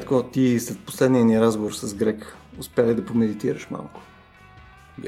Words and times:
Петко, 0.00 0.22
ти 0.22 0.60
след 0.60 0.78
последния 0.78 1.24
ни 1.24 1.40
разговор 1.40 1.72
с 1.72 1.94
Грек, 1.94 2.36
успя 2.58 2.86
ли 2.86 2.94
да 2.94 3.04
помедитираш 3.04 3.70
малко? 3.70 4.00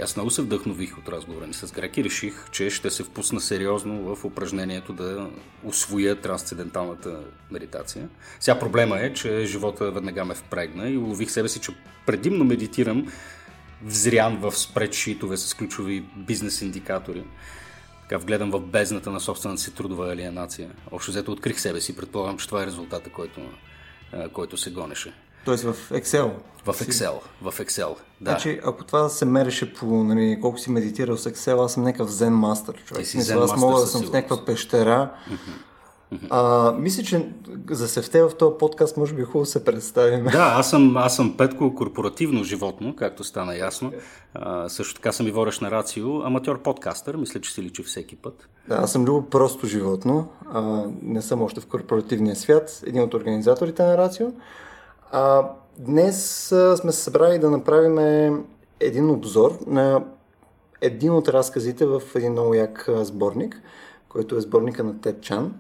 Аз 0.03 0.17
много 0.17 0.31
се 0.31 0.43
вдъхнових 0.43 0.99
от 0.99 1.09
разговора 1.09 1.47
ни 1.47 1.55
с 1.55 1.73
Грек 1.73 1.97
и 1.97 2.05
реших, 2.05 2.51
че 2.51 2.71
ще 2.71 2.91
се 2.91 3.03
впусна 3.03 3.41
сериозно 3.41 4.15
в 4.15 4.25
упражнението 4.25 4.93
да 4.93 5.31
освоя 5.65 6.21
трансценденталната 6.21 7.21
медитация. 7.51 8.09
Сега 8.41 8.59
проблема 8.59 9.01
е, 9.01 9.13
че 9.13 9.47
живота 9.47 9.91
веднага 9.91 10.25
ме 10.25 10.35
впрегна 10.35 10.89
и 10.89 10.99
улових 10.99 11.31
себе 11.31 11.49
си, 11.49 11.61
че 11.61 11.73
предимно 12.07 12.45
медитирам 12.45 13.13
взрян 13.83 14.37
в 14.37 14.53
спредшитове 14.53 15.37
с 15.37 15.55
ключови 15.55 16.05
бизнес 16.17 16.63
индикатори. 16.63 17.25
Така 18.03 18.19
вгледам 18.19 18.51
в 18.51 18.61
бездната 18.61 19.11
на 19.11 19.21
собствената 19.21 19.63
си 19.63 19.75
трудова 19.75 20.13
алиенация. 20.13 20.71
Общо 20.91 21.11
взето 21.11 21.33
открих 21.33 21.61
себе 21.61 21.81
си, 21.81 21.97
предполагам, 21.97 22.39
че 22.39 22.47
това 22.47 22.63
е 22.63 22.67
резултата, 22.67 23.11
който, 23.11 23.41
който 24.33 24.57
се 24.57 24.71
гонеше. 24.71 25.13
Тоест 25.45 25.65
в 25.65 25.91
Excel? 25.91 26.31
В 26.65 26.75
Excel, 26.75 27.21
в 27.43 27.53
Excel, 27.59 27.89
да. 28.21 28.31
Значи, 28.31 28.61
ако 28.65 28.85
това 28.85 29.09
се 29.09 29.25
мереше 29.25 29.75
по 29.75 29.87
нали, 29.87 30.39
колко 30.41 30.59
си 30.59 30.71
медитирал 30.71 31.17
с 31.17 31.31
Excel, 31.31 31.65
аз 31.65 31.73
съм 31.73 31.83
някакъв 31.83 32.11
Zen 32.11 32.33
Master, 32.33 32.85
човек. 32.85 33.05
Ти 33.05 33.11
си 33.11 33.19
Zen 33.19 33.45
аз 33.45 33.57
мога 33.57 33.81
да 33.81 33.87
съм 33.87 34.03
в 34.03 34.13
някаква 34.13 34.45
пещера. 34.45 35.11
А, 36.31 36.73
мисля, 36.73 37.03
че 37.03 37.33
за 37.71 37.89
севте 37.89 38.23
в 38.23 38.31
този 38.39 38.59
подкаст 38.59 38.97
може 38.97 39.15
би 39.15 39.23
хубаво 39.23 39.47
се 39.47 39.65
представим. 39.65 40.25
Да, 40.25 40.55
аз 40.59 40.71
съм, 40.71 40.97
аз 40.97 41.17
съм 41.17 41.37
Петко 41.37 41.75
корпоративно 41.75 42.45
животно, 42.45 42.97
както 42.97 43.25
стана 43.25 43.57
ясно. 43.57 43.93
А, 44.35 44.69
също 44.69 44.95
така 44.95 45.13
съм 45.13 45.27
и 45.27 45.31
водещ 45.31 45.63
на 45.63 45.71
Рацио, 45.71 46.23
аматьор 46.23 46.63
подкастър, 46.63 47.17
мисля, 47.17 47.41
че 47.41 47.53
си 47.53 47.63
личи 47.63 47.83
всеки 47.83 48.17
път. 48.17 48.49
Да, 48.69 48.75
аз 48.75 48.93
съм 48.93 49.05
любо 49.05 49.31
просто 49.31 49.67
животно. 49.67 50.29
А, 50.53 50.85
не 51.03 51.23
съм 51.23 51.43
още 51.43 51.61
в 51.61 51.67
корпоративния 51.67 52.37
свят. 52.37 52.83
Един 52.87 53.03
от 53.03 53.15
организаторите 53.15 53.83
на 53.83 53.99
Рацио. 53.99 54.33
А, 55.11 55.49
днес 55.79 56.53
а, 56.53 56.77
сме 56.77 56.93
се 56.93 57.03
събрали 57.03 57.39
да 57.39 57.51
направим 57.51 57.99
един 58.81 59.11
обзор 59.11 59.59
на 59.67 60.05
един 60.81 61.13
от 61.13 61.29
разказите 61.29 61.87
в 61.87 62.03
един 62.15 62.33
много 62.33 62.55
як 62.55 62.89
сборник, 63.03 63.63
който 64.09 64.37
е 64.37 64.41
сборника 64.41 64.85
на 64.85 65.01
Тед 65.01 65.21
Чан. 65.21 65.55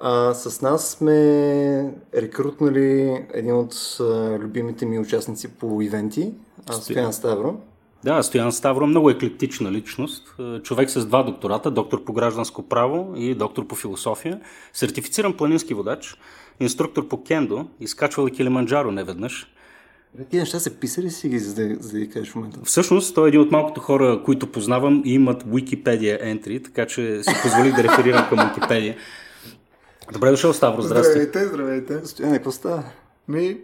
А, 0.00 0.34
с 0.34 0.62
нас 0.62 0.90
сме 0.90 1.94
рекрутнали 2.14 3.18
един 3.34 3.54
от 3.54 3.96
а, 4.00 4.38
любимите 4.38 4.86
ми 4.86 4.98
участници 4.98 5.48
по 5.48 5.82
ивенти, 5.82 6.32
а, 6.66 6.72
Стоян 6.72 7.12
Ставро. 7.12 7.56
Да, 8.04 8.22
Стоян 8.22 8.52
Ставро 8.52 8.86
много 8.86 9.10
еклектична 9.10 9.72
личност. 9.72 10.34
Е, 10.40 10.58
Човек 10.62 10.90
с 10.90 11.06
два 11.06 11.22
доктората, 11.22 11.70
доктор 11.70 12.04
по 12.04 12.12
гражданско 12.12 12.62
право 12.62 13.12
и 13.16 13.34
доктор 13.34 13.66
по 13.66 13.74
философия, 13.74 14.40
сертифициран 14.72 15.36
планински 15.36 15.74
водач, 15.74 16.16
инструктор 16.60 17.08
по 17.08 17.22
кендо, 17.24 17.66
изкачвал 17.80 18.26
и 18.26 18.30
Килиманджаро 18.30 18.92
неведнъж. 18.92 19.52
Ти 20.30 20.36
неща 20.36 20.60
се 20.60 20.80
писали 20.80 21.10
си 21.10 21.28
ги, 21.28 21.38
за 21.38 21.54
да, 21.54 21.76
за 21.80 21.92
да 21.92 21.98
ги 21.98 22.10
кажеш 22.10 22.30
в 22.30 22.34
момента. 22.34 22.60
Всъщност, 22.64 23.14
той 23.14 23.26
е 23.26 23.28
един 23.28 23.40
от 23.40 23.50
малкото 23.50 23.80
хора, 23.80 24.22
които 24.24 24.52
познавам 24.52 25.02
и 25.04 25.14
имат 25.14 25.44
Wikipedia 25.44 26.22
entry, 26.22 26.64
така 26.64 26.86
че 26.86 27.22
си 27.22 27.30
позволих 27.42 27.76
да 27.76 27.84
реферирам 27.84 28.28
към 28.28 28.38
Wikipedia. 28.38 28.96
Добре 30.12 30.30
дошъл, 30.30 30.52
Ставро, 30.52 30.82
здрасти. 30.82 31.10
Здравейте, 31.10 31.46
здравейте. 31.46 32.00
Стоян, 32.04 32.32
какво 32.32 32.50
става? 32.50 32.82
Ми, 33.28 33.60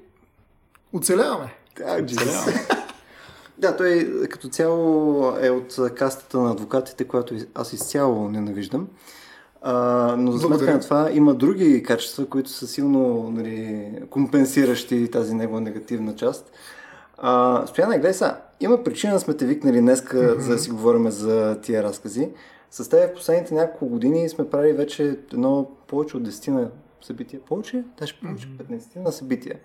оцеляваме. 0.93 1.55
Да, 1.77 2.07
да, 3.59 3.77
той 3.77 4.11
като 4.31 4.49
цяло 4.49 5.33
е 5.41 5.51
от 5.51 5.79
кастата 5.95 6.39
на 6.39 6.51
адвокатите, 6.51 7.05
която 7.05 7.35
аз 7.55 7.73
изцяло 7.73 8.29
ненавиждам. 8.29 8.89
А, 9.63 9.75
но 10.19 10.33
за 10.33 10.47
сметка 10.47 10.73
на 10.73 10.81
това 10.81 11.09
има 11.13 11.35
други 11.35 11.83
качества, 11.83 12.27
които 12.27 12.51
са 12.51 12.67
силно 12.67 13.31
нали, 13.31 13.89
компенсиращи 14.11 15.11
тази 15.11 15.35
негова 15.35 15.61
негативна 15.61 16.17
част. 16.17 16.53
А, 17.19 17.67
Стояна, 17.67 17.95
гледай 17.95 18.15
сега, 18.15 18.41
има 18.61 18.85
причина 18.85 19.13
да 19.13 19.21
сме 19.21 19.35
те 19.35 19.47
викнали 19.47 19.81
днеска, 19.81 20.17
mm-hmm. 20.17 20.39
за 20.39 20.53
да 20.53 20.59
си 20.59 20.71
говорим 20.71 21.11
за 21.11 21.61
тия 21.63 21.83
разкази. 21.83 22.29
С 22.71 22.89
теб 22.89 23.11
в 23.11 23.15
последните 23.15 23.55
няколко 23.55 23.87
години 23.87 24.29
сме 24.29 24.51
правили 24.51 24.73
вече 24.73 25.19
едно 25.33 25.71
повече 25.95 26.17
от 26.17 26.29
10 26.29 26.49
на 26.49 26.71
събития. 27.03 27.41
Повече? 27.41 27.85
Даже 27.99 28.21
повече, 28.21 28.49
15 28.49 28.97
на 28.97 29.13
събития. 29.13 29.59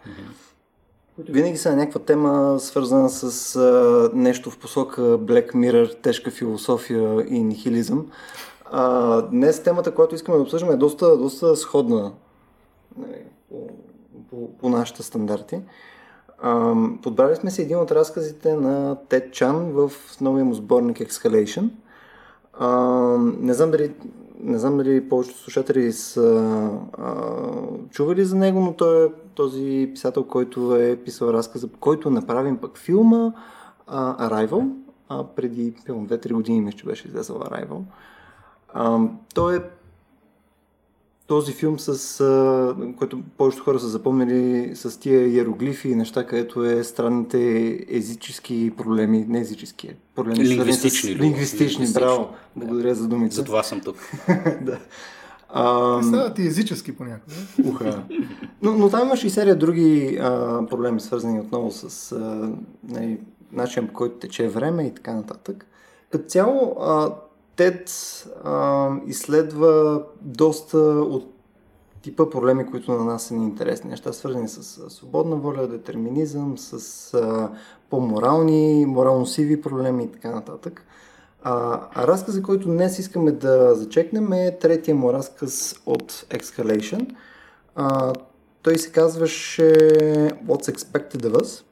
винаги 1.18 1.58
са 1.58 1.70
на 1.70 1.76
някаква 1.76 2.00
тема, 2.00 2.60
свързана 2.60 3.10
с 3.10 3.56
а, 3.56 4.10
нещо 4.14 4.52
в 4.52 4.60
посока 4.60 5.02
Black 5.02 5.54
Mirror, 5.54 6.02
тежка 6.02 6.32
философия 6.32 7.26
и 7.30 7.44
нихилизъм. 7.44 8.08
А, 8.66 9.22
днес 9.22 9.64
темата, 9.64 9.96
която 9.96 10.16
искаме 10.16 10.38
да 10.38 10.44
обсъждаме 10.44 10.74
е 10.74 10.78
доста, 10.78 11.18
доста 11.18 11.56
сходна 11.56 12.12
нали, 12.98 13.24
по, 13.50 13.68
по, 14.30 14.58
по 14.58 14.70
нашите 14.70 15.04
стандарти. 15.04 15.62
А, 16.42 16.76
подбрали 17.04 17.36
сме 17.36 17.52
си 17.52 17.62
един 17.62 17.78
от 17.78 17.92
разказите 17.92 18.54
на 18.54 18.98
Тед 19.10 19.34
Чан 19.34 19.72
в 19.72 19.92
новия 20.22 20.46
му 20.46 20.54
сборник 20.54 20.98
Exhalation. 20.98 21.70
А, 22.54 22.70
не 23.40 23.54
знам 23.54 23.72
дали 23.72 23.94
не 24.40 24.58
знам 24.58 24.78
дали 24.78 25.10
повечето 25.10 25.40
слушатели 25.40 25.92
са 25.94 26.70
а, 26.98 27.14
чували 27.90 28.26
за 28.26 28.36
него, 28.36 28.60
но 28.60 28.74
той 28.74 29.06
е 29.06 29.10
този 29.36 29.92
писател, 29.94 30.24
който 30.24 30.76
е 30.76 30.96
писал 30.96 31.28
разказа, 31.28 31.68
по 31.68 31.80
който 31.80 32.10
направим 32.10 32.58
пък 32.58 32.78
филма 32.78 33.34
а, 33.88 34.30
Arrival, 34.30 34.72
а, 35.10 35.24
преди 35.24 35.74
пилно 35.86 36.08
2-3 36.08 36.34
години 36.34 36.62
мисля, 36.62 36.78
че 36.78 36.86
беше 36.86 37.08
излезъл 37.08 37.38
Arrival. 37.38 37.82
А, 38.74 39.00
той 39.36 39.58
е 39.58 39.62
този 41.30 41.54
филм, 41.54 41.80
с 41.80 42.20
а, 42.20 42.76
който 42.98 43.22
повечето 43.38 43.64
хора 43.64 43.80
са 43.80 43.88
запомнили 43.88 44.72
с 44.76 45.00
тия 45.00 45.28
иероглифи 45.28 45.90
и 45.90 45.96
неща, 45.96 46.26
където 46.26 46.66
е 46.66 46.84
странните 46.84 47.80
езически 47.90 48.72
проблеми, 48.78 49.26
не 49.30 49.40
езически, 49.40 49.90
проблеми 50.16 50.46
свързани 50.46 50.56
Лингвистични, 50.56 51.10
с, 51.10 51.20
лингвистични, 51.20 51.26
Лингвистични, 51.26 51.94
браво. 51.94 52.30
да. 52.56 52.66
Благодаря 52.66 52.96
за 52.96 53.08
думите. 53.08 53.36
За 53.36 53.44
това 53.44 53.64
съм 53.64 53.82
тук. 53.82 53.96
да. 54.62 54.80
А, 55.50 56.04
Стават 56.04 56.40
и 56.40 56.48
езически 56.48 56.92
понякога. 56.98 57.36
уха. 57.66 58.04
Но, 58.62 58.72
но 58.72 58.90
там 58.90 59.08
имаш 59.08 59.24
и 59.24 59.30
серия 59.30 59.56
други 59.56 60.18
а, 60.22 60.62
проблеми, 60.70 61.00
свързани 61.00 61.40
отново 61.40 61.72
с 61.72 62.12
а, 62.12 62.52
нали, 62.84 63.20
начин 63.52 63.88
по 63.88 63.94
който 63.94 64.16
тече 64.16 64.48
време 64.48 64.84
и 64.84 64.94
така 64.94 65.14
нататък. 65.14 65.66
Като 66.12 66.26
цяло, 66.28 66.78
а, 66.82 67.12
Тед 67.60 67.90
а, 68.44 68.90
изследва 69.08 70.04
доста 70.22 70.78
от 70.78 71.34
типа 72.02 72.30
проблеми, 72.30 72.66
които 72.66 72.92
на 72.92 73.06
нас 73.06 73.24
са 73.24 73.34
ни 73.34 73.44
интересни. 73.44 73.90
Неща 73.90 74.14
свързани 74.14 74.48
с 74.48 74.90
свободна 74.90 75.36
воля, 75.36 75.68
детерминизъм, 75.68 76.58
с 76.58 77.14
а, 77.14 77.50
по-морални, 77.90 78.86
морално-сиви 78.86 79.62
проблеми 79.62 80.04
и 80.04 80.12
така 80.12 80.32
нататък. 80.32 80.86
А, 81.44 81.82
а 81.94 82.08
разказа, 82.08 82.44
който 82.44 82.68
днес 82.68 83.00
искаме 83.00 83.32
да 83.32 83.76
зачекнем 83.76 84.34
е 84.34 84.58
третия 84.62 84.96
му 84.96 85.14
разказ 85.14 85.76
от 85.86 86.12
Exhalation. 86.12 87.16
А, 87.76 88.14
той 88.62 88.78
се 88.78 88.92
казваше 88.92 89.72
What's 90.46 90.76
Expected 90.76 91.30
of 91.30 91.42
Us. 91.42 91.64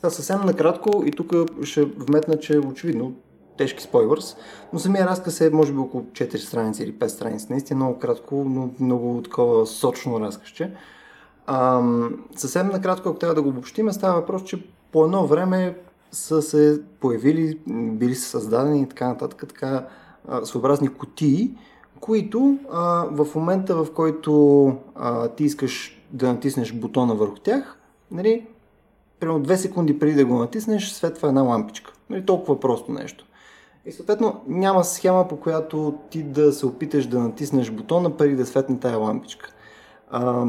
Та 0.00 0.10
съвсем 0.10 0.40
накратко 0.40 1.02
и 1.06 1.10
тук 1.10 1.32
ще 1.64 1.84
вметна, 1.84 2.38
че 2.38 2.58
очевидно 2.58 3.14
тежки 3.56 3.82
спойлърс, 3.82 4.36
но 4.72 4.78
самия 4.78 5.06
разказ 5.06 5.40
е 5.40 5.50
може 5.50 5.72
би 5.72 5.78
около 5.78 6.02
4 6.02 6.36
страници 6.36 6.82
или 6.82 6.92
5 6.92 7.06
страници. 7.06 7.46
Наистина 7.50 7.76
много 7.76 7.98
кратко, 7.98 8.44
но 8.48 8.70
много 8.80 9.22
такова 9.22 9.66
сочно 9.66 10.20
разказче. 10.20 10.72
Ам, 11.46 12.24
съвсем 12.36 12.68
накратко, 12.68 13.08
ако 13.08 13.18
трябва 13.18 13.34
да 13.34 13.42
го 13.42 13.48
обобщим, 13.48 13.92
става 13.92 14.20
въпрос, 14.20 14.44
че 14.44 14.62
по 14.92 15.04
едно 15.04 15.26
време 15.26 15.76
са 16.12 16.42
се 16.42 16.80
появили, 17.00 17.58
били 17.68 18.14
са 18.14 18.28
създадени 18.28 18.82
и 18.82 18.88
така 18.88 19.08
нататък, 19.08 19.44
така 19.48 19.86
своеобразни 20.44 20.88
кутии, 20.88 21.50
които 22.00 22.58
а, 22.72 23.06
в 23.10 23.34
момента, 23.34 23.84
в 23.84 23.92
който 23.94 24.66
а, 24.94 25.28
ти 25.28 25.44
искаш 25.44 26.02
да 26.10 26.32
натиснеш 26.32 26.72
бутона 26.72 27.14
върху 27.14 27.36
тях, 27.36 27.78
нали, 28.10 28.46
примерно 29.20 29.40
две 29.40 29.56
секунди 29.56 29.98
преди 29.98 30.14
да 30.14 30.24
го 30.24 30.38
натиснеш, 30.38 30.90
светва 30.90 31.28
една 31.28 31.42
лампичка. 31.42 31.92
Нали, 32.10 32.26
толкова 32.26 32.60
просто 32.60 32.92
нещо. 32.92 33.26
И 33.86 33.92
съответно 33.92 34.40
няма 34.46 34.84
схема, 34.84 35.28
по 35.28 35.36
която 35.36 35.98
ти 36.10 36.22
да 36.22 36.52
се 36.52 36.66
опиташ 36.66 37.06
да 37.06 37.18
натиснеш 37.18 37.70
бутона 37.70 38.16
преди 38.16 38.36
да 38.36 38.46
светне 38.46 38.78
тая 38.78 38.98
лампичка. 38.98 39.50
А, 40.10 40.46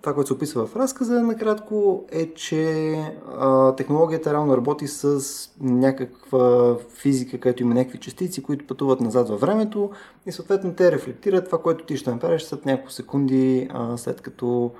това, 0.00 0.14
което 0.14 0.28
се 0.28 0.34
описва 0.34 0.66
в 0.66 0.76
разказа, 0.76 1.22
накратко, 1.22 2.04
е, 2.10 2.34
че 2.34 2.92
а, 3.38 3.74
технологията 3.76 4.32
реално 4.32 4.56
работи 4.56 4.88
с 4.88 5.20
някаква 5.60 6.76
физика, 6.88 7.40
където 7.40 7.62
има 7.62 7.74
някакви 7.74 8.00
частици, 8.00 8.42
които 8.42 8.66
пътуват 8.66 9.00
назад 9.00 9.28
във 9.28 9.40
времето 9.40 9.90
и 10.26 10.32
съответно 10.32 10.74
те 10.74 10.92
рефлектират 10.92 11.46
това, 11.46 11.62
което 11.62 11.84
ти 11.84 11.96
ще 11.96 12.10
направиш 12.10 12.42
след 12.42 12.66
няколко 12.66 12.92
секунди, 12.92 13.68
а, 13.72 13.96
след 13.96 14.20
като 14.20 14.72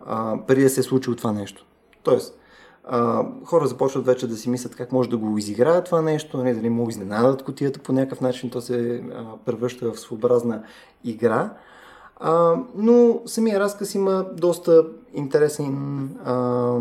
а, 0.00 0.38
преди 0.46 0.62
да 0.62 0.70
се 0.70 0.80
е 0.80 0.82
случило 0.82 1.16
това 1.16 1.32
нещо. 1.32 1.66
Тоест, 2.02 2.39
а, 2.84 3.26
хора 3.44 3.66
започват 3.66 4.06
вече 4.06 4.26
да 4.26 4.36
си 4.36 4.50
мислят 4.50 4.76
как 4.76 4.92
може 4.92 5.10
да 5.10 5.16
го 5.16 5.38
изиграят 5.38 5.84
това 5.84 6.02
нещо, 6.02 6.38
нали, 6.38 6.54
дали 6.54 6.70
му 6.70 6.88
изненадат 6.88 7.42
котията 7.42 7.80
по 7.80 7.92
някакъв 7.92 8.20
начин, 8.20 8.50
то 8.50 8.60
се 8.60 9.02
а, 9.14 9.24
превръща 9.44 9.92
в 9.92 10.00
своеобразна 10.00 10.62
игра. 11.04 11.54
А, 12.16 12.56
но 12.74 13.20
самия 13.26 13.60
разказ 13.60 13.94
има 13.94 14.26
доста 14.32 14.86
интересен 15.14 16.02
а, 16.24 16.76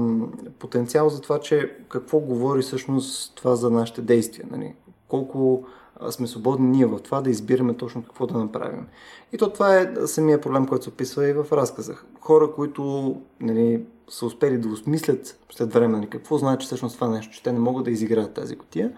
потенциал 0.59 1.09
за 1.09 1.21
това, 1.21 1.39
че 1.39 1.77
какво 1.89 2.19
говори 2.19 2.61
всъщност 2.61 3.35
това 3.35 3.55
за 3.55 3.69
нашите 3.69 4.01
действия. 4.01 4.47
Нали? 4.51 4.75
Колко 5.07 5.63
сме 6.09 6.27
свободни 6.27 6.67
ние 6.67 6.85
в 6.85 6.99
това 6.99 7.21
да 7.21 7.29
избираме 7.29 7.73
точно 7.73 8.03
какво 8.03 8.27
да 8.27 8.37
направим. 8.37 8.87
И 9.33 9.37
то 9.37 9.49
това 9.49 9.77
е 9.77 9.93
самия 10.05 10.41
проблем, 10.41 10.67
който 10.67 10.83
се 10.83 10.89
описва 10.89 11.27
и 11.27 11.33
в 11.33 11.45
разказа. 11.51 11.95
Хора, 12.21 12.51
които 12.51 13.15
нали, 13.39 13.83
са 14.09 14.25
успели 14.25 14.57
да 14.57 14.69
осмислят 14.69 15.39
след 15.51 15.73
време 15.73 16.07
какво 16.09 16.37
значи 16.37 16.65
всъщност 16.65 16.95
това 16.95 17.07
нещо, 17.07 17.33
че 17.33 17.43
те 17.43 17.51
не 17.51 17.59
могат 17.59 17.85
да 17.85 17.91
изиграят 17.91 18.33
тази 18.33 18.55
котия, 18.55 18.91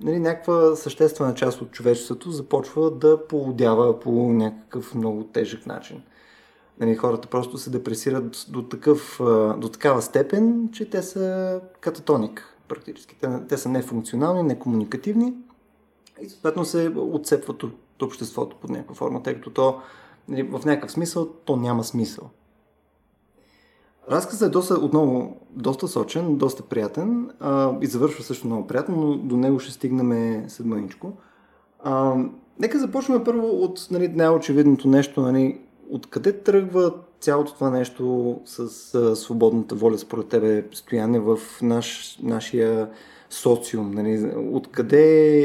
нали, 0.00 0.18
някаква 0.18 0.76
съществена 0.76 1.34
част 1.34 1.62
от 1.62 1.70
човечеството 1.70 2.30
започва 2.30 2.90
да 2.90 3.26
поудява 3.26 4.00
по 4.00 4.10
някакъв 4.32 4.94
много 4.94 5.24
тежък 5.24 5.66
начин. 5.66 6.02
Нали, 6.80 6.94
хората 6.94 7.28
просто 7.28 7.58
се 7.58 7.70
депресират 7.70 8.46
до, 8.48 8.62
такъв, 8.62 9.20
до 9.58 9.68
такава 9.72 10.02
степен, 10.02 10.68
че 10.72 10.90
те 10.90 11.02
са 11.02 11.60
кататоник 11.80 12.56
практически. 12.68 13.16
Те, 13.20 13.28
те 13.48 13.58
са 13.58 13.68
нефункционални, 13.68 14.42
некомуникативни 14.42 15.34
и 16.20 16.28
съответно 16.28 16.64
се 16.64 16.92
отцепват 16.96 17.62
от 17.62 18.02
обществото 18.02 18.56
под 18.60 18.70
някаква 18.70 18.94
форма, 18.94 19.22
тъй 19.22 19.34
като 19.34 19.50
то 19.50 19.80
нали, 20.28 20.42
в 20.42 20.64
някакъв 20.64 20.92
смисъл 20.92 21.28
то 21.44 21.56
няма 21.56 21.84
смисъл. 21.84 22.30
Разказът 24.10 24.48
е 24.48 24.52
доста, 24.52 24.74
отново 24.74 25.36
доста 25.50 25.88
сочен, 25.88 26.36
доста 26.36 26.62
приятен 26.62 27.30
а, 27.40 27.72
и 27.80 27.86
завършва 27.86 28.24
също 28.24 28.46
много 28.46 28.66
приятно, 28.66 28.96
но 28.96 29.16
до 29.16 29.36
него 29.36 29.58
ще 29.58 29.72
стигнем 29.72 30.44
след 30.48 30.66
мъничко. 30.66 31.12
А, 31.84 32.16
нека 32.58 32.78
започнем 32.78 33.24
първо 33.24 33.48
от 33.48 33.86
нали, 33.90 34.08
най-очевидното 34.08 34.88
нещо. 34.88 35.20
Нали, 35.20 35.60
откъде 35.90 36.32
тръгва 36.32 36.92
цялото 37.20 37.54
това 37.54 37.70
нещо 37.70 38.36
с 38.44 38.94
а, 38.94 39.16
свободната 39.16 39.74
воля 39.74 39.98
според 39.98 40.28
тебе 40.28 40.64
стояне 40.72 41.20
в 41.20 41.38
наш, 41.62 42.18
нашия 42.22 42.88
социум? 43.30 43.90
Нали? 43.90 44.32
Откъде 44.52 45.44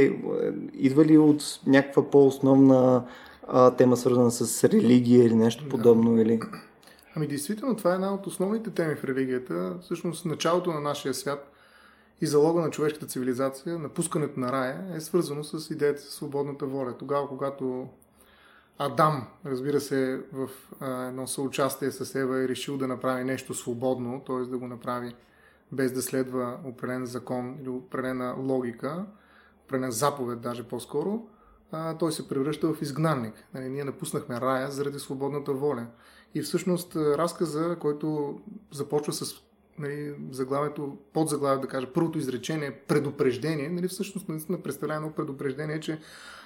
идва 0.73 1.05
ли 1.05 1.17
от 1.17 1.59
някаква 1.67 2.09
по-основна 2.09 3.03
а, 3.47 3.71
тема, 3.71 3.97
свързана 3.97 4.31
с 4.31 4.63
религия 4.63 5.25
или 5.25 5.35
нещо 5.35 5.69
подобно? 5.69 6.21
Или... 6.21 6.39
Ами 7.17 7.27
действително 7.27 7.75
това 7.75 7.91
е 7.91 7.95
една 7.95 8.13
от 8.13 8.27
основните 8.27 8.71
теми 8.71 8.95
в 8.95 9.03
религията. 9.03 9.77
Всъщност 9.81 10.25
началото 10.25 10.73
на 10.73 10.81
нашия 10.81 11.13
свят 11.13 11.51
и 12.21 12.25
залога 12.25 12.61
на 12.61 12.69
човешката 12.69 13.05
цивилизация, 13.05 13.79
напускането 13.79 14.39
на 14.39 14.51
рая 14.51 14.85
е 14.95 14.99
свързано 15.01 15.43
с 15.43 15.73
идеята 15.73 16.01
за 16.01 16.11
свободната 16.11 16.65
воля. 16.65 16.97
Тогава, 16.97 17.27
когато 17.27 17.87
Адам, 18.77 19.27
разбира 19.45 19.79
се, 19.79 20.21
в 20.33 20.49
едно 21.07 21.27
съучастие 21.27 21.91
с 21.91 22.15
Ева 22.15 22.43
е 22.43 22.47
решил 22.47 22.77
да 22.77 22.87
направи 22.87 23.23
нещо 23.23 23.53
свободно, 23.53 24.23
т.е. 24.27 24.39
да 24.39 24.57
го 24.57 24.67
направи 24.67 25.15
без 25.71 25.91
да 25.91 26.01
следва 26.01 26.57
определен 26.65 27.05
закон 27.05 27.57
или 27.61 27.69
определена 27.69 28.35
логика, 28.37 29.05
определен 29.65 29.91
заповед 29.91 30.41
даже 30.41 30.63
по-скоро, 30.63 31.27
той 31.99 32.11
се 32.11 32.27
превръща 32.27 32.73
в 32.73 32.81
изгнанник. 32.81 33.33
Нали, 33.53 33.69
ние 33.69 33.83
напуснахме 33.83 34.41
рая 34.41 34.71
заради 34.71 34.99
свободната 34.99 35.53
воля. 35.53 35.85
И 36.33 36.41
всъщност 36.41 36.95
разказа, 36.95 37.77
който 37.79 38.39
започва 38.71 39.13
с 39.13 39.35
нали, 39.79 40.15
заглавието, 40.31 40.97
под 41.13 41.29
заглавието 41.29 41.61
да 41.61 41.67
кажа, 41.67 41.93
първото 41.93 42.19
изречение, 42.19 42.79
предупреждение, 42.87 43.69
нали, 43.69 43.87
всъщност 43.87 44.29
наистина 44.29 44.61
представлява 44.61 44.97
едно 44.97 45.11
предупреждение, 45.11 45.79
че 45.79 45.99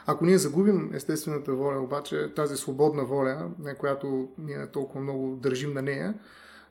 ако 0.06 0.26
ние 0.26 0.38
загубим 0.38 0.92
естествената 0.94 1.54
воля, 1.54 1.80
обаче 1.80 2.34
тази 2.36 2.58
свободна 2.58 3.06
воля, 3.06 3.50
не, 3.60 3.76
която 3.76 4.30
ние 4.38 4.68
толкова 4.68 5.02
много 5.02 5.36
държим 5.36 5.74
на 5.74 5.81
нея, 5.81 6.14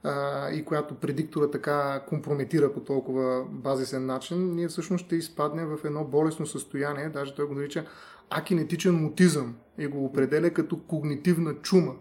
а, 0.03 0.51
и 0.51 0.65
която 0.65 0.95
предиктора 0.95 1.51
така 1.51 2.05
компрометира 2.09 2.73
по 2.73 2.81
толкова 2.81 3.45
базисен 3.51 4.07
начин, 4.07 4.55
ние 4.55 4.69
всъщност 4.69 5.05
ще 5.05 5.17
изпаднем 5.17 5.67
в 5.67 5.85
едно 5.85 6.05
болесно 6.05 6.47
състояние, 6.47 7.09
даже 7.09 7.35
той 7.35 7.47
го 7.47 7.55
нарича 7.55 7.85
акинетичен 8.31 8.95
мутизъм 8.95 9.57
и 9.79 9.87
го 9.87 10.05
определя 10.05 10.51
като 10.51 10.79
когнитивна 10.79 11.55
чума. 11.55 11.95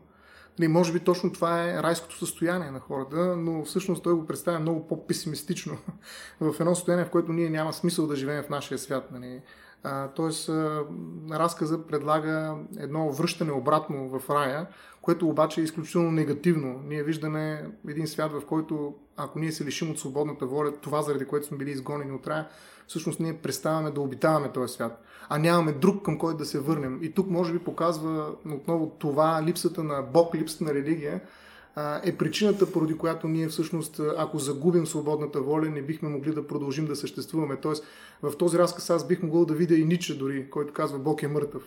Нали, 0.59 0.67
може 0.67 0.93
би 0.93 0.99
точно 0.99 1.33
това 1.33 1.63
е 1.63 1.83
райското 1.83 2.17
състояние 2.17 2.71
на 2.71 2.79
хората, 2.79 3.35
но 3.37 3.65
всъщност 3.65 4.03
той 4.03 4.13
го 4.13 4.25
представя 4.25 4.59
много 4.59 4.87
по-песимистично 4.87 5.77
в 6.39 6.55
едно 6.59 6.75
състояние, 6.75 7.05
в 7.05 7.09
което 7.09 7.33
ние 7.33 7.49
няма 7.49 7.73
смисъл 7.73 8.07
да 8.07 8.15
живеем 8.15 8.43
в 8.43 8.49
нашия 8.49 8.77
свят. 8.77 9.11
Нали. 9.11 9.41
Тоест, 10.15 10.49
разказа 11.31 11.87
предлага 11.87 12.55
едно 12.79 13.11
връщане 13.11 13.51
обратно 13.51 14.19
в 14.19 14.29
рая, 14.29 14.67
което 15.01 15.27
обаче 15.27 15.61
е 15.61 15.63
изключително 15.63 16.11
негативно. 16.11 16.81
Ние 16.85 17.03
виждаме 17.03 17.71
един 17.87 18.07
свят, 18.07 18.31
в 18.31 18.45
който 18.45 18.95
ако 19.17 19.39
ние 19.39 19.51
се 19.51 19.65
лишим 19.65 19.91
от 19.91 19.99
свободната 19.99 20.45
воля, 20.45 20.71
това 20.71 21.01
заради 21.01 21.25
което 21.25 21.47
сме 21.47 21.57
били 21.57 21.71
изгонени 21.71 22.11
от 22.11 22.27
рая, 22.27 22.47
всъщност 22.87 23.19
ние 23.19 23.37
преставаме 23.37 23.91
да 23.91 24.01
обитаваме 24.01 24.51
този 24.51 24.73
свят, 24.73 25.03
а 25.29 25.37
нямаме 25.37 25.71
друг 25.71 26.05
към 26.05 26.17
който 26.17 26.37
да 26.37 26.45
се 26.45 26.59
върнем. 26.59 26.99
И 27.01 27.13
тук 27.13 27.29
може 27.29 27.53
би 27.53 27.59
показва 27.59 28.35
отново 28.51 28.89
това, 28.89 29.43
липсата 29.43 29.83
на 29.83 30.01
Бог, 30.01 30.35
липсата 30.35 30.63
на 30.63 30.73
религия, 30.73 31.21
е 32.03 32.17
причината, 32.17 32.71
поради 32.71 32.97
която 32.97 33.27
ние 33.27 33.47
всъщност, 33.47 34.01
ако 34.17 34.39
загубим 34.39 34.87
свободната 34.87 35.41
воля, 35.41 35.65
не 35.65 35.81
бихме 35.81 36.09
могли 36.09 36.33
да 36.33 36.47
продължим 36.47 36.85
да 36.85 36.95
съществуваме. 36.95 37.57
Тоест, 37.61 37.83
в 38.21 38.37
този 38.37 38.57
разказ 38.57 38.89
аз 38.89 39.07
бих 39.07 39.23
могъл 39.23 39.45
да 39.45 39.53
видя 39.53 39.75
и 39.75 39.85
Ниче 39.85 40.17
дори, 40.17 40.49
който 40.49 40.73
казва 40.73 40.99
Бог 40.99 41.23
е 41.23 41.27
мъртъв. 41.27 41.63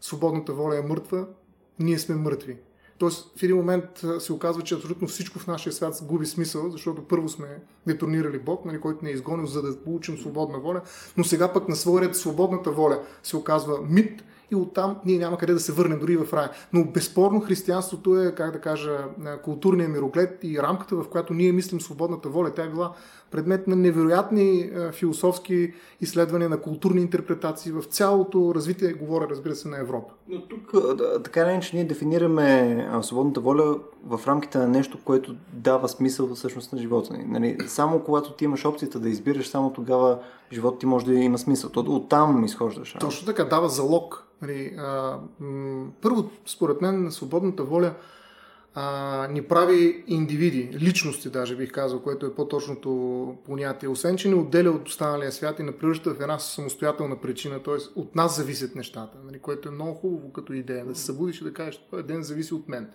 Свободната 0.00 0.52
воля 0.52 0.78
е 0.78 0.82
мъртва, 0.82 1.26
ние 1.78 1.98
сме 1.98 2.14
мъртви. 2.14 2.56
Тоест, 2.98 3.38
в 3.38 3.42
един 3.42 3.56
момент 3.56 3.84
се 4.18 4.32
оказва, 4.32 4.62
че 4.62 4.74
абсолютно 4.74 5.08
всичко 5.08 5.38
в 5.38 5.46
нашия 5.46 5.72
свят 5.72 6.02
губи 6.02 6.26
смисъл, 6.26 6.70
защото 6.70 7.04
първо 7.04 7.28
сме 7.28 7.62
детронирали 7.86 8.38
Бог, 8.38 8.64
нали, 8.64 8.80
който 8.80 9.04
ни 9.04 9.10
е 9.10 9.14
изгонил, 9.14 9.46
за 9.46 9.62
да 9.62 9.76
получим 9.76 10.18
свободна 10.18 10.58
воля, 10.58 10.80
но 11.16 11.24
сега 11.24 11.52
пък 11.52 11.68
на 11.68 11.76
своя 11.76 12.04
ред 12.04 12.16
свободната 12.16 12.70
воля 12.70 13.02
се 13.22 13.36
оказва 13.36 13.78
мит 13.88 14.24
и 14.50 14.56
оттам 14.56 14.96
ние 15.04 15.18
няма 15.18 15.38
къде 15.38 15.52
да 15.52 15.60
се 15.60 15.72
върнем 15.72 15.98
дори 15.98 16.16
в 16.16 16.32
рая. 16.32 16.50
Но 16.72 16.84
безспорно 16.84 17.40
християнството 17.40 18.20
е, 18.20 18.34
как 18.34 18.52
да 18.52 18.60
кажа, 18.60 18.98
културния 19.42 19.88
мироглед 19.88 20.38
и 20.42 20.58
рамката, 20.58 20.96
в 20.96 21.08
която 21.08 21.34
ние 21.34 21.52
мислим 21.52 21.80
свободната 21.80 22.28
воля. 22.28 22.54
Тя 22.54 22.64
е 22.64 22.68
била 22.68 22.94
предмет 23.30 23.66
на 23.66 23.76
невероятни 23.76 24.70
философски 24.92 25.72
изследвания, 26.00 26.48
на 26.48 26.60
културни 26.60 27.00
интерпретации 27.00 27.72
в 27.72 27.82
цялото 27.82 28.52
развитие, 28.54 28.92
говоря 28.92 29.26
разбира 29.30 29.54
се, 29.54 29.68
на 29.68 29.78
Европа. 29.80 30.12
Но 30.28 30.42
тук 30.42 30.72
така 31.24 31.46
не, 31.46 31.60
че 31.60 31.76
ние 31.76 31.84
дефинираме 31.84 32.88
свободната 33.02 33.40
воля 33.40 33.78
в 34.06 34.20
рамките 34.26 34.58
на 34.58 34.68
нещо, 34.68 34.98
което 35.04 35.34
дава 35.52 35.88
смисъл 35.88 36.34
всъщност 36.34 36.72
на 36.72 36.78
живота 36.78 37.12
ни. 37.16 37.24
Нали, 37.26 37.58
само 37.66 38.00
когато 38.00 38.32
ти 38.32 38.44
имаш 38.44 38.64
опцията 38.64 39.00
да 39.00 39.08
избираш, 39.08 39.48
само 39.48 39.72
тогава 39.72 40.18
живота 40.52 40.78
ти 40.78 40.86
може 40.86 41.06
да 41.06 41.14
има 41.14 41.38
смисъл. 41.38 41.70
То 41.70 41.80
оттам 41.80 42.44
изхождаш. 42.44 42.96
А? 42.96 42.98
Точно 42.98 43.26
така, 43.26 43.44
дава 43.44 43.68
залог. 43.68 44.24
Нали, 44.42 44.74
а, 44.78 45.18
м- 45.40 45.86
първо, 46.02 46.24
според 46.46 46.82
мен, 46.82 47.10
свободната 47.10 47.64
воля 47.64 47.94
а, 48.80 49.28
ни 49.30 49.42
прави 49.42 50.04
индивиди, 50.06 50.70
личности 50.80 51.30
даже 51.30 51.56
бих 51.56 51.72
казал, 51.72 52.00
което 52.00 52.26
е 52.26 52.34
по-точното 52.34 53.36
понятие. 53.46 53.88
Освен, 53.88 54.16
че 54.16 54.28
ни 54.28 54.34
отделя 54.34 54.70
от 54.70 54.88
останалия 54.88 55.32
свят 55.32 55.60
и 55.60 55.66
превръща 55.66 56.14
в 56.14 56.20
една 56.20 56.38
самостоятелна 56.38 57.16
причина, 57.16 57.62
т.е. 57.62 57.74
от 58.00 58.16
нас 58.16 58.36
зависят 58.36 58.74
нещата, 58.74 59.18
нали, 59.24 59.38
което 59.38 59.68
е 59.68 59.72
много 59.72 59.94
хубаво 59.94 60.32
като 60.32 60.52
идея, 60.52 60.84
да 60.84 60.94
се 60.94 61.04
събудиш 61.04 61.40
и 61.40 61.44
да 61.44 61.52
кажеш, 61.52 61.86
този 61.90 62.02
ден 62.02 62.22
зависи 62.22 62.54
от 62.54 62.68
мен. 62.68 62.90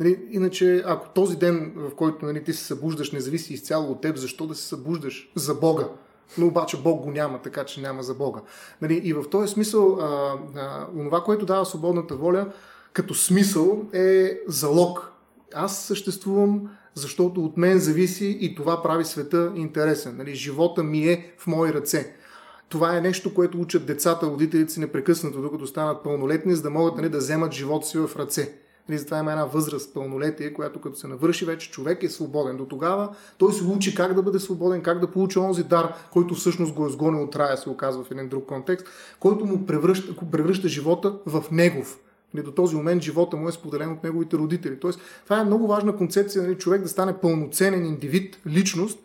Нали, 0.00 0.28
иначе, 0.30 0.82
ако 0.86 1.08
този 1.08 1.36
ден, 1.36 1.72
в 1.76 1.94
който 1.94 2.26
нали, 2.26 2.44
ти 2.44 2.52
се 2.52 2.64
събуждаш, 2.64 3.12
не 3.12 3.20
зависи 3.20 3.54
изцяло 3.54 3.92
от 3.92 4.00
теб, 4.00 4.16
защо 4.16 4.46
да 4.46 4.54
се 4.54 4.68
събуждаш 4.68 5.30
за 5.34 5.54
Бога? 5.54 5.88
Но 6.38 6.46
обаче 6.46 6.76
Бог 6.82 7.02
го 7.02 7.10
няма, 7.10 7.42
така 7.42 7.64
че 7.64 7.80
няма 7.80 8.02
за 8.02 8.14
Бога. 8.14 8.40
Нали, 8.82 8.94
и 8.94 9.12
в 9.12 9.30
този 9.30 9.52
смисъл, 9.52 9.98
а, 10.00 10.38
а, 10.56 10.86
това, 11.04 11.20
което 11.20 11.46
дава 11.46 11.66
свободната 11.66 12.16
воля, 12.16 12.52
като 12.92 13.14
смисъл 13.14 13.84
е 13.92 14.40
залог 14.46 15.15
аз 15.54 15.78
съществувам, 15.78 16.68
защото 16.94 17.44
от 17.44 17.56
мен 17.56 17.78
зависи 17.78 18.38
и 18.40 18.54
това 18.54 18.82
прави 18.82 19.04
света 19.04 19.52
интересен. 19.56 20.16
Нали, 20.16 20.34
живота 20.34 20.82
ми 20.82 21.08
е 21.08 21.34
в 21.38 21.46
мои 21.46 21.72
ръце. 21.72 22.14
Това 22.68 22.96
е 22.96 23.00
нещо, 23.00 23.34
което 23.34 23.60
учат 23.60 23.86
децата, 23.86 24.26
родителите 24.26 24.72
си 24.72 24.80
непрекъснато, 24.80 25.42
докато 25.42 25.66
станат 25.66 26.02
пълнолетни, 26.02 26.54
за 26.54 26.62
да 26.62 26.70
могат 26.70 26.96
нали, 26.96 27.08
да 27.08 27.18
вземат 27.18 27.52
живота 27.52 27.86
си 27.86 27.98
в 27.98 28.10
ръце. 28.16 28.52
Нали, 28.88 28.98
затова 28.98 29.18
има 29.18 29.30
една 29.30 29.44
възраст, 29.44 29.94
пълнолетие, 29.94 30.52
която 30.52 30.80
като 30.80 30.98
се 30.98 31.08
навърши 31.08 31.44
вече 31.44 31.70
човек 31.70 32.02
е 32.02 32.08
свободен. 32.08 32.56
До 32.56 32.64
тогава 32.64 33.16
той 33.38 33.52
се 33.52 33.64
учи 33.64 33.94
как 33.94 34.14
да 34.14 34.22
бъде 34.22 34.38
свободен, 34.38 34.82
как 34.82 35.00
да 35.00 35.10
получи 35.10 35.38
онзи 35.38 35.64
дар, 35.64 35.94
който 36.12 36.34
всъщност 36.34 36.74
го 36.74 36.86
е 36.86 36.90
сгонил 36.90 37.22
от 37.22 37.36
рая, 37.36 37.56
се 37.56 37.70
оказва 37.70 38.04
в 38.04 38.10
един 38.10 38.28
друг 38.28 38.46
контекст, 38.46 38.86
който 39.20 39.44
му 39.44 39.66
превръща, 39.66 40.14
превръща 40.32 40.68
живота 40.68 41.14
в 41.26 41.44
негов. 41.50 41.98
Нали, 42.34 42.44
до 42.44 42.52
този 42.52 42.76
момент 42.76 43.02
живота 43.02 43.36
му 43.36 43.48
е 43.48 43.52
споделен 43.52 43.92
от 43.92 44.04
неговите 44.04 44.36
родители. 44.36 44.80
Тоест, 44.80 45.00
това 45.24 45.40
е 45.40 45.44
много 45.44 45.66
важна 45.66 45.96
концепция, 45.96 46.42
нали, 46.42 46.54
човек 46.54 46.82
да 46.82 46.88
стане 46.88 47.20
пълноценен 47.20 47.86
индивид, 47.86 48.38
личност, 48.46 48.98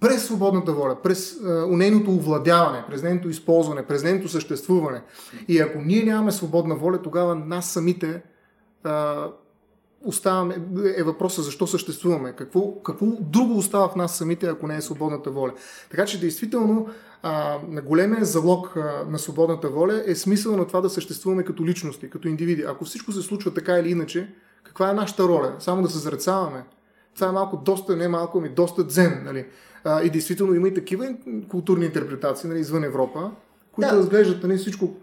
през 0.00 0.24
свободната 0.24 0.72
воля, 0.72 0.96
през 1.02 1.40
а, 1.44 1.66
нейното 1.66 2.10
овладяване, 2.10 2.84
през 2.88 3.02
нейното 3.02 3.28
използване, 3.28 3.86
през 3.86 4.04
нейното 4.04 4.28
съществуване. 4.28 5.02
И 5.48 5.60
ако 5.60 5.78
ние 5.78 6.04
нямаме 6.04 6.32
свободна 6.32 6.74
воля, 6.74 7.02
тогава 7.02 7.34
нас 7.34 7.70
самите 7.70 8.22
а, 8.84 9.26
оставаме, 10.04 10.56
е 10.96 11.02
въпроса 11.02 11.42
защо 11.42 11.66
съществуваме. 11.66 12.32
Какво, 12.32 12.82
какво 12.82 13.06
друго 13.20 13.58
остава 13.58 13.88
в 13.88 13.96
нас 13.96 14.16
самите, 14.16 14.46
ако 14.46 14.66
не 14.66 14.76
е 14.76 14.80
свободната 14.80 15.30
воля. 15.30 15.52
Така 15.90 16.04
че, 16.04 16.20
действително, 16.20 16.88
а, 17.26 17.58
на 17.68 17.82
големия 17.82 18.24
залог 18.24 18.76
а, 18.76 19.04
на 19.10 19.18
свободната 19.18 19.68
воля 19.68 20.02
е 20.06 20.14
смисъл 20.14 20.56
на 20.56 20.66
това 20.66 20.80
да 20.80 20.90
съществуваме 20.90 21.42
като 21.42 21.66
личности, 21.66 22.10
като 22.10 22.28
индивиди. 22.28 22.64
Ако 22.68 22.84
всичко 22.84 23.12
се 23.12 23.22
случва 23.22 23.54
така 23.54 23.78
или 23.78 23.90
иначе, 23.90 24.34
каква 24.62 24.90
е 24.90 24.94
нашата 24.94 25.22
роля? 25.22 25.56
Само 25.58 25.82
да 25.82 25.88
се 25.88 25.98
зарецаваме. 25.98 26.64
Това 27.14 27.28
е 27.28 27.32
малко 27.32 27.56
доста, 27.56 27.96
не 27.96 28.08
малко, 28.08 28.38
ами 28.38 28.48
доста 28.48 28.84
дзен. 28.84 29.22
Нали? 29.24 29.46
А, 29.84 30.02
и 30.02 30.10
действително 30.10 30.54
има 30.54 30.68
и 30.68 30.74
такива 30.74 31.14
културни 31.48 31.86
интерпретации 31.86 32.48
нали, 32.48 32.58
извън 32.60 32.84
Европа, 32.84 33.30
които 33.72 33.90
да. 33.90 33.96
разглеждат 33.96 34.42
нали, 34.42 34.56
всичко 34.56 34.94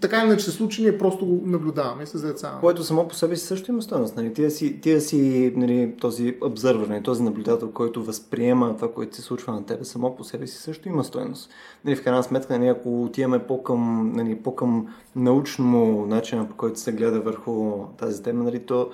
така 0.00 0.24
иначе 0.24 0.44
се 0.44 0.50
случи, 0.50 0.82
ние 0.82 0.98
просто 0.98 1.26
го 1.26 1.42
наблюдаваме 1.46 2.02
и 2.02 2.06
се 2.06 2.18
зарецаваме. 2.18 2.60
Което 2.60 2.84
само 2.84 3.08
по 3.08 3.14
себе 3.14 3.36
си 3.36 3.46
също 3.46 3.70
има 3.70 3.82
стоеност. 3.82 4.16
Нали? 4.16 4.34
Ти 4.34 4.50
си, 4.50 4.80
ти 4.80 5.00
си 5.00 5.52
нали, 5.56 5.94
този 6.00 6.36
обзървър, 6.40 6.86
нали? 6.86 7.02
този 7.02 7.22
наблюдател, 7.22 7.70
който 7.70 8.04
възприема 8.04 8.76
това, 8.76 8.92
което 8.92 9.16
се 9.16 9.22
случва 9.22 9.52
на 9.52 9.66
тебе, 9.66 9.84
само 9.84 10.16
по 10.16 10.24
себе 10.24 10.46
си 10.46 10.56
също 10.56 10.88
има 10.88 11.04
стоеност. 11.04 11.50
Нали, 11.84 11.96
в 11.96 12.04
крайна 12.04 12.22
сметка, 12.22 12.58
нали, 12.58 12.68
ако 12.68 13.04
отиваме 13.04 13.38
по-към, 13.38 14.12
нали, 14.14 14.36
по-към 14.36 14.86
научно 15.16 16.06
начина, 16.06 16.48
по 16.48 16.56
който 16.56 16.80
се 16.80 16.92
гледа 16.92 17.20
върху 17.20 17.84
тази 17.98 18.22
тема, 18.22 18.44
нали, 18.44 18.58
то 18.58 18.90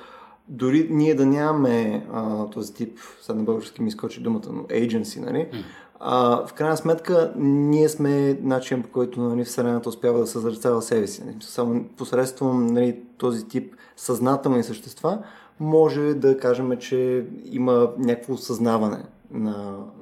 дори 0.49 0.89
ние 0.91 1.15
да 1.15 1.27
нямаме 1.27 2.07
а, 2.13 2.47
този 2.51 2.75
тип, 2.75 2.99
сега 3.23 3.39
на 3.39 3.45
български 3.45 3.83
ми 3.83 3.89
изкочи 3.89 4.21
думата, 4.21 4.49
но 4.53 4.63
agency, 4.63 5.21
нали? 5.21 5.49
Mm 5.53 5.63
а, 6.09 6.47
в 6.47 6.53
крайна 6.53 6.77
сметка, 6.77 7.33
ние 7.37 7.89
сме 7.89 8.39
начин 8.43 8.83
по 8.83 8.89
който 8.89 9.21
нали, 9.21 9.45
Вселената 9.45 9.89
успява 9.89 10.19
да 10.19 10.27
съзерцава 10.27 10.83
себе 10.83 11.07
си. 11.07 11.23
Само 11.41 11.85
посредством 11.97 12.67
нали, 12.67 13.01
този 13.19 13.49
тип 13.49 13.75
съзнателни 13.97 14.63
същества 14.63 15.19
може 15.61 16.15
да 16.15 16.39
кажем, 16.39 16.79
че 16.79 17.27
има 17.45 17.93
някакво 17.99 18.33
осъзнаване 18.33 19.05
на, 19.31 19.53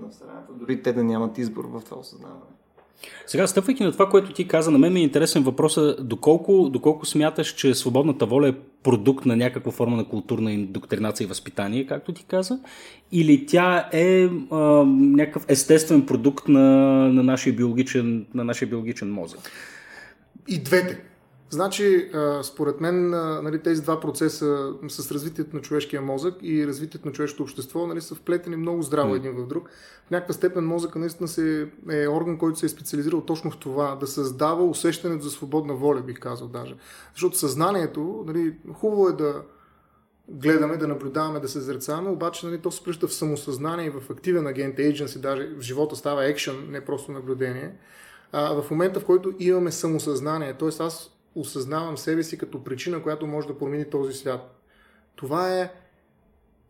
на 0.00 0.08
Вселената. 0.10 0.52
Дори 0.52 0.82
те 0.82 0.92
да 0.92 1.04
нямат 1.04 1.38
избор 1.38 1.64
в 1.64 1.80
това 1.84 2.00
осъзнаване. 2.00 2.40
Сега, 3.26 3.46
стъпвайки 3.46 3.82
на 3.82 3.92
това, 3.92 4.08
което 4.08 4.32
ти 4.32 4.48
каза, 4.48 4.70
на 4.70 4.78
мен 4.78 4.92
ми 4.92 5.00
е 5.00 5.02
интересен 5.02 5.42
въпроса, 5.42 5.96
доколко, 6.00 6.68
доколко 6.72 7.06
смяташ, 7.06 7.54
че 7.54 7.74
свободната 7.74 8.26
воля 8.26 8.48
е 8.48 8.54
продукт 8.82 9.26
на 9.26 9.36
някаква 9.36 9.72
форма 9.72 9.96
на 9.96 10.04
културна 10.04 10.52
индоктринация 10.52 11.24
и 11.24 11.28
възпитание, 11.28 11.86
както 11.86 12.12
ти 12.12 12.24
каза, 12.24 12.58
или 13.12 13.46
тя 13.46 13.88
е 13.92 14.28
а, 14.50 14.56
някакъв 14.86 15.44
естествен 15.48 16.06
продукт 16.06 16.48
на, 16.48 16.60
на, 17.12 17.22
нашия 17.22 17.52
биологичен, 17.52 18.26
на 18.34 18.44
нашия 18.44 18.68
биологичен 18.68 19.12
мозък? 19.12 19.50
И 20.48 20.58
двете. 20.58 21.13
Значи, 21.50 22.10
според 22.42 22.80
мен, 22.80 23.10
нали, 23.42 23.62
тези 23.62 23.82
два 23.82 24.00
процеса 24.00 24.72
с 24.88 25.10
развитието 25.12 25.56
на 25.56 25.62
човешкия 25.62 26.02
мозък 26.02 26.34
и 26.42 26.66
развитието 26.66 27.08
на 27.08 27.12
човешкото 27.12 27.42
общество 27.42 27.86
нали, 27.86 28.00
са 28.00 28.14
вплетени 28.14 28.56
много 28.56 28.82
здраво 28.82 29.14
един 29.14 29.32
в 29.32 29.46
друг. 29.46 29.68
В 30.06 30.10
някаква 30.10 30.34
степен 30.34 30.66
мозъка 30.66 30.98
наистина 30.98 31.28
се, 31.28 31.68
е 31.90 32.08
орган, 32.08 32.38
който 32.38 32.58
се 32.58 32.66
е 32.66 32.68
специализирал 32.68 33.20
точно 33.20 33.50
в 33.50 33.56
това, 33.56 33.96
да 33.96 34.06
създава 34.06 34.64
усещането 34.64 35.24
за 35.24 35.30
свободна 35.30 35.74
воля, 35.74 36.00
бих 36.00 36.18
казал 36.18 36.48
даже. 36.48 36.76
Защото 37.12 37.38
съзнанието, 37.38 38.24
нали, 38.26 38.54
хубаво 38.74 39.08
е 39.08 39.12
да 39.12 39.42
гледаме, 40.28 40.76
да 40.76 40.88
наблюдаваме, 40.88 41.40
да 41.40 41.48
се 41.48 41.60
зрецаваме, 41.60 42.10
обаче 42.10 42.46
нали, 42.46 42.58
то 42.58 42.70
се 42.70 42.84
пръща 42.84 43.08
в 43.08 43.14
самосъзнание 43.14 43.86
и 43.86 43.90
в 43.90 44.10
активен 44.10 44.46
агент, 44.46 44.76
agency, 44.76 45.18
даже 45.18 45.48
в 45.58 45.60
живота 45.60 45.96
става 45.96 46.26
екшен, 46.26 46.70
не 46.70 46.80
просто 46.80 47.12
наблюдение. 47.12 47.76
А, 48.32 48.62
в 48.62 48.70
момента, 48.70 49.00
в 49.00 49.04
който 49.04 49.32
имаме 49.38 49.72
самосъзнание, 49.72 50.54
т.е. 50.54 50.68
аз 50.78 51.13
осъзнавам 51.34 51.98
себе 51.98 52.22
си 52.22 52.38
като 52.38 52.64
причина, 52.64 53.02
която 53.02 53.26
може 53.26 53.46
да 53.46 53.58
промени 53.58 53.90
този 53.90 54.12
свят. 54.12 54.60
Това 55.16 55.60
е 55.60 55.72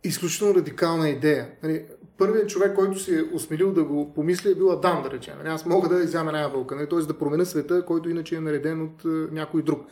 изключително 0.04 0.54
радикална 0.54 1.08
идея. 1.08 1.48
Нали, 1.62 1.84
първият 2.18 2.48
човек, 2.48 2.74
който 2.74 2.98
си 2.98 3.14
е 3.14 3.22
осмелил 3.32 3.72
да 3.72 3.84
го 3.84 4.14
помисли, 4.14 4.50
е 4.50 4.54
бил 4.54 4.72
Адам, 4.72 5.02
да 5.02 5.10
речем. 5.10 5.34
Нали, 5.38 5.48
аз 5.48 5.66
мога 5.66 5.88
да 5.88 6.04
изяма 6.04 6.30
една 6.30 6.40
ябълка, 6.40 6.76
нали, 6.76 6.88
т.е. 6.88 6.98
да 6.98 7.18
променя 7.18 7.44
света, 7.44 7.84
който 7.84 8.10
иначе 8.10 8.36
е 8.36 8.40
нареден 8.40 8.82
от 8.82 9.02
uh, 9.02 9.32
някой 9.32 9.62
друг. 9.62 9.86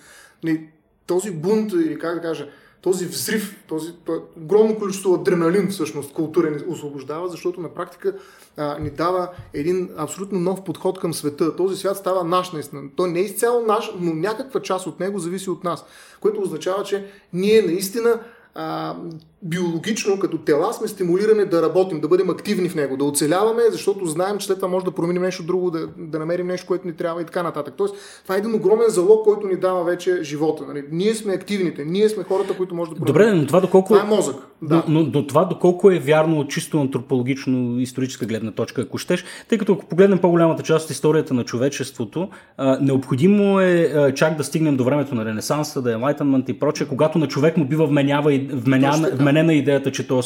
Нали, 0.44 0.68
този 1.06 1.30
бунт, 1.30 1.72
или 1.72 1.98
как 1.98 2.14
да 2.14 2.20
кажа, 2.20 2.48
този 2.82 3.06
взрив, 3.06 3.64
този 3.68 3.92
огромно 4.36 4.78
количество 4.78 5.14
адреналин 5.14 5.68
всъщност 5.68 6.12
културен 6.12 6.64
освобождава, 6.68 7.28
защото 7.28 7.60
на 7.60 7.68
практика 7.68 8.14
а, 8.56 8.78
ни 8.78 8.90
дава 8.90 9.28
един 9.54 9.90
абсолютно 9.96 10.40
нов 10.40 10.64
подход 10.64 10.98
към 10.98 11.14
света. 11.14 11.56
Този 11.56 11.76
свят 11.76 11.96
става 11.96 12.24
наш 12.24 12.52
наистина. 12.52 12.82
Той 12.96 13.10
не 13.10 13.20
е 13.20 13.22
изцяло 13.22 13.66
наш, 13.66 13.90
но 14.00 14.14
някаква 14.14 14.60
част 14.60 14.86
от 14.86 15.00
него 15.00 15.18
зависи 15.18 15.50
от 15.50 15.64
нас, 15.64 15.84
което 16.20 16.40
означава, 16.40 16.84
че 16.84 17.06
ние 17.32 17.62
наистина 17.62 18.20
а, 18.54 18.96
биологично, 19.42 20.18
като 20.18 20.38
тела, 20.38 20.72
сме 20.72 20.88
стимулирани 20.88 21.44
да 21.44 21.62
работим, 21.62 22.00
да 22.00 22.08
бъдем 22.08 22.30
активни 22.30 22.68
в 22.68 22.74
него, 22.74 22.96
да 22.96 23.04
оцеляваме, 23.04 23.62
защото 23.70 24.06
знаем, 24.06 24.38
че 24.38 24.46
след 24.46 24.56
това 24.56 24.68
може 24.68 24.84
да 24.84 24.90
променим 24.90 25.22
нещо 25.22 25.42
друго, 25.42 25.70
да, 25.70 25.86
да 25.98 26.18
намерим 26.18 26.46
нещо, 26.46 26.66
което 26.66 26.86
ни 26.86 26.92
трябва 26.92 27.22
и 27.22 27.24
така 27.24 27.42
нататък. 27.42 27.74
Тоест, 27.76 27.94
това 28.22 28.34
е 28.34 28.38
един 28.38 28.54
огромен 28.54 28.88
залог, 28.88 29.24
който 29.24 29.46
ни 29.46 29.56
дава 29.56 29.84
вече 29.84 30.18
живота. 30.22 30.64
Нали? 30.68 30.84
Ние 30.90 31.14
сме 31.14 31.32
активните, 31.32 31.84
ние 31.84 32.08
сме 32.08 32.24
хората, 32.24 32.56
които 32.56 32.74
може 32.74 32.90
да 32.90 32.96
променим. 32.96 33.14
Добре, 33.14 33.32
но 33.32 33.46
това 33.46 33.60
доколко... 33.60 33.94
Това 33.94 34.06
е 34.06 34.16
мозък. 34.16 34.36
Да. 34.62 34.84
Но, 34.88 35.00
но, 35.00 35.10
но 35.14 35.26
това 35.26 35.44
доколко 35.44 35.90
е 35.90 35.98
вярно 35.98 36.38
от 36.38 36.50
чисто 36.50 36.80
антропологично 36.80 37.80
историческа 37.80 38.26
гледна 38.26 38.50
точка, 38.50 38.82
ако 38.82 38.98
щеш, 38.98 39.24
тъй 39.48 39.58
като 39.58 39.72
ако 39.72 39.86
погледнем 39.86 40.18
по-голямата 40.18 40.62
част 40.62 40.84
от 40.84 40.90
историята 40.90 41.34
на 41.34 41.44
човечеството, 41.44 42.28
а, 42.56 42.78
необходимо 42.80 43.60
е 43.60 43.92
а, 43.94 44.14
чак 44.14 44.36
да 44.36 44.44
стигнем 44.44 44.76
до 44.76 44.84
времето 44.84 45.14
на 45.14 45.24
Ренесанса, 45.24 45.82
да 45.82 45.92
е 45.92 45.96
Enlightenment 45.96 46.50
и 46.50 46.58
прочее, 46.58 46.86
когато 46.88 47.18
на 47.18 47.28
човек 47.28 47.56
му 47.56 47.64
бива 47.64 47.86
вменява 47.86 48.34
и 48.34 48.48
вменяна, 48.52 49.10
вменена 49.32 49.54
идеята, 49.54 49.92
че 49.92 50.08
той 50.08 50.18
е 50.18 50.22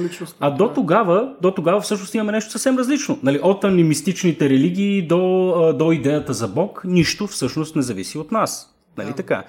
личността, 0.00 0.36
а 0.40 0.50
до 0.50 0.72
тогава, 0.74 1.34
до 1.42 1.50
тогава 1.50 1.80
всъщност 1.80 2.14
имаме 2.14 2.32
нещо 2.32 2.50
съвсем 2.50 2.78
различно. 2.78 3.18
Нали, 3.22 3.40
от 3.42 3.64
анимистичните 3.64 4.48
религии 4.48 5.06
до, 5.06 5.74
до 5.78 5.92
идеята 5.92 6.32
за 6.32 6.48
Бог, 6.48 6.82
нищо 6.84 7.26
всъщност 7.26 7.76
не 7.76 7.82
зависи 7.82 8.18
от 8.18 8.32
нас. 8.32 8.74
Нали 8.98 9.08
да. 9.08 9.14
така? 9.14 9.44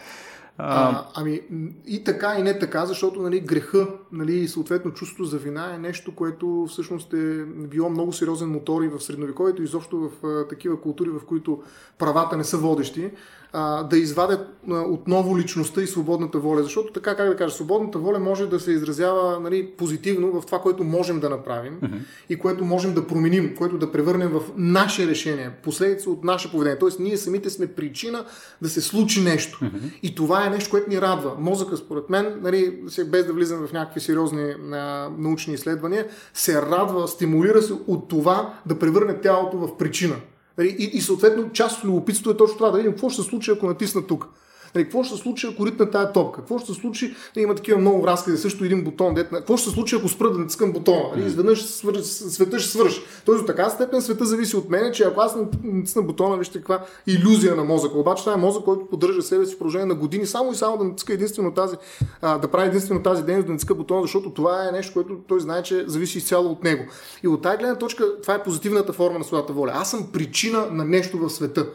А, 0.58 1.04
ами 1.16 1.42
и 1.88 2.04
така 2.04 2.36
и 2.40 2.44
не 2.44 2.60
така, 2.60 2.86
защото 2.86 3.22
нали, 3.22 3.40
греха 3.40 3.88
нали, 4.12 4.36
и 4.36 4.48
съответно 4.48 4.92
чувството 4.92 5.26
за 5.26 5.38
вина 5.38 5.76
е 5.76 5.78
нещо, 5.78 6.16
което 6.16 6.66
всъщност 6.70 7.14
е 7.14 7.46
било 7.46 7.90
много 7.90 8.14
сериозен 8.14 8.50
мотор 8.50 8.84
и 8.84 8.88
в 8.88 9.00
средновековието, 9.00 9.64
изобщо 9.64 9.98
в 10.00 10.28
а, 10.28 10.48
такива 10.48 10.82
култури, 10.82 11.10
в 11.10 11.26
които 11.28 11.64
правата 11.98 12.38
не 12.38 12.44
са 12.44 12.58
водещи 12.58 13.12
а, 13.54 13.84
да 13.84 13.98
извадят 13.98 14.48
а, 14.72 14.82
отново 14.82 15.38
личността 15.38 15.82
и 15.82 15.88
свободната 15.88 16.40
воля. 16.40 16.64
Защото 16.64 16.94
така, 16.94 17.16
как 17.16 17.30
да 17.30 17.36
кажа, 17.36 17.56
свободната 17.56 18.00
воля 18.00 18.20
може 18.20 18.48
да 18.48 18.60
се 18.60 18.72
изразява 18.72 19.40
нали, 19.40 19.68
позитивно 19.78 20.42
в 20.42 20.46
това, 20.46 20.60
което 20.60 20.84
можем 20.84 21.20
да 21.20 21.30
направим 21.30 21.80
uh-huh. 21.82 22.00
и 22.30 22.36
което 22.36 22.66
можем 22.66 22.94
да 22.94 23.08
променим, 23.08 23.56
което 23.56 23.78
да 23.78 23.92
превърнем 23.92 24.30
в 24.30 24.42
наше 24.58 25.08
решение, 25.08 25.52
последица 25.64 26.10
от 26.10 26.24
наше 26.24 26.52
поведение. 26.52 26.80
Тоест, 26.80 27.00
ние 27.00 27.18
самите 27.18 27.50
сме 27.50 27.68
причина 27.68 28.26
да 28.62 28.70
се 28.70 28.82
случи 28.82 29.22
нещо. 29.22 29.60
Uh-huh. 29.64 30.00
И 30.04 30.16
това 30.16 30.46
е 30.46 30.50
нещо, 30.50 30.70
което 30.70 30.90
ни 30.90 31.02
радва. 31.02 31.32
Мозъка, 31.40 31.78
според 31.78 32.10
мен, 32.10 32.40
нали, 32.42 32.80
без 33.06 33.26
да 33.26 33.34
влизам 33.34 33.68
в 33.68 33.74
някакви 33.74 34.02
сериозни 34.02 34.56
а, 34.72 35.10
научни 35.18 35.54
изследвания, 35.54 36.08
се 36.34 36.62
радва, 36.62 37.08
стимулира 37.08 37.62
се 37.62 37.74
от 37.88 38.08
това 38.08 38.54
да 38.66 38.80
превърне 38.80 39.22
тялото 39.22 39.58
в 39.58 39.78
причина. 39.78 40.16
Нали, 40.58 40.76
и, 40.80 40.98
и 40.98 41.02
съответно 41.02 41.52
част 41.52 41.78
от 41.78 41.86
любопитството 41.86 42.30
е 42.30 42.38
точно 42.38 42.58
това, 42.58 42.72
да 42.72 42.78
видим 42.78 42.92
какво 42.92 43.10
ще 43.10 43.22
се 43.22 43.30
случи, 43.30 43.52
ако 43.52 43.68
натисна 43.68 44.08
тук. 44.08 44.30
Нали, 44.76 44.86
какво 44.86 45.04
ще 45.04 45.16
се 45.16 45.22
случи, 45.22 45.48
ако 45.48 45.66
ритна 45.66 45.90
тая 45.90 46.12
топка? 46.12 46.40
Какво 46.40 46.60
ще 46.60 46.74
се 46.74 46.80
случи? 46.80 47.16
Да 47.34 47.42
има 47.42 47.56
такива 47.56 47.80
много 47.80 48.08
разкази, 48.08 48.38
също 48.38 48.66
един 48.66 48.84
бутон. 48.84 49.14
Дет, 49.14 49.30
какво 49.30 49.58
ще 49.58 49.70
се 49.70 49.74
случи, 49.74 49.96
ако 49.96 50.10
спра 50.10 50.32
да 50.32 50.40
натискам 50.40 50.72
бутона? 50.72 51.04
Нали, 51.16 51.26
изведнъж 51.26 51.66
свър... 51.66 52.02
света 52.04 52.60
ще 52.60 52.72
свърши. 52.72 53.02
Тоест 53.26 53.42
до 53.42 53.46
така 53.46 53.70
степен 53.70 54.02
света 54.02 54.26
зависи 54.26 54.56
от 54.56 54.70
мен, 54.70 54.94
че 54.94 55.04
ако 55.04 55.22
аз 55.22 55.36
натисна 55.64 56.02
бутона, 56.02 56.38
вижте 56.38 56.58
каква 56.58 56.86
иллюзия 57.08 57.56
на 57.56 57.64
мозъка. 57.64 57.98
Обаче 57.98 58.24
това 58.24 58.34
е 58.34 58.38
мозък, 58.38 58.64
който 58.64 58.86
поддържа 58.86 59.22
себе 59.22 59.46
си 59.46 59.56
в 59.56 59.58
продължение 59.58 59.86
на 59.86 59.96
години, 59.96 60.26
само 60.26 60.52
и 60.52 60.56
само 60.56 60.78
да 60.78 60.84
натиска 60.84 61.14
единствено 61.14 61.54
тази, 61.54 61.76
а, 62.22 62.38
да 62.38 62.48
прави 62.48 62.68
единствено 62.68 63.04
тази 63.04 63.24
дейност, 63.24 63.46
да 63.46 63.52
натиска 63.52 63.76
бутона, 63.76 64.02
защото 64.02 64.30
това 64.30 64.68
е 64.68 64.72
нещо, 64.72 64.94
което 64.94 65.18
той 65.28 65.40
знае, 65.40 65.64
че 65.64 65.84
зависи 65.88 66.18
изцяло 66.18 66.52
от 66.52 66.64
него. 66.64 66.84
И 67.24 67.28
от 67.28 67.42
тази 67.42 67.58
гледна 67.58 67.76
точка, 67.76 68.22
това 68.22 68.34
е 68.34 68.44
позитивната 68.44 68.94
форма 68.94 69.20
на 69.20 69.26
своята 69.26 69.54
воля. 69.54 69.72
Аз 69.76 69.92
съм 69.92 70.08
причина 70.14 70.68
на 70.72 70.86
нещо 70.86 71.18
в 71.18 71.30
света 71.30 71.66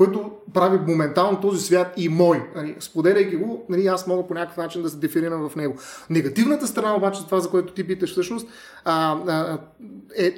което 0.00 0.30
прави 0.54 0.78
моментално 0.86 1.40
този 1.40 1.64
свят 1.64 1.92
и 1.96 2.08
мой. 2.08 2.42
Нали, 2.56 2.76
споделяйки 2.80 3.36
го, 3.36 3.64
нали, 3.68 3.86
аз 3.86 4.06
мога 4.06 4.26
по 4.28 4.34
някакъв 4.34 4.56
начин 4.56 4.82
да 4.82 4.88
се 4.88 4.96
дефинирам 4.96 5.48
в 5.48 5.56
него. 5.56 5.76
Негативната 6.10 6.66
страна 6.66 6.96
обаче, 6.96 7.24
това 7.24 7.40
за 7.40 7.50
което 7.50 7.72
ти 7.72 7.86
питаш 7.86 8.10
всъщност, 8.10 8.48
а, 8.84 9.18
а, 9.26 9.58
е 10.16 10.34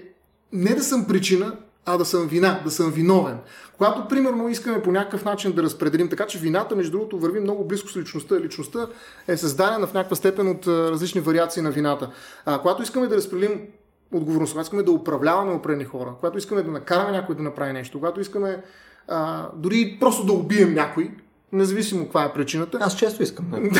не 0.52 0.74
да 0.74 0.82
съм 0.82 1.06
причина, 1.06 1.56
а 1.86 1.98
да 1.98 2.04
съм 2.04 2.26
вина, 2.26 2.60
да 2.64 2.70
съм 2.70 2.90
виновен. 2.90 3.38
Когато, 3.76 4.08
примерно, 4.08 4.48
искаме 4.48 4.82
по 4.82 4.92
някакъв 4.92 5.24
начин 5.24 5.52
да 5.52 5.62
разпределим, 5.62 6.08
така 6.08 6.26
че 6.26 6.38
вината, 6.38 6.76
между 6.76 6.92
другото, 6.92 7.18
върви 7.18 7.40
много 7.40 7.64
близко 7.64 7.88
с 7.88 7.96
личността. 7.96 8.40
Личността 8.40 8.86
е 9.28 9.36
създадена 9.36 9.86
в 9.86 9.94
някаква 9.94 10.16
степен 10.16 10.48
от 10.48 10.66
различни 10.66 11.20
вариации 11.20 11.62
на 11.62 11.70
вината. 11.70 12.10
А, 12.44 12.58
когато 12.58 12.82
искаме 12.82 13.06
да 13.06 13.16
разпределим 13.16 13.60
отговорността, 14.12 14.54
когато 14.54 14.66
искаме 14.66 14.82
да 14.82 14.92
управляваме 14.92 15.52
определени 15.52 15.84
хора, 15.84 16.14
когато 16.20 16.38
искаме 16.38 16.62
да 16.62 16.70
накараме 16.70 17.12
някой 17.12 17.34
да 17.34 17.42
направи 17.42 17.72
нещо, 17.72 17.98
когато 17.98 18.20
искаме 18.20 18.62
дори 19.54 19.96
просто 20.00 20.26
да 20.26 20.32
убием 20.32 20.74
някой, 20.74 21.10
независимо 21.52 22.04
каква 22.04 22.24
е 22.24 22.32
причината. 22.32 22.78
Аз 22.80 22.96
често 22.96 23.22
искам. 23.22 23.46
Не? 23.50 23.70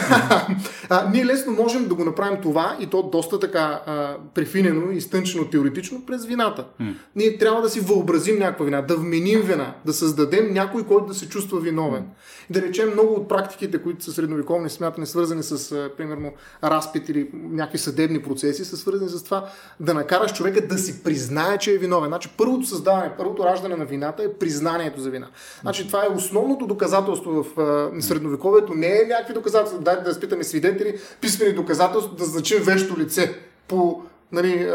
а, 0.89 1.11
ние 1.11 1.27
лесно 1.27 1.53
можем 1.53 1.89
да 1.89 1.95
го 1.95 2.05
направим 2.05 2.41
това 2.43 2.77
и 2.81 2.87
то 2.87 3.03
доста 3.03 3.41
така 3.41 3.83
а, 3.87 4.17
префинено 4.35 4.91
и 4.91 5.01
стънчено 5.01 5.45
теоретично 5.45 6.07
през 6.07 6.25
вината. 6.27 6.67
Mm. 6.81 6.95
Ние 7.17 7.39
трябва 7.39 7.63
да 7.63 7.69
си 7.69 7.81
въобразим 7.81 8.39
някаква 8.39 8.65
вина, 8.65 8.83
да 8.83 8.97
вменим 8.97 9.41
вина, 9.41 9.75
да 9.87 9.93
създадем 9.93 10.53
някой, 10.53 10.87
който 10.87 11.07
да 11.07 11.15
се 11.15 11.29
чувства 11.29 11.61
виновен. 11.61 12.03
Mm. 12.03 12.07
Да 12.51 12.63
речем 12.63 12.93
много 12.93 13.15
от 13.15 13.29
практиките, 13.29 13.79
които 13.79 14.05
са 14.05 14.13
средновековни, 14.13 14.71
смятане, 14.71 15.07
свързани 15.07 15.43
с, 15.43 15.73
а, 15.73 15.91
примерно, 15.97 16.33
разпит 16.65 17.09
или 17.09 17.31
някакви 17.33 17.79
съдебни 17.79 18.23
процеси, 18.23 18.65
са 18.65 18.77
свързани 18.77 19.11
с 19.11 19.25
това 19.25 19.45
да 19.81 19.95
накараш 19.95 20.33
човека 20.33 20.67
да 20.67 20.79
си 20.79 21.03
признае, 21.03 21.59
че 21.59 21.73
е 21.73 21.79
виновен. 21.79 22.09
Значи 22.09 22.29
първото 22.39 22.67
създаване, 22.67 23.13
първото 23.19 23.45
раждане 23.45 23.77
на 23.77 23.85
вината 23.85 24.23
е 24.23 24.33
признанието 24.33 25.01
за 25.01 25.11
вина. 25.11 25.29
Значи 25.61 25.87
това 25.87 26.05
е 26.05 26.15
основното 26.17 26.67
доказателство 26.67 27.43
в 27.43 27.62
а, 27.63 28.03
средновековието. 28.03 28.75
Не 28.75 28.87
е 28.87 29.07
някакви 29.09 29.35
доказателства, 29.35 29.79
дайте 29.79 30.03
да 30.03 30.15
спитаме 30.15 30.45
свидетели, 30.45 30.99
писмени 31.21 31.53
доказателства, 31.53 32.17
да 32.17 32.25
значим 32.25 32.59
вещо 32.63 32.99
лице 32.99 33.35
по 33.69 34.03
нали, 34.33 34.71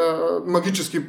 магически 0.46 1.08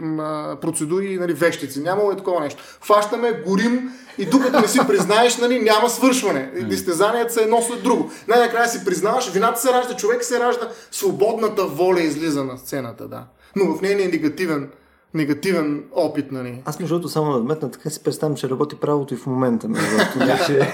процедури 0.61 1.07
и 1.07 1.19
нали, 1.19 1.33
вещици. 1.33 1.81
Нямало 1.81 2.13
е 2.13 2.17
такова 2.17 2.41
нещо. 2.41 2.63
Хващаме, 2.85 3.43
горим 3.47 3.91
и 4.19 4.27
докато 4.27 4.61
не 4.61 4.69
си 4.69 4.79
признаеш, 4.87 5.37
нали, 5.37 5.63
няма 5.63 5.91
свършване. 5.91 6.53
Дистезанията 6.69 7.33
са 7.33 7.43
едно 7.43 7.63
след 7.63 7.83
друго. 7.83 8.11
Най-накрая 8.29 8.69
си 8.69 8.85
признаваш, 8.85 9.31
вината 9.31 9.61
се 9.61 9.73
ражда, 9.73 9.97
човек 9.97 10.25
се 10.25 10.41
ражда, 10.41 10.69
свободната 10.91 11.67
воля 11.67 12.01
излиза 12.01 12.45
на 12.45 12.59
сцената, 12.59 13.09
да. 13.09 13.25
Но 13.57 13.77
в 13.77 13.83
нея 13.83 14.05
е 14.05 14.09
негативен 14.09 14.69
негативен 15.15 15.85
опит, 15.93 16.33
нали? 16.33 16.63
Аз 16.65 16.81
между 16.81 16.95
другото 16.95 17.09
само 17.09 17.31
надметна, 17.31 17.71
така 17.71 17.91
си 17.91 18.03
представям, 18.03 18.37
че 18.37 18.49
работи 18.49 18.77
правото 18.77 19.15
и 19.15 19.17
в 19.17 19.27
момента. 19.27 19.69
Нали, 19.69 19.85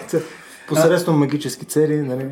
посредством 0.69 1.19
магически 1.19 1.65
цели, 1.65 1.97
нали? 1.97 2.27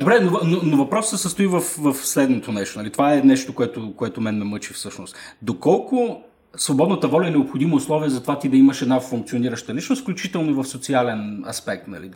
Добре, 0.00 0.20
но, 0.20 0.40
но, 0.44 0.60
но 0.62 0.76
въпросът 0.76 1.10
се 1.10 1.22
състои 1.22 1.46
в, 1.46 1.60
в 1.60 1.94
следното 1.94 2.52
нещо. 2.52 2.78
Нали? 2.78 2.90
Това 2.90 3.14
е 3.14 3.20
нещо, 3.20 3.54
което, 3.54 3.96
което 3.96 4.20
мен 4.20 4.38
ме 4.38 4.44
мъчи 4.44 4.72
всъщност. 4.72 5.16
Доколко 5.42 6.22
свободната 6.56 7.08
воля 7.08 7.28
е 7.28 7.30
необходимо 7.30 7.76
условие 7.76 8.08
за 8.08 8.22
това 8.22 8.38
ти 8.38 8.48
да 8.48 8.56
имаш 8.56 8.82
една 8.82 9.00
функционираща 9.00 9.74
личност, 9.74 10.02
включително 10.02 10.50
и 10.50 10.54
в 10.54 10.64
социален 10.64 11.44
аспект. 11.48 11.88
Нали? 11.88 12.10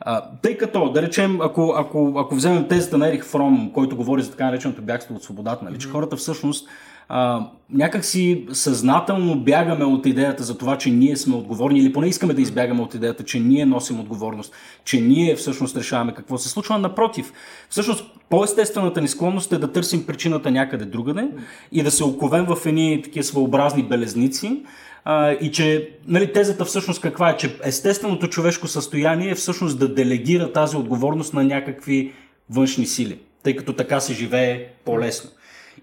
А, 0.00 0.22
тъй 0.42 0.56
като, 0.56 0.92
да 0.92 1.02
речем, 1.02 1.40
ако, 1.40 1.74
ако, 1.76 2.14
ако 2.18 2.34
вземем 2.34 2.68
тезата 2.68 2.98
на 2.98 3.08
Ерих 3.08 3.24
Фром, 3.24 3.70
който 3.74 3.96
говори 3.96 4.22
за 4.22 4.30
така 4.30 4.44
нареченото 4.44 4.82
бягство 4.82 5.14
от 5.14 5.22
свободата, 5.22 5.64
нали? 5.64 5.78
че 5.78 5.88
хората 5.88 6.16
всъщност 6.16 6.68
а, 7.08 7.50
някак 7.70 8.04
си 8.04 8.46
съзнателно 8.52 9.40
бягаме 9.40 9.84
от 9.84 10.06
идеята 10.06 10.42
за 10.42 10.58
това, 10.58 10.78
че 10.78 10.90
ние 10.90 11.16
сме 11.16 11.36
отговорни, 11.36 11.78
или 11.78 11.92
поне 11.92 12.08
искаме 12.08 12.34
да 12.34 12.42
избягаме 12.42 12.82
от 12.82 12.94
идеята, 12.94 13.24
че 13.24 13.40
ние 13.40 13.66
носим 13.66 14.00
отговорност, 14.00 14.54
че 14.84 15.00
ние 15.00 15.36
всъщност 15.36 15.76
решаваме 15.76 16.14
какво 16.14 16.38
се 16.38 16.48
случва. 16.48 16.78
Напротив, 16.78 17.32
всъщност 17.68 18.04
по-естествената 18.28 19.00
ни 19.00 19.08
склонност 19.08 19.52
е 19.52 19.58
да 19.58 19.72
търсим 19.72 20.06
причината 20.06 20.50
някъде 20.50 20.84
другаде 20.84 21.28
и 21.72 21.82
да 21.82 21.90
се 21.90 22.04
оковем 22.04 22.44
в 22.44 22.66
едни 22.66 23.02
такива 23.04 23.24
своеобразни 23.24 23.82
белезници, 23.82 24.62
а, 25.04 25.30
и 25.32 25.50
че 25.50 25.90
нали, 26.06 26.32
тезата 26.32 26.64
всъщност 26.64 27.00
каква 27.00 27.30
е, 27.30 27.36
че 27.36 27.56
естественото 27.64 28.28
човешко 28.28 28.66
състояние 28.66 29.30
е 29.30 29.34
всъщност 29.34 29.78
да 29.78 29.94
делегира 29.94 30.52
тази 30.52 30.76
отговорност 30.76 31.34
на 31.34 31.44
някакви 31.44 32.12
външни 32.50 32.86
сили, 32.86 33.18
тъй 33.42 33.56
като 33.56 33.72
така 33.72 34.00
се 34.00 34.14
живее 34.14 34.66
по-лесно. 34.84 35.30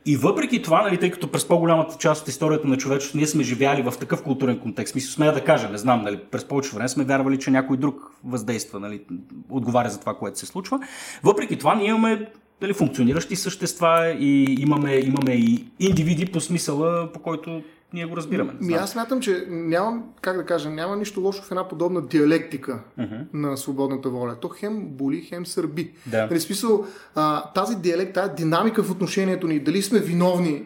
И 0.05 0.17
въпреки 0.17 0.61
това, 0.61 0.81
нали, 0.81 0.99
тъй 0.99 1.11
като 1.11 1.31
през 1.31 1.47
по-голямата 1.47 1.97
част 1.97 2.21
от 2.21 2.27
историята 2.27 2.67
на 2.67 2.77
човечеството 2.77 3.17
ние 3.17 3.27
сме 3.27 3.43
живяли 3.43 3.81
в 3.81 3.93
такъв 3.99 4.23
културен 4.23 4.59
контекст, 4.59 4.95
мисля, 4.95 5.11
смея 5.11 5.33
да 5.33 5.43
кажа, 5.43 5.69
не 5.69 5.77
знам, 5.77 6.01
нали, 6.01 6.19
през 6.31 6.45
повече 6.45 6.75
време 6.75 6.89
сме 6.89 7.03
вярвали, 7.03 7.39
че 7.39 7.51
някой 7.51 7.77
друг 7.77 8.11
въздейства, 8.23 8.79
нали, 8.79 9.01
отговаря 9.49 9.89
за 9.89 9.99
това, 9.99 10.13
което 10.13 10.39
се 10.39 10.45
случва. 10.45 10.79
Въпреки 11.23 11.57
това, 11.57 11.75
ние 11.75 11.87
имаме 11.87 12.31
нали, 12.61 12.73
функциониращи 12.73 13.35
същества 13.35 14.15
и 14.19 14.57
имаме, 14.59 14.95
имаме 14.95 15.31
и 15.31 15.65
индивиди 15.79 16.25
по 16.25 16.39
смисъла, 16.39 17.11
по 17.13 17.19
който 17.19 17.61
ние 17.95 18.05
го 18.05 18.17
разбираме. 18.17 18.53
Ми, 18.61 18.73
аз 18.73 18.91
смятам, 18.91 19.21
че 19.21 19.45
няма, 19.49 20.01
как 20.21 20.37
да 20.37 20.45
кажа, 20.45 20.69
няма 20.69 20.95
нищо 20.95 21.21
лошо 21.21 21.43
в 21.43 21.51
една 21.51 21.67
подобна 21.67 22.01
диалектика 22.01 22.79
uh-huh. 22.99 23.25
на 23.33 23.57
свободната 23.57 24.09
воля. 24.09 24.35
То 24.41 24.49
хем 24.49 24.85
боли, 24.85 25.21
хем 25.21 25.45
сърби. 25.45 25.91
Да. 26.05 26.27
Нали, 26.27 26.39
смисъл, 26.39 26.85
а, 27.15 27.51
тази 27.51 27.75
диалект, 27.75 28.13
тази 28.13 28.31
динамика 28.35 28.83
в 28.83 28.91
отношението 28.91 29.47
ни, 29.47 29.59
дали 29.59 29.81
сме 29.81 29.99
виновни 29.99 30.65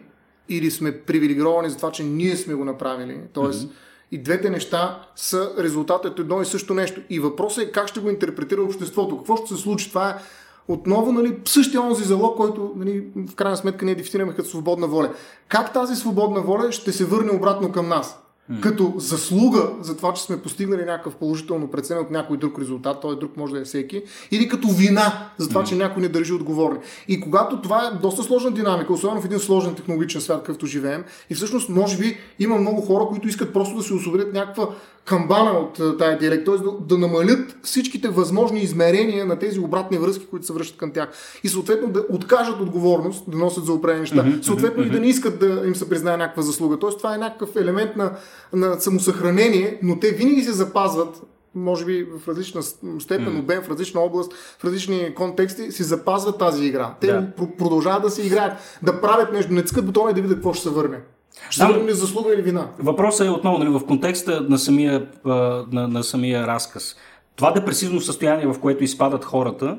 или 0.50 0.72
сме 0.72 0.98
привилегировани 0.98 1.70
за 1.70 1.78
това, 1.78 1.92
че 1.92 2.04
ние 2.04 2.36
сме 2.36 2.54
го 2.54 2.66
направили. 2.66 3.20
Тоест, 3.34 3.68
uh-huh. 3.68 3.72
И 4.12 4.18
двете 4.18 4.50
неща 4.50 5.08
са 5.16 5.52
резултатът 5.60 6.20
едно 6.20 6.42
и 6.42 6.46
също 6.46 6.74
нещо. 6.74 7.02
И 7.10 7.20
въпросът 7.20 7.64
е 7.64 7.72
как 7.72 7.88
ще 7.88 8.00
го 8.00 8.10
интерпретира 8.10 8.64
обществото. 8.64 9.18
Какво 9.18 9.38
ще 9.38 9.56
се 9.56 9.62
случи? 9.62 9.90
Това 9.90 10.10
е 10.10 10.14
отново 10.70 11.12
нали, 11.12 11.38
същия 11.46 11.82
онзи 11.82 12.04
залог, 12.04 12.38
който 12.38 12.74
нали, 12.76 13.04
в 13.28 13.36
крайна 13.36 13.58
сметка 13.58 13.86
ние 13.86 13.96
дефинираме 13.96 14.36
като 14.36 14.50
свободна 14.50 14.88
воля. 14.88 15.14
Как 15.48 15.74
тази 15.74 15.96
свободна 15.96 16.42
воля 16.42 16.72
ще 16.72 16.92
се 16.92 17.06
върне 17.06 17.32
обратно 17.32 17.72
към 17.72 17.88
нас? 17.88 18.20
Mm. 18.52 18.62
Като 18.62 18.94
заслуга 18.98 19.70
за 19.82 19.98
това, 19.98 20.14
че 20.14 20.24
сме 20.24 20.42
постигнали 20.42 20.86
някакъв 20.86 21.16
положително 21.16 21.68
преценен 21.68 22.04
от 22.04 22.12
някой 22.12 22.38
друг 22.38 22.60
резултат, 22.60 22.98
той 23.02 23.20
друг 23.20 23.38
може 23.38 23.54
да 23.54 23.60
е 23.60 23.64
всеки, 23.64 24.04
или 24.32 24.50
като 24.50 24.68
вина 24.68 25.30
за 25.38 25.50
това, 25.50 25.64
mm. 25.64 25.70
че 25.70 25.76
някой 25.76 26.02
не 26.02 26.10
държи 26.10 26.34
отговорни. 26.34 26.80
И 27.08 27.22
когато 27.22 27.62
това 27.62 27.88
е 27.88 27.98
доста 28.02 28.24
сложна 28.24 28.52
динамика, 28.52 28.94
особено 28.94 29.22
в 29.22 29.26
един 29.26 29.40
сложен 29.40 29.76
технологичен 29.76 30.22
свят, 30.22 30.40
какъвто 30.40 30.66
живеем, 30.66 31.04
и 31.30 31.36
всъщност 31.36 31.70
може 31.70 31.98
би 31.98 32.18
има 32.40 32.58
много 32.58 32.82
хора, 32.82 33.06
които 33.06 33.28
искат 33.28 33.54
просто 33.54 33.78
да 33.78 33.84
се 33.84 33.94
освободят 33.94 34.34
някаква 34.34 34.70
камбана 35.06 35.52
от 35.52 35.98
тая 35.98 36.18
диалект, 36.18 36.46
т.е. 36.46 36.58
Да, 36.58 36.72
да 36.88 36.98
намалят 36.98 37.58
всичките 37.64 38.10
възможни 38.10 38.60
измерения 38.60 39.26
на 39.26 39.40
тези 39.40 39.60
обратни 39.60 39.98
връзки, 39.98 40.26
които 40.26 40.46
се 40.46 40.54
връщат 40.54 40.78
към 40.78 40.92
тях. 40.92 41.10
И 41.44 41.50
съответно 41.50 41.90
да 41.90 42.04
откажат 42.10 42.60
отговорност, 42.60 43.24
да 43.28 43.38
носят 43.38 43.66
за 43.66 43.74
определени 43.74 44.02
неща. 44.02 44.16
Mm-hmm, 44.16 44.42
съответно 44.42 44.84
mm-hmm. 44.84 44.88
и 44.88 44.90
да 44.90 45.00
не 45.00 45.08
искат 45.08 45.40
да 45.40 45.64
им 45.66 45.76
се 45.76 45.90
признае 45.90 46.18
някаква 46.18 46.44
заслуга. 46.44 46.80
Тоест 46.80 46.98
това 46.98 47.16
е 47.16 47.18
някакъв 47.18 47.56
елемент 47.56 47.96
на, 47.96 48.12
на 48.54 48.80
самосъхранение, 48.80 49.80
но 49.84 50.00
те 50.00 50.12
винаги 50.12 50.42
се 50.42 50.52
запазват 50.52 51.22
може 51.56 51.86
би 51.86 52.08
в 52.18 52.28
различна 52.28 52.64
степен, 53.00 53.36
mm. 53.36 53.40
обем, 53.40 53.62
в 53.62 53.70
различна 53.70 54.02
област, 54.02 54.34
в 54.60 54.66
различни 54.66 55.16
контексти, 55.16 55.72
си 55.72 55.84
запазват 55.84 56.38
тази 56.38 56.66
игра. 56.66 56.96
Те 57.02 57.08
да. 57.08 57.28
продължават 57.58 58.04
да 58.04 58.10
си 58.10 58.22
играят, 58.22 58.80
да 58.84 59.02
правят 59.02 59.34
нещо, 59.34 59.54
не 59.54 59.64
цъкат 59.64 59.86
бутона 59.86 60.12
и 60.12 60.14
да 60.14 60.22
видят 60.22 60.38
какво 60.38 60.54
ще 60.54 60.64
се 60.64 60.70
върне. 60.70 60.98
Ще 61.50 61.66
да, 61.66 61.84
ли 61.84 61.94
заслуга 61.94 62.34
или 62.34 62.42
вина? 62.42 62.68
Въпросът 62.80 63.28
е 63.28 63.30
отново 63.30 63.58
нали, 63.58 63.70
в 63.70 63.86
контекста 63.86 64.42
на 64.42 64.58
самия, 64.58 65.08
на, 65.26 65.88
на 65.88 66.04
самия 66.04 66.48
разказ. 66.48 66.96
Това 67.40 67.52
депресивно 67.52 68.02
състояние, 68.02 68.48
в 68.48 68.60
което 68.60 68.84
изпадат 68.84 69.26
хората, 69.26 69.78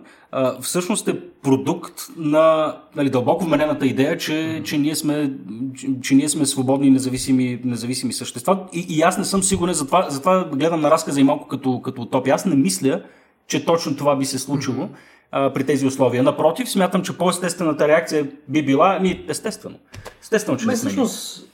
всъщност 0.61 1.09
е 1.09 1.21
продукт 1.43 2.01
на 2.17 2.77
нали, 2.97 3.11
дълбоко 3.11 3.45
вменената 3.45 3.87
идея, 3.87 4.19
че, 4.19 4.63
че, 4.65 4.79
ние 4.79 4.97
сме, 4.97 5.33
че, 5.77 5.89
че 6.03 6.15
ние 6.15 6.29
сме 6.29 6.47
свободни 6.47 6.87
и 6.87 6.91
независими, 6.91 7.61
независими 7.65 8.13
същества. 8.13 8.59
И, 8.73 8.87
и 8.89 9.03
аз 9.03 9.19
не 9.19 9.25
съм 9.25 9.43
сигурен, 9.43 9.75
затова, 9.75 10.11
затова 10.11 10.45
гледам 10.45 10.81
на 10.81 10.91
разказа 10.91 11.21
и 11.21 11.25
малко 11.25 11.49
като, 11.49 11.83
като 11.83 12.03
утопия. 12.03 12.35
Аз 12.35 12.45
не 12.45 12.57
мисля, 12.57 13.03
че 13.47 13.65
точно 13.65 13.97
това 13.97 14.17
би 14.17 14.25
се 14.25 14.39
случило 14.39 14.89
а, 15.33 15.53
при 15.53 15.65
тези 15.65 15.87
условия. 15.87 16.23
Напротив, 16.23 16.71
смятам, 16.71 17.03
че 17.03 17.19
по-естествената 17.19 17.89
реакция 17.89 18.31
би 18.49 18.65
била, 18.65 18.97
ами 18.99 19.25
естествено. 19.29 19.77
Естествено, 20.23 20.59
че 20.59 20.67
не 20.67 20.77
сме. 20.77 20.91
Всъщност, 20.91 21.49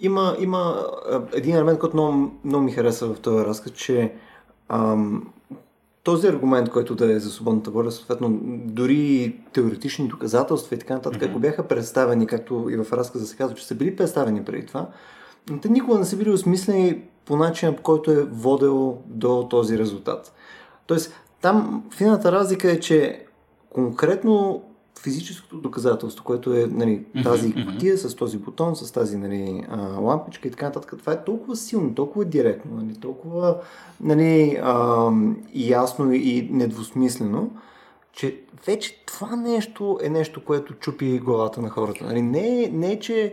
има, 0.00 0.36
има 0.40 0.86
един 1.34 1.56
елемент, 1.56 1.78
който 1.78 1.96
много, 1.96 2.32
много 2.44 2.64
ми 2.64 2.72
харесва 2.72 3.14
в 3.14 3.20
този 3.20 3.44
разказ, 3.44 3.72
че 3.72 4.12
ам, 4.68 5.22
този 6.08 6.26
аргумент, 6.26 6.70
който 6.70 6.94
да 6.94 7.12
е 7.12 7.18
за 7.18 7.30
свободната 7.30 7.70
воля, 7.70 7.90
съответно, 7.90 8.38
дори 8.64 9.36
теоретични 9.52 10.08
доказателства 10.08 10.76
и 10.76 10.78
така 10.78 10.94
нататък, 10.94 11.22
mm-hmm. 11.22 11.30
ако 11.30 11.38
бяха 11.38 11.68
представени, 11.68 12.26
както 12.26 12.68
и 12.70 12.76
в 12.76 12.92
разказа 12.92 13.26
се 13.26 13.36
казва, 13.36 13.56
че 13.56 13.66
са 13.66 13.74
били 13.74 13.96
представени 13.96 14.44
преди 14.44 14.66
това, 14.66 14.88
те 15.62 15.68
никога 15.68 15.98
не 15.98 16.04
са 16.04 16.16
били 16.16 16.30
осмислени 16.30 17.02
по 17.24 17.36
начин, 17.36 17.76
по 17.76 17.82
който 17.82 18.10
е 18.10 18.22
водел 18.22 18.98
до 19.06 19.46
този 19.50 19.78
резултат. 19.78 20.32
Тоест, 20.86 21.12
там 21.40 21.84
фината 21.96 22.32
разлика 22.32 22.70
е, 22.70 22.80
че 22.80 23.26
конкретно 23.70 24.62
физическото 25.02 25.56
доказателство, 25.56 26.24
което 26.24 26.54
е 26.54 26.66
нали, 26.66 27.04
тази 27.24 27.54
котия 27.54 27.98
с 27.98 28.14
този 28.14 28.38
бутон, 28.38 28.76
с 28.76 28.92
тази 28.92 29.16
нали, 29.16 29.66
лампичка 30.00 30.48
и 30.48 30.50
така 30.50 30.66
нататък, 30.66 30.94
това 30.98 31.12
е 31.12 31.24
толкова 31.24 31.56
силно, 31.56 31.94
толкова 31.94 32.24
директно, 32.24 32.76
нали, 32.76 32.94
толкова 32.94 33.56
нали, 34.00 34.58
а, 34.62 35.10
ясно 35.54 36.12
и 36.12 36.48
недвусмислено, 36.52 37.50
че 38.12 38.40
вече 38.66 39.04
това 39.06 39.36
нещо 39.36 39.98
е 40.02 40.08
нещо, 40.08 40.44
което 40.44 40.74
чупи 40.74 41.18
главата 41.18 41.60
на 41.62 41.68
хората. 41.68 42.04
Нали, 42.04 42.22
не, 42.22 42.70
не, 42.72 43.00
че 43.00 43.22
е, 43.22 43.32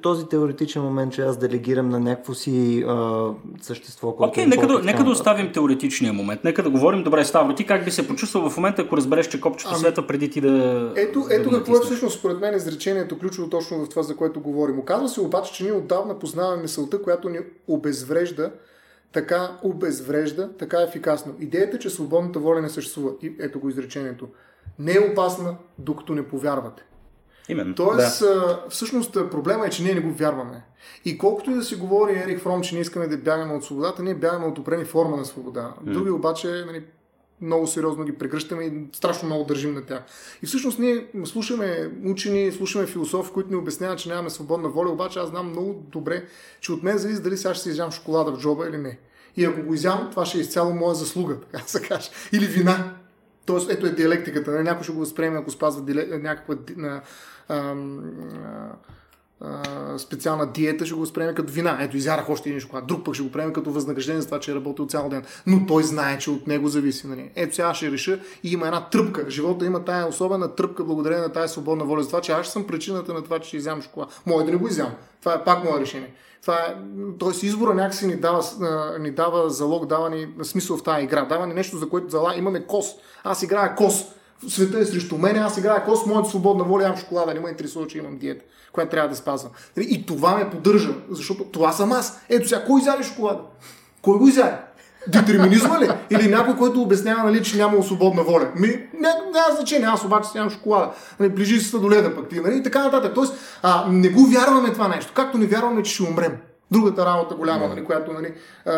този 0.00 0.26
теоретичен 0.26 0.82
момент, 0.82 1.12
че 1.12 1.22
аз 1.22 1.36
делегирам 1.36 1.88
на 1.88 2.00
някакво 2.00 2.34
си 2.34 2.84
а, 2.88 3.28
същество. 3.60 4.14
Окей, 4.18 4.44
okay, 4.44 4.48
нека, 4.48 4.66
да, 4.66 4.78
нека 4.78 5.04
да 5.04 5.10
оставим 5.10 5.52
теоретичния 5.52 6.12
момент. 6.12 6.44
Нека 6.44 6.62
да 6.62 6.70
говорим, 6.70 7.04
добре, 7.04 7.24
Ставро, 7.24 7.54
ти 7.54 7.66
как 7.66 7.84
би 7.84 7.90
се 7.90 8.08
почувствал 8.08 8.50
в 8.50 8.56
момента, 8.56 8.82
ако 8.82 8.96
разбереш, 8.96 9.28
че 9.28 9.40
копчето 9.40 9.70
ами, 9.72 9.80
света 9.80 10.06
преди 10.06 10.30
ти 10.30 10.40
да. 10.40 10.92
Ето, 10.96 11.26
ето 11.30 11.50
какво 11.50 11.76
е 11.76 11.80
всъщност 11.80 12.18
според 12.18 12.40
мен 12.40 12.56
изречението 12.56 13.18
ключово 13.18 13.50
точно 13.50 13.84
в 13.84 13.88
това, 13.88 14.02
за 14.02 14.16
което 14.16 14.40
говорим. 14.40 14.78
Оказва 14.78 15.08
се 15.08 15.20
обаче, 15.20 15.52
че 15.52 15.64
ние 15.64 15.72
отдавна 15.72 16.18
познаваме 16.18 16.62
мисълта, 16.62 17.02
която 17.02 17.28
ни 17.28 17.38
обезврежда 17.68 18.50
така 19.12 19.58
обезврежда, 19.62 20.50
така 20.58 20.82
ефикасно. 20.82 21.34
Идеята, 21.40 21.78
че 21.78 21.90
свободната 21.90 22.38
воля 22.38 22.60
не 22.60 22.68
съществува, 22.68 23.12
и 23.22 23.32
ето 23.40 23.60
го 23.60 23.68
изречението, 23.68 24.28
не 24.78 24.92
е 24.92 25.10
опасна, 25.12 25.56
докато 25.78 26.14
не 26.14 26.28
повярвате. 26.28 26.87
Именно. 27.48 27.74
Тоест, 27.74 28.20
да. 28.20 28.64
всъщност 28.70 29.12
проблема 29.12 29.66
е, 29.66 29.70
че 29.70 29.82
ние 29.82 29.94
не 29.94 30.00
го 30.00 30.12
вярваме. 30.12 30.62
И 31.04 31.18
колкото 31.18 31.50
и 31.50 31.54
да 31.54 31.64
си 31.64 31.76
говори 31.76 32.18
Ерик 32.18 32.40
Фром, 32.40 32.62
че 32.62 32.74
ние 32.74 32.82
искаме 32.82 33.06
да 33.06 33.16
бягаме 33.16 33.54
от 33.54 33.64
свободата, 33.64 34.02
ние 34.02 34.14
бягаме 34.14 34.46
от 34.46 34.58
опрени 34.58 34.84
форма 34.84 35.16
на 35.16 35.24
свобода. 35.24 35.74
Други 35.82 36.10
обаче 36.10 36.64
нали, 36.66 36.84
много 37.40 37.66
сериозно 37.66 38.04
ги 38.04 38.18
прегръщаме 38.18 38.64
и 38.64 38.72
страшно 38.92 39.26
много 39.26 39.44
държим 39.44 39.74
на 39.74 39.86
тях. 39.86 40.02
И 40.42 40.46
всъщност 40.46 40.78
ние 40.78 41.06
слушаме 41.24 41.90
учени, 42.04 42.52
слушаме 42.52 42.86
философи, 42.86 43.32
които 43.32 43.50
ни 43.50 43.56
обясняват, 43.56 43.98
че 43.98 44.08
нямаме 44.08 44.30
свободна 44.30 44.68
воля, 44.68 44.90
обаче 44.90 45.18
аз 45.18 45.28
знам 45.28 45.50
много 45.50 45.74
добре, 45.92 46.24
че 46.60 46.72
от 46.72 46.82
мен 46.82 46.98
зависи 46.98 47.22
дали 47.22 47.36
сега 47.36 47.54
ще 47.54 47.62
си 47.62 47.68
изям 47.68 47.90
шоколада 47.90 48.32
в 48.32 48.38
джоба 48.38 48.68
или 48.68 48.76
не. 48.76 48.98
И 49.36 49.44
ако 49.44 49.62
го 49.62 49.74
изям, 49.74 50.08
това 50.10 50.26
ще 50.26 50.38
е 50.38 50.40
изцяло 50.40 50.74
моя 50.74 50.94
заслуга, 50.94 51.40
така 51.40 51.62
да 51.62 51.68
се 51.70 51.82
каже. 51.82 52.10
Или 52.32 52.46
вина. 52.46 52.94
Тоест, 53.48 53.70
ето 53.70 53.86
е 53.86 53.90
диалектиката. 53.90 54.50
Нали? 54.50 54.62
Някой 54.62 54.82
ще 54.82 54.92
го 54.92 54.98
възприеме, 54.98 55.38
ако 55.38 55.50
спазва 55.50 55.82
някаква 56.18 56.54
ам, 57.48 58.12
специална 59.98 60.46
диета, 60.46 60.86
ще 60.86 60.94
го 60.94 61.00
възприеме 61.00 61.34
като 61.34 61.52
вина. 61.52 61.78
Ето, 61.80 61.96
изярах 61.96 62.30
още 62.30 62.48
един 62.48 62.60
шоколад. 62.60 62.86
Друг 62.86 63.04
пък 63.04 63.14
ще 63.14 63.22
го 63.22 63.32
приеме 63.32 63.52
като 63.52 63.70
възнаграждение 63.70 64.20
за 64.20 64.26
това, 64.26 64.40
че 64.40 64.50
е 64.50 64.54
работил 64.54 64.86
цял 64.86 65.08
ден. 65.08 65.22
Но 65.46 65.66
той 65.66 65.82
знае, 65.82 66.18
че 66.18 66.30
от 66.30 66.46
него 66.46 66.68
зависи. 66.68 67.06
Нали? 67.06 67.30
Ето 67.36 67.54
сега 67.54 67.74
ще 67.74 67.90
реша 67.90 68.20
и 68.42 68.52
има 68.52 68.66
една 68.66 68.88
тръпка. 68.88 69.30
Живота 69.30 69.66
има 69.66 69.84
тая 69.84 70.06
особена 70.06 70.54
тръпка, 70.54 70.84
благодарение 70.84 71.22
на 71.22 71.32
тази 71.32 71.52
свободна 71.52 71.84
воля. 71.84 72.02
За 72.02 72.08
това, 72.08 72.20
че 72.20 72.32
аз 72.32 72.48
съм 72.48 72.66
причината 72.66 73.14
на 73.14 73.24
това, 73.24 73.38
че 73.38 73.48
ще 73.48 73.56
изям 73.56 73.82
шоколад. 73.82 74.20
Мое 74.26 74.44
да 74.44 74.50
не 74.50 74.56
го 74.56 74.68
изям. 74.68 74.90
Това 75.20 75.34
е 75.34 75.44
пак 75.44 75.64
мое 75.64 75.80
решение. 75.80 76.14
Това 76.40 76.56
е, 76.56 76.76
тоест 77.18 77.42
избора 77.42 77.74
някакси 77.74 78.06
ни 78.06 78.16
дава, 78.16 78.42
ни 79.00 79.10
дава 79.10 79.50
залог, 79.50 79.86
дава 79.86 80.10
ни 80.10 80.28
смисъл 80.42 80.76
в 80.76 80.82
тази 80.82 81.04
игра. 81.04 81.24
Дава 81.24 81.46
ни 81.46 81.54
нещо, 81.54 81.76
за 81.76 81.88
което 81.88 82.08
зала 82.08 82.34
имаме 82.36 82.66
кос. 82.66 82.86
Аз 83.24 83.42
играя 83.42 83.74
кос 83.74 84.04
света 84.48 84.78
е 84.78 84.84
срещу 84.84 85.18
мен, 85.18 85.36
аз 85.36 85.58
играя 85.58 85.84
кос, 85.84 86.06
моята 86.06 86.28
свободна 86.28 86.64
воля, 86.64 86.84
имам 86.84 86.96
шоколада, 86.96 87.34
не 87.34 87.40
ме 87.40 87.50
интересува, 87.50 87.86
че 87.86 87.98
имам 87.98 88.18
диета, 88.18 88.44
която 88.72 88.90
трябва 88.90 89.08
да 89.08 89.16
спазвам. 89.16 89.52
И 89.76 90.06
това 90.06 90.36
ме 90.36 90.50
поддържа, 90.50 90.94
защото 91.10 91.44
това 91.44 91.72
съм 91.72 91.92
аз. 91.92 92.20
Ето 92.28 92.48
сега, 92.48 92.64
кой 92.64 92.80
изяде 92.80 93.02
шоколада? 93.02 93.40
Кой 94.02 94.18
го 94.18 94.28
изяде? 94.28 94.56
Детерминизма 95.08 95.80
ли? 95.80 95.88
Или 96.10 96.28
някой, 96.28 96.56
който 96.56 96.82
обяснява, 96.82 97.24
нали, 97.24 97.42
че 97.42 97.56
няма 97.56 97.82
свободна 97.82 98.22
воля? 98.22 98.48
Ми, 98.56 98.68
не, 98.68 99.08
няма 99.32 99.56
значение, 99.56 99.88
аз 99.88 100.04
обаче 100.04 100.28
нямам 100.34 100.50
шоколада. 100.50 100.90
Нали, 101.20 101.30
ближи 101.30 101.60
се 101.60 101.78
до 101.78 101.90
леда 101.90 102.14
пък 102.14 102.28
ти, 102.28 102.40
нали, 102.40 102.56
и 102.56 102.62
така 102.62 102.84
нататък. 102.84 103.14
Тоест, 103.14 103.34
а, 103.62 103.86
не 103.90 104.08
го 104.08 104.26
вярваме 104.26 104.72
това 104.72 104.88
нещо, 104.88 105.12
както 105.14 105.38
не 105.38 105.46
вярваме, 105.46 105.82
че 105.82 105.94
ще 105.94 106.02
умрем. 106.02 106.32
Другата 106.70 107.06
работа 107.06 107.34
голяма, 107.34 107.68
нали, 107.68 107.84
която 107.84 108.12
нали, 108.12 108.34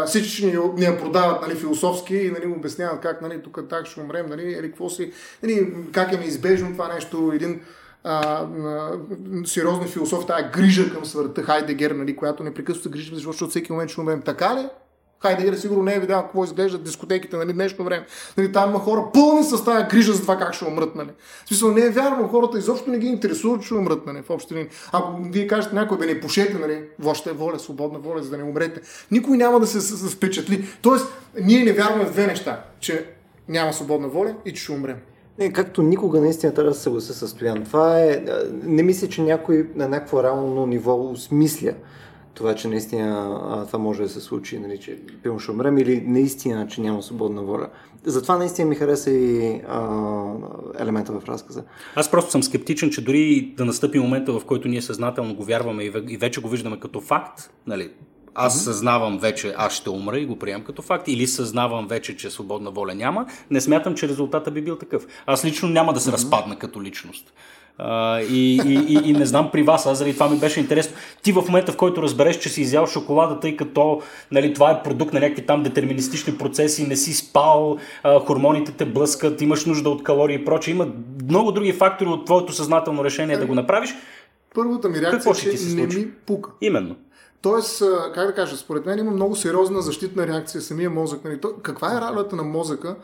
всички 0.06 0.46
ни, 0.46 0.58
ни 0.76 0.84
я 0.84 0.98
продават 0.98 1.42
нали, 1.42 1.54
философски 1.54 2.16
и 2.16 2.30
нали, 2.30 2.46
обясняват 2.46 3.00
как 3.00 3.22
нали, 3.22 3.42
тук 3.42 3.68
так 3.68 3.86
ще 3.86 4.00
умрем, 4.00 4.26
нали, 4.28 4.42
или 4.42 4.68
какво 4.68 4.90
си, 4.90 5.12
нали, 5.42 5.74
как 5.92 6.12
е 6.12 6.16
неизбежно 6.16 6.72
това 6.72 6.94
нещо, 6.94 7.32
един 7.34 7.60
а, 8.04 8.42
а, 8.42 8.90
сериозни 9.44 9.86
философи, 9.86 10.26
тая 10.26 10.50
грижа 10.50 10.92
към 10.92 11.04
смъртта, 11.04 11.42
Хайдегер, 11.42 11.90
нали, 11.90 12.16
която 12.16 12.42
непрекъснато 12.42 12.82
се 12.82 12.90
грижи, 12.90 13.14
защото 13.14 13.50
всеки 13.50 13.72
момент 13.72 13.90
ще 13.90 14.00
умрем. 14.00 14.22
Така 14.22 14.56
ли? 14.56 14.68
Хайдегер 15.22 15.54
сигурно 15.54 15.82
не 15.82 15.94
е 15.94 16.00
видял 16.00 16.22
какво 16.22 16.44
изглеждат 16.44 16.82
дискотеките 16.82 17.36
нали, 17.36 17.52
днешно 17.52 17.84
време. 17.84 18.06
Нали, 18.36 18.52
там 18.52 18.70
има 18.70 18.78
хора 18.78 19.04
пълни 19.14 19.44
с 19.44 19.64
тази 19.64 19.84
грижа 19.84 20.12
за 20.12 20.22
това 20.22 20.38
как 20.38 20.54
ще 20.54 20.64
умрат. 20.64 20.94
Нали. 20.94 21.10
В 21.44 21.48
смисъл 21.48 21.70
не 21.70 21.80
е 21.80 21.90
вярно, 21.90 22.28
хората 22.28 22.58
изобщо 22.58 22.90
не 22.90 22.98
ги 22.98 23.06
интересуват, 23.06 23.62
че 23.62 23.74
умрат. 23.74 24.06
Нали, 24.06 24.22
в 24.22 24.30
общи 24.30 24.68
Ако 24.92 25.22
вие 25.22 25.46
кажете 25.46 25.74
някой 25.74 25.98
да 25.98 26.06
не 26.06 26.20
пушете, 26.20 26.58
нали, 26.58 26.82
вашата 26.98 27.30
е 27.30 27.32
воля, 27.32 27.58
свободна 27.58 27.98
воля, 27.98 28.22
за 28.22 28.30
да 28.30 28.36
не 28.36 28.44
умрете, 28.44 28.80
никой 29.10 29.36
няма 29.36 29.60
да 29.60 29.66
се 29.66 30.08
впечатли. 30.08 30.68
Тоест, 30.82 31.06
ние 31.40 31.64
не 31.64 31.72
вярваме 31.72 32.04
в 32.04 32.12
две 32.12 32.26
неща, 32.26 32.64
че 32.80 33.06
няма 33.48 33.72
свободна 33.72 34.08
воля 34.08 34.34
и 34.44 34.52
че 34.52 34.62
ще 34.62 34.72
умрем. 34.72 34.96
Не, 35.38 35.52
както 35.52 35.82
никога 35.82 36.20
наистина 36.20 36.54
трябва 36.54 36.70
да 36.70 36.76
се 36.76 36.82
съглася 36.82 37.14
състоян. 37.14 37.64
Това 37.64 38.00
е... 38.00 38.24
Не 38.62 38.82
мисля, 38.82 39.08
че 39.08 39.22
някой 39.22 39.68
на 39.74 39.88
някакво 39.88 40.22
реално 40.22 40.66
ниво 40.66 41.10
осмисля 41.10 41.74
това, 42.34 42.54
че 42.54 42.68
наистина 42.68 43.40
а, 43.42 43.66
това 43.66 43.78
може 43.78 44.02
да 44.02 44.08
се 44.08 44.20
случи, 44.20 44.58
нали, 44.58 44.78
че 44.78 44.98
пилно 45.22 45.38
ще 45.38 45.50
умрем 45.50 45.78
или 45.78 46.04
наистина, 46.06 46.66
че 46.66 46.80
няма 46.80 47.02
свободна 47.02 47.42
воля. 47.42 47.68
Затова 48.04 48.36
наистина 48.36 48.68
ми 48.68 48.74
хареса 48.74 49.10
и 49.10 49.60
а, 49.68 49.80
елемента 50.78 51.12
в 51.12 51.28
разказа. 51.28 51.64
Аз 51.94 52.10
просто 52.10 52.30
съм 52.30 52.42
скептичен, 52.42 52.90
че 52.90 53.04
дори 53.04 53.54
да 53.56 53.64
настъпи 53.64 53.98
момента, 53.98 54.32
в 54.32 54.44
който 54.44 54.68
ние 54.68 54.82
съзнателно 54.82 55.34
го 55.34 55.44
вярваме 55.44 55.84
и 55.84 56.16
вече 56.16 56.40
го 56.40 56.48
виждаме 56.48 56.80
като 56.80 57.00
факт, 57.00 57.50
нали, 57.66 57.90
аз 58.34 58.64
съзнавам 58.64 59.18
вече, 59.18 59.54
аз 59.56 59.72
ще 59.72 59.90
умра 59.90 60.18
и 60.18 60.26
го 60.26 60.38
приемам 60.38 60.64
като 60.64 60.82
факт, 60.82 61.08
или 61.08 61.26
съзнавам 61.26 61.86
вече, 61.88 62.16
че 62.16 62.30
свободна 62.30 62.70
воля 62.70 62.94
няма, 62.94 63.26
не 63.50 63.60
смятам, 63.60 63.94
че 63.94 64.08
резултата 64.08 64.50
би 64.50 64.62
бил 64.62 64.76
такъв. 64.76 65.06
Аз 65.26 65.44
лично 65.44 65.68
няма 65.68 65.92
да 65.92 66.00
се 66.00 66.12
разпадна 66.12 66.58
като 66.58 66.82
личност. 66.82 67.32
И, 68.30 68.60
и, 68.66 68.74
и, 68.88 69.10
и 69.10 69.12
не 69.12 69.26
знам 69.26 69.50
при 69.50 69.62
вас, 69.62 69.86
аз 69.86 69.98
заради 69.98 70.14
това 70.14 70.28
ми 70.28 70.38
беше 70.38 70.60
интересно. 70.60 70.96
Ти 71.22 71.32
в 71.32 71.44
момента, 71.46 71.72
в 71.72 71.76
който 71.76 72.02
разбереш, 72.02 72.38
че 72.38 72.48
си 72.48 72.60
изял 72.60 72.86
шоколада, 72.86 73.40
тъй 73.40 73.56
като 73.56 74.02
нали, 74.30 74.54
това 74.54 74.70
е 74.70 74.82
продукт 74.82 75.12
на 75.12 75.20
някакви 75.20 75.46
там 75.46 75.62
детерминистични 75.62 76.38
процеси, 76.38 76.86
не 76.86 76.96
си 76.96 77.14
спал, 77.14 77.76
uh, 78.04 78.26
хормоните 78.26 78.72
те 78.72 78.84
блъскат, 78.84 79.40
имаш 79.40 79.64
нужда 79.64 79.90
от 79.90 80.02
калории 80.02 80.34
и 80.34 80.44
прочее. 80.44 80.74
Има 80.74 80.88
много 81.28 81.52
други 81.52 81.72
фактори 81.72 82.08
от 82.08 82.26
твоето 82.26 82.52
съзнателно 82.52 83.04
решение 83.04 83.36
да 83.36 83.46
го 83.46 83.54
направиш. 83.54 83.94
Първата 84.54 84.88
ми 84.88 85.00
реакция 85.00 85.32
е, 85.32 85.56
че 85.56 85.74
не 85.74 85.86
ми 85.86 86.10
пука. 86.26 86.50
Именно. 86.60 86.96
Тоест, 87.42 87.82
как 88.14 88.26
да 88.26 88.34
кажа, 88.34 88.56
според 88.56 88.86
мен 88.86 88.98
има 88.98 89.10
много 89.10 89.36
сериозна 89.36 89.82
защитна 89.82 90.26
реакция 90.26 90.60
самия 90.60 90.90
мозък. 90.90 91.24
Нали? 91.24 91.38
Каква 91.62 91.96
е 91.96 92.00
ролята 92.00 92.36
на 92.36 92.42
мозъка? 92.42 92.96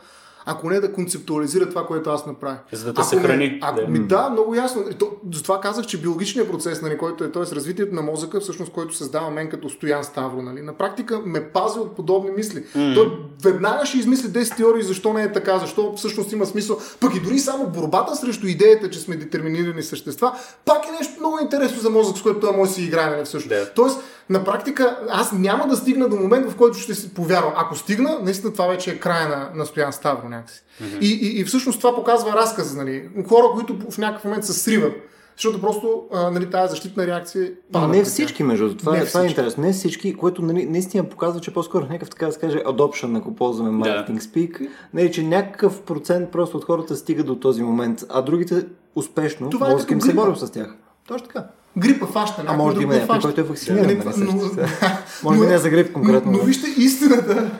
Ако 0.49 0.69
не 0.69 0.79
да 0.79 0.93
концептуализира 0.93 1.69
това, 1.69 1.85
което 1.85 2.09
аз 2.09 2.25
направя. 2.25 2.57
За 2.71 2.85
да 2.85 2.93
те 2.93 3.01
ако 3.01 3.09
съхрани. 3.09 3.59
ако 3.61 3.81
да. 3.81 3.87
ми 3.87 3.99
да, 3.99 4.29
много 4.29 4.55
ясно. 4.55 4.83
То, 4.99 5.11
затова 5.33 5.61
казах, 5.61 5.85
че 5.85 6.01
биологичният 6.01 6.51
процес, 6.51 6.81
нали, 6.81 6.97
който 6.97 7.23
е, 7.23 7.31
т.е. 7.31 7.55
развитието 7.55 7.95
на 7.95 8.01
мозъка, 8.01 8.39
всъщност, 8.39 8.71
който 8.71 8.95
създава 8.95 9.29
мен 9.29 9.49
като 9.49 9.69
Стоян 9.69 10.03
Ставро, 10.03 10.41
нали, 10.41 10.61
на 10.61 10.73
практика 10.73 11.21
ме 11.25 11.43
пази 11.43 11.79
от 11.79 11.95
подобни 11.95 12.31
мисли. 12.31 12.63
Mm. 12.63 12.95
Той 12.95 13.19
веднага 13.43 13.85
ще 13.85 13.97
измисли 13.97 14.29
10 14.29 14.57
теории 14.57 14.83
защо 14.83 15.13
не 15.13 15.23
е 15.23 15.31
така, 15.31 15.59
защо 15.59 15.93
всъщност 15.95 16.31
има 16.31 16.45
смисъл. 16.45 16.79
Пък 16.99 17.15
и 17.15 17.19
дори 17.19 17.39
само 17.39 17.67
борбата 17.67 18.15
срещу 18.15 18.47
идеята, 18.47 18.89
че 18.89 18.99
сме 18.99 19.15
детерминирани 19.15 19.83
същества, 19.83 20.33
пак 20.65 20.87
е 20.87 20.91
нещо 20.91 21.13
много 21.19 21.39
интересно 21.41 21.81
за 21.81 21.89
мозък, 21.89 22.17
с 22.17 22.21
което 22.21 22.39
той 22.39 22.57
може 22.57 22.69
да 22.69 22.75
си 22.75 22.83
играе. 22.83 23.09
Нали, 23.09 23.25
всъщност. 23.25 23.55
Yeah. 23.55 23.75
Тоест, 23.75 23.99
на 24.29 24.43
практика 24.43 24.99
аз 25.09 25.31
няма 25.31 25.67
да 25.67 25.75
стигна 25.75 26.09
до 26.09 26.15
момент, 26.15 26.51
в 26.51 26.55
който 26.55 26.77
ще 26.77 26.95
си 26.95 27.13
повярвам. 27.13 27.53
Ако 27.55 27.75
стигна, 27.75 28.19
наистина 28.23 28.53
това 28.53 28.67
вече 28.67 28.91
е 28.91 28.99
края 28.99 29.29
на, 29.29 29.49
на 29.55 29.65
Стоян 29.65 29.93
Ставро 29.93 30.29
някакси. 30.29 30.63
Mm-hmm. 30.83 30.99
И, 30.99 31.13
и, 31.13 31.39
и 31.39 31.43
всъщност 31.45 31.79
това 31.79 31.95
показва 31.95 32.31
разказа, 32.31 32.77
нали? 32.77 33.09
Хора, 33.29 33.47
които 33.53 33.75
в 33.91 33.97
някакъв 33.97 34.23
момент 34.23 34.45
се 34.45 34.53
сриват. 34.53 34.93
Защото 35.35 35.61
просто 35.61 36.03
а, 36.13 36.31
нали, 36.31 36.49
тази 36.49 36.69
защитна 36.69 37.07
реакция 37.07 37.51
пада. 37.71 37.87
Не 37.87 38.03
всички, 38.03 38.43
между 38.43 38.77
това, 38.77 38.91
не 38.91 38.99
е, 38.99 39.05
това 39.05 39.21
е 39.21 39.25
интересно. 39.25 39.63
Не 39.63 39.73
всички, 39.73 40.17
което 40.17 40.41
нали, 40.41 40.65
наистина 40.65 41.03
показва, 41.03 41.39
че 41.39 41.53
по-скоро 41.53 41.85
някакъв 41.85 42.09
така 42.09 42.25
да 42.25 42.31
се 42.31 42.39
каже 42.39 42.57
adoption, 42.57 43.17
ако 43.17 43.35
ползваме 43.35 43.85
marketing 43.85 44.19
speak, 44.19 44.69
нали, 44.93 45.11
че 45.11 45.23
някакъв 45.23 45.81
процент 45.81 46.31
просто 46.31 46.57
от 46.57 46.65
хората 46.65 46.95
стига 46.95 47.23
до 47.23 47.35
този 47.35 47.63
момент, 47.63 48.03
а 48.09 48.21
другите 48.21 48.65
успешно, 48.95 49.49
това 49.49 49.69
е 49.71 49.93
им 49.93 50.01
се 50.01 50.13
борим 50.13 50.35
с 50.35 50.51
тях. 50.51 50.75
Точно 51.07 51.27
така 51.27 51.47
грипа 51.77 52.05
фаща. 52.05 52.43
А 52.47 52.53
може 52.53 52.75
да 52.75 52.83
има 52.83 52.95
някой, 52.95 53.19
който 53.19 53.41
е 53.41 53.43
вакциниран. 53.43 53.85
Нали, 53.85 54.01
но, 54.17 54.33
може 55.23 55.39
би 55.39 55.45
не 55.45 55.53
е 55.53 55.57
за 55.57 55.69
грип 55.69 55.93
конкретно. 55.93 56.31
Но, 56.31 56.37
но, 56.37 56.43
вижте, 56.43 56.67
истината, 56.77 57.51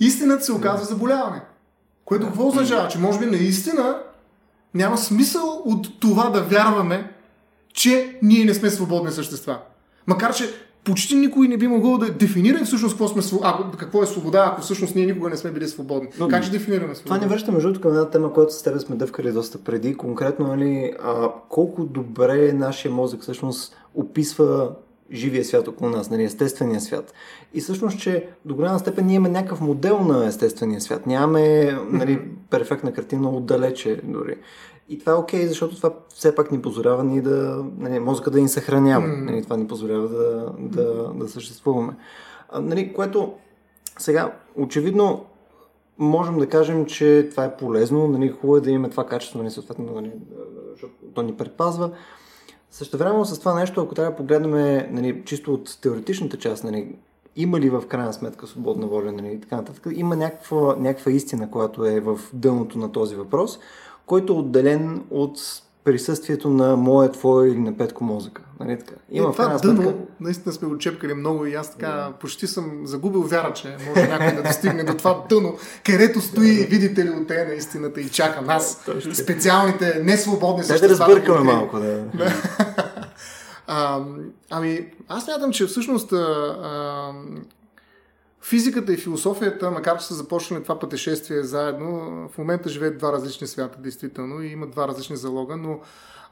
истината 0.00 0.44
се 0.44 0.52
оказва 0.52 0.84
заболяване. 0.84 1.40
Което 2.04 2.26
какво 2.26 2.48
означава? 2.48 2.88
Че 2.88 2.98
може 2.98 3.18
би 3.18 3.26
наистина 3.26 3.98
няма 4.74 4.98
смисъл 4.98 5.62
от 5.64 6.00
това 6.00 6.30
да 6.30 6.42
вярваме, 6.42 7.10
че 7.74 8.18
ние 8.22 8.44
не 8.44 8.54
сме 8.54 8.70
свободни 8.70 9.12
същества. 9.12 9.58
Макар, 10.06 10.34
че 10.34 10.54
почти 10.84 11.14
никой 11.14 11.48
не 11.48 11.56
би 11.56 11.68
могъл 11.68 11.98
да 11.98 12.10
дефинира 12.10 12.64
всъщност 12.64 12.98
какво, 12.98 13.08
сме, 13.08 13.38
ако, 13.42 13.76
какво 13.76 14.02
е 14.02 14.06
свобода, 14.06 14.48
ако 14.52 14.60
всъщност 14.60 14.94
ние 14.94 15.06
никога 15.06 15.30
не 15.30 15.36
сме 15.36 15.50
били 15.50 15.68
свободни. 15.68 16.08
Но, 16.18 16.28
как 16.28 16.42
ще 16.42 16.58
дефинираме 16.58 16.94
свобода? 16.94 17.14
Това 17.14 17.26
ни 17.26 17.32
връща 17.32 17.52
между 17.52 17.80
към 17.80 17.90
една 17.90 18.10
тема, 18.10 18.32
която 18.32 18.54
с 18.54 18.62
теб 18.62 18.80
сме 18.80 18.96
дъвкали 18.96 19.32
доста 19.32 19.58
преди. 19.58 19.94
Конкретно, 19.94 20.46
нали, 20.46 20.92
а, 21.04 21.28
колко 21.48 21.84
добре 21.84 22.52
нашия 22.52 22.92
мозък 22.92 23.22
всъщност 23.22 23.76
описва 23.94 24.70
живия 25.12 25.44
свят 25.44 25.68
около 25.68 25.90
нас, 25.90 26.10
нали, 26.10 26.24
естествения 26.24 26.80
свят. 26.80 27.14
И 27.54 27.60
всъщност, 27.60 28.00
че 28.00 28.28
до 28.44 28.54
голяма 28.54 28.78
степен 28.78 29.06
ние 29.06 29.16
имаме 29.16 29.28
някакъв 29.28 29.60
модел 29.60 29.98
на 29.98 30.26
естествения 30.26 30.80
свят. 30.80 31.06
Нямаме 31.06 31.76
нали, 31.90 32.20
перфектна 32.50 32.92
картина 32.92 33.30
отдалече 33.30 34.00
дори. 34.04 34.36
И 34.92 34.98
това 34.98 35.12
е 35.12 35.14
окей, 35.14 35.44
okay, 35.44 35.48
защото 35.48 35.76
това 35.76 35.90
все 36.08 36.34
пак 36.34 36.52
ни 36.52 36.62
позволява 36.62 37.04
ние 37.04 37.20
да, 37.20 37.64
нали, 37.78 37.98
мозъка 37.98 38.30
да 38.30 38.40
ни 38.40 38.48
съхранява. 38.48 39.06
Mm. 39.06 39.24
Нали, 39.24 39.42
това 39.42 39.56
ни 39.56 39.66
позволява 39.66 40.08
да, 40.08 40.52
да, 40.58 41.12
да 41.14 41.28
съществуваме. 41.28 41.92
А, 42.48 42.60
нали, 42.60 42.92
което 42.92 43.32
сега, 43.98 44.32
очевидно, 44.56 45.24
можем 45.98 46.38
да 46.38 46.48
кажем, 46.48 46.86
че 46.86 47.28
това 47.30 47.44
е 47.44 47.56
полезно, 47.56 48.08
нали, 48.08 48.28
хубаво 48.28 48.56
е 48.56 48.60
да 48.60 48.70
имаме 48.70 48.90
това 48.90 49.06
качество, 49.06 49.38
нали, 49.38 49.50
съответно, 49.50 49.92
нали, 49.94 50.12
защото 50.72 50.94
то 51.14 51.22
ни 51.22 51.34
предпазва. 51.34 51.90
Също 52.70 52.98
време 52.98 53.24
с 53.24 53.38
това 53.38 53.54
нещо, 53.54 53.80
ако 53.80 53.94
трябва 53.94 54.10
да 54.10 54.16
погледнем 54.16 54.52
нали, 54.94 55.22
чисто 55.24 55.54
от 55.54 55.78
теоретичната 55.82 56.38
част, 56.38 56.64
нали, 56.64 56.96
има 57.36 57.60
ли 57.60 57.70
в 57.70 57.82
крайна 57.88 58.12
сметка 58.12 58.46
свободна 58.46 58.86
воля 58.86 59.12
нали, 59.12 59.32
и 59.32 59.40
така 59.40 59.56
нататък. 59.56 59.86
Има 59.92 60.16
някаква, 60.16 60.76
някаква 60.78 61.12
истина, 61.12 61.50
която 61.50 61.84
е 61.84 62.00
в 62.00 62.20
дъното 62.32 62.78
на 62.78 62.92
този 62.92 63.16
въпрос, 63.16 63.58
който 64.06 64.32
е 64.32 64.36
отделен 64.36 65.02
от 65.10 65.62
присъствието 65.84 66.50
на 66.50 66.76
моя, 66.76 67.12
твой 67.12 67.48
или 67.48 67.58
на 67.58 67.76
Петко 67.76 68.04
мозъка. 68.04 68.42
Нали 68.60 68.78
така? 68.78 68.94
Има 69.10 69.28
е, 69.28 69.32
това 69.32 69.58
дъно, 69.62 69.82
сметка... 69.82 69.94
наистина 70.20 70.52
сме 70.52 70.68
го 70.68 70.78
чепкали 70.78 71.14
много 71.14 71.46
и 71.46 71.54
аз 71.54 71.70
така 71.70 71.86
yeah. 71.86 72.12
почти 72.12 72.46
съм 72.46 72.80
загубил 72.84 73.22
вяра, 73.22 73.52
че 73.52 73.76
може 73.88 74.08
някой 74.08 74.32
да 74.32 74.42
достигне 74.42 74.84
до 74.84 74.94
това 74.94 75.24
дъно, 75.28 75.54
където 75.86 76.20
стои, 76.20 76.66
видите 76.66 77.04
ли, 77.04 77.10
от 77.10 77.28
те 77.28 77.44
на 77.44 77.54
истината 77.54 78.00
и 78.00 78.08
чака 78.08 78.42
нас, 78.42 78.84
yeah, 78.86 79.22
специалните, 79.22 80.00
несвободни 80.04 80.64
същества. 80.64 80.88
Да, 80.88 80.96
да 80.96 81.16
разбъркаме 81.16 81.52
малко, 81.52 81.78
да. 81.78 82.04
а, 83.66 84.00
ами, 84.50 84.86
аз 85.08 85.26
мятам, 85.26 85.52
че 85.52 85.66
всъщност 85.66 86.12
а, 86.12 86.16
а, 86.16 87.12
Физиката 88.44 88.92
и 88.92 88.96
философията, 88.96 89.70
макар 89.70 89.98
че 89.98 90.06
са 90.06 90.14
започнали 90.14 90.62
това 90.62 90.78
пътешествие 90.78 91.42
заедно, 91.42 91.88
в 92.34 92.38
момента 92.38 92.68
живеят 92.68 92.98
два 92.98 93.12
различни 93.12 93.46
свята, 93.46 93.78
действително, 93.80 94.42
и 94.42 94.46
имат 94.46 94.70
два 94.70 94.88
различни 94.88 95.16
залога, 95.16 95.56
но 95.56 95.80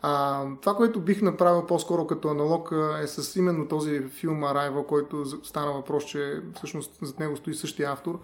а, 0.03 0.45
това, 0.61 0.75
което 0.75 1.01
бих 1.01 1.23
направил 1.23 1.67
по-скоро 1.67 2.07
като 2.07 2.29
аналог 2.29 2.73
е 3.03 3.07
с 3.07 3.37
именно 3.37 3.69
този 3.69 4.01
филм 4.01 4.41
Arrival, 4.41 4.87
който 4.87 5.25
стана 5.43 5.73
въпрос, 5.73 6.05
че 6.05 6.43
всъщност 6.57 6.99
зад 7.03 7.21
него 7.21 7.37
стои 7.37 7.55
същия 7.55 7.93
автор. 7.93 8.21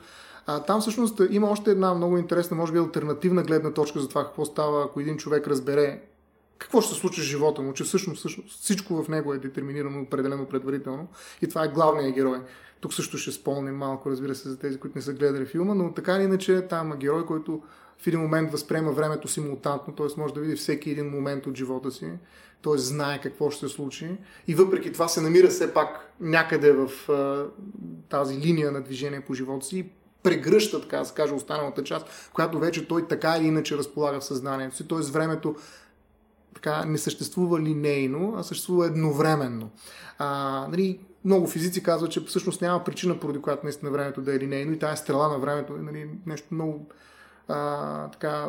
А, 0.46 0.62
там 0.62 0.81
всъщност 0.81 1.20
има 1.31 1.51
още 1.51 1.70
една 1.70 1.94
много 1.94 2.18
интересна, 2.18 2.57
може 2.57 2.72
би 2.72 2.79
альтернативна 2.79 3.42
гледна 3.42 3.70
точка 3.70 4.01
за 4.01 4.09
това 4.09 4.25
какво 4.25 4.44
става, 4.44 4.85
ако 4.85 5.01
един 5.01 5.16
човек 5.16 5.49
разбере 5.49 6.03
какво 6.59 6.81
ще 6.81 6.95
се 6.95 7.01
случи 7.01 7.21
с 7.21 7.25
живота 7.25 7.62
му, 7.62 7.73
че 7.73 7.85
всъщност, 7.85 8.19
всъщност 8.19 8.61
всичко 8.62 9.03
в 9.03 9.09
него 9.09 9.35
е 9.35 9.38
детерминирано, 9.38 10.01
определено 10.01 10.47
предварително 10.47 11.09
и 11.42 11.49
това 11.49 11.64
е 11.64 11.69
главният 11.69 12.14
герой. 12.14 12.38
Тук 12.81 12.95
също 12.95 13.19
ще 13.19 13.33
спомним 13.33 13.77
малко, 13.77 14.11
разбира 14.11 14.35
се, 14.35 14.49
за 14.49 14.59
тези, 14.59 14.79
които 14.79 14.99
не 14.99 15.03
са 15.03 15.12
гледали 15.12 15.47
филма, 15.47 15.75
но 15.75 15.92
така 15.92 16.16
или 16.16 16.23
иначе 16.23 16.62
там 16.62 16.92
е 16.92 16.97
герой, 16.97 17.27
който 17.27 17.62
в 17.99 18.07
един 18.07 18.21
момент 18.21 18.53
възприема 18.53 18.92
времето 18.92 19.29
симултантно, 19.29 19.95
т.е. 19.95 20.21
може 20.21 20.35
да 20.35 20.40
види 20.40 20.57
всеки 20.57 20.90
един 20.90 21.11
момент 21.11 21.47
от 21.47 21.57
живота 21.57 21.90
си, 21.90 22.12
т.е. 22.62 22.79
знае 22.79 23.21
какво 23.21 23.51
ще 23.51 23.69
се 23.69 23.75
случи 23.75 24.16
и 24.49 24.55
въпреки 24.55 24.92
това 24.92 25.09
се 25.09 25.21
намира 25.21 25.49
все 25.49 25.75
пак 25.75 26.14
някъде 26.21 26.73
в 26.73 27.11
а, 27.11 27.47
тази 28.09 28.38
линия 28.38 28.73
на 28.73 28.81
движение 28.81 29.21
по 29.21 29.35
живота 29.35 29.66
си 29.66 29.79
и 29.79 29.87
прегръща, 30.23 30.81
така 30.81 30.99
да 30.99 31.05
се 31.05 31.14
каже, 31.14 31.35
останалата 31.35 31.85
част, 31.85 32.31
която 32.33 32.59
вече 32.59 32.88
той 32.88 33.09
така 33.09 33.37
или 33.38 33.47
иначе 33.47 33.77
разполага 33.77 34.21
в 34.21 34.25
съзнанието 34.25 34.77
си, 34.77 34.88
т.е. 34.88 35.12
времето 35.12 35.57
така 36.66 36.85
не 36.85 36.98
съществува 36.98 37.61
линейно, 37.61 38.35
а 38.37 38.42
съществува 38.42 38.87
едновременно. 38.87 39.70
А, 40.18 40.66
нали, 40.70 41.00
много 41.24 41.46
физици 41.46 41.83
казват, 41.83 42.11
че 42.11 42.24
всъщност 42.24 42.62
няма 42.62 42.85
причина, 42.85 43.20
поради 43.20 43.40
която 43.40 43.61
наистина 43.64 43.90
времето 43.90 44.20
да 44.20 44.35
е 44.35 44.38
линейно 44.38 44.72
и 44.72 44.79
тази 44.79 44.96
стрела 44.96 45.29
на 45.29 45.38
времето 45.38 45.72
е 45.72 45.83
нали, 45.83 46.09
нещо 46.26 46.46
много 46.50 46.87
а, 47.48 48.11
така 48.11 48.46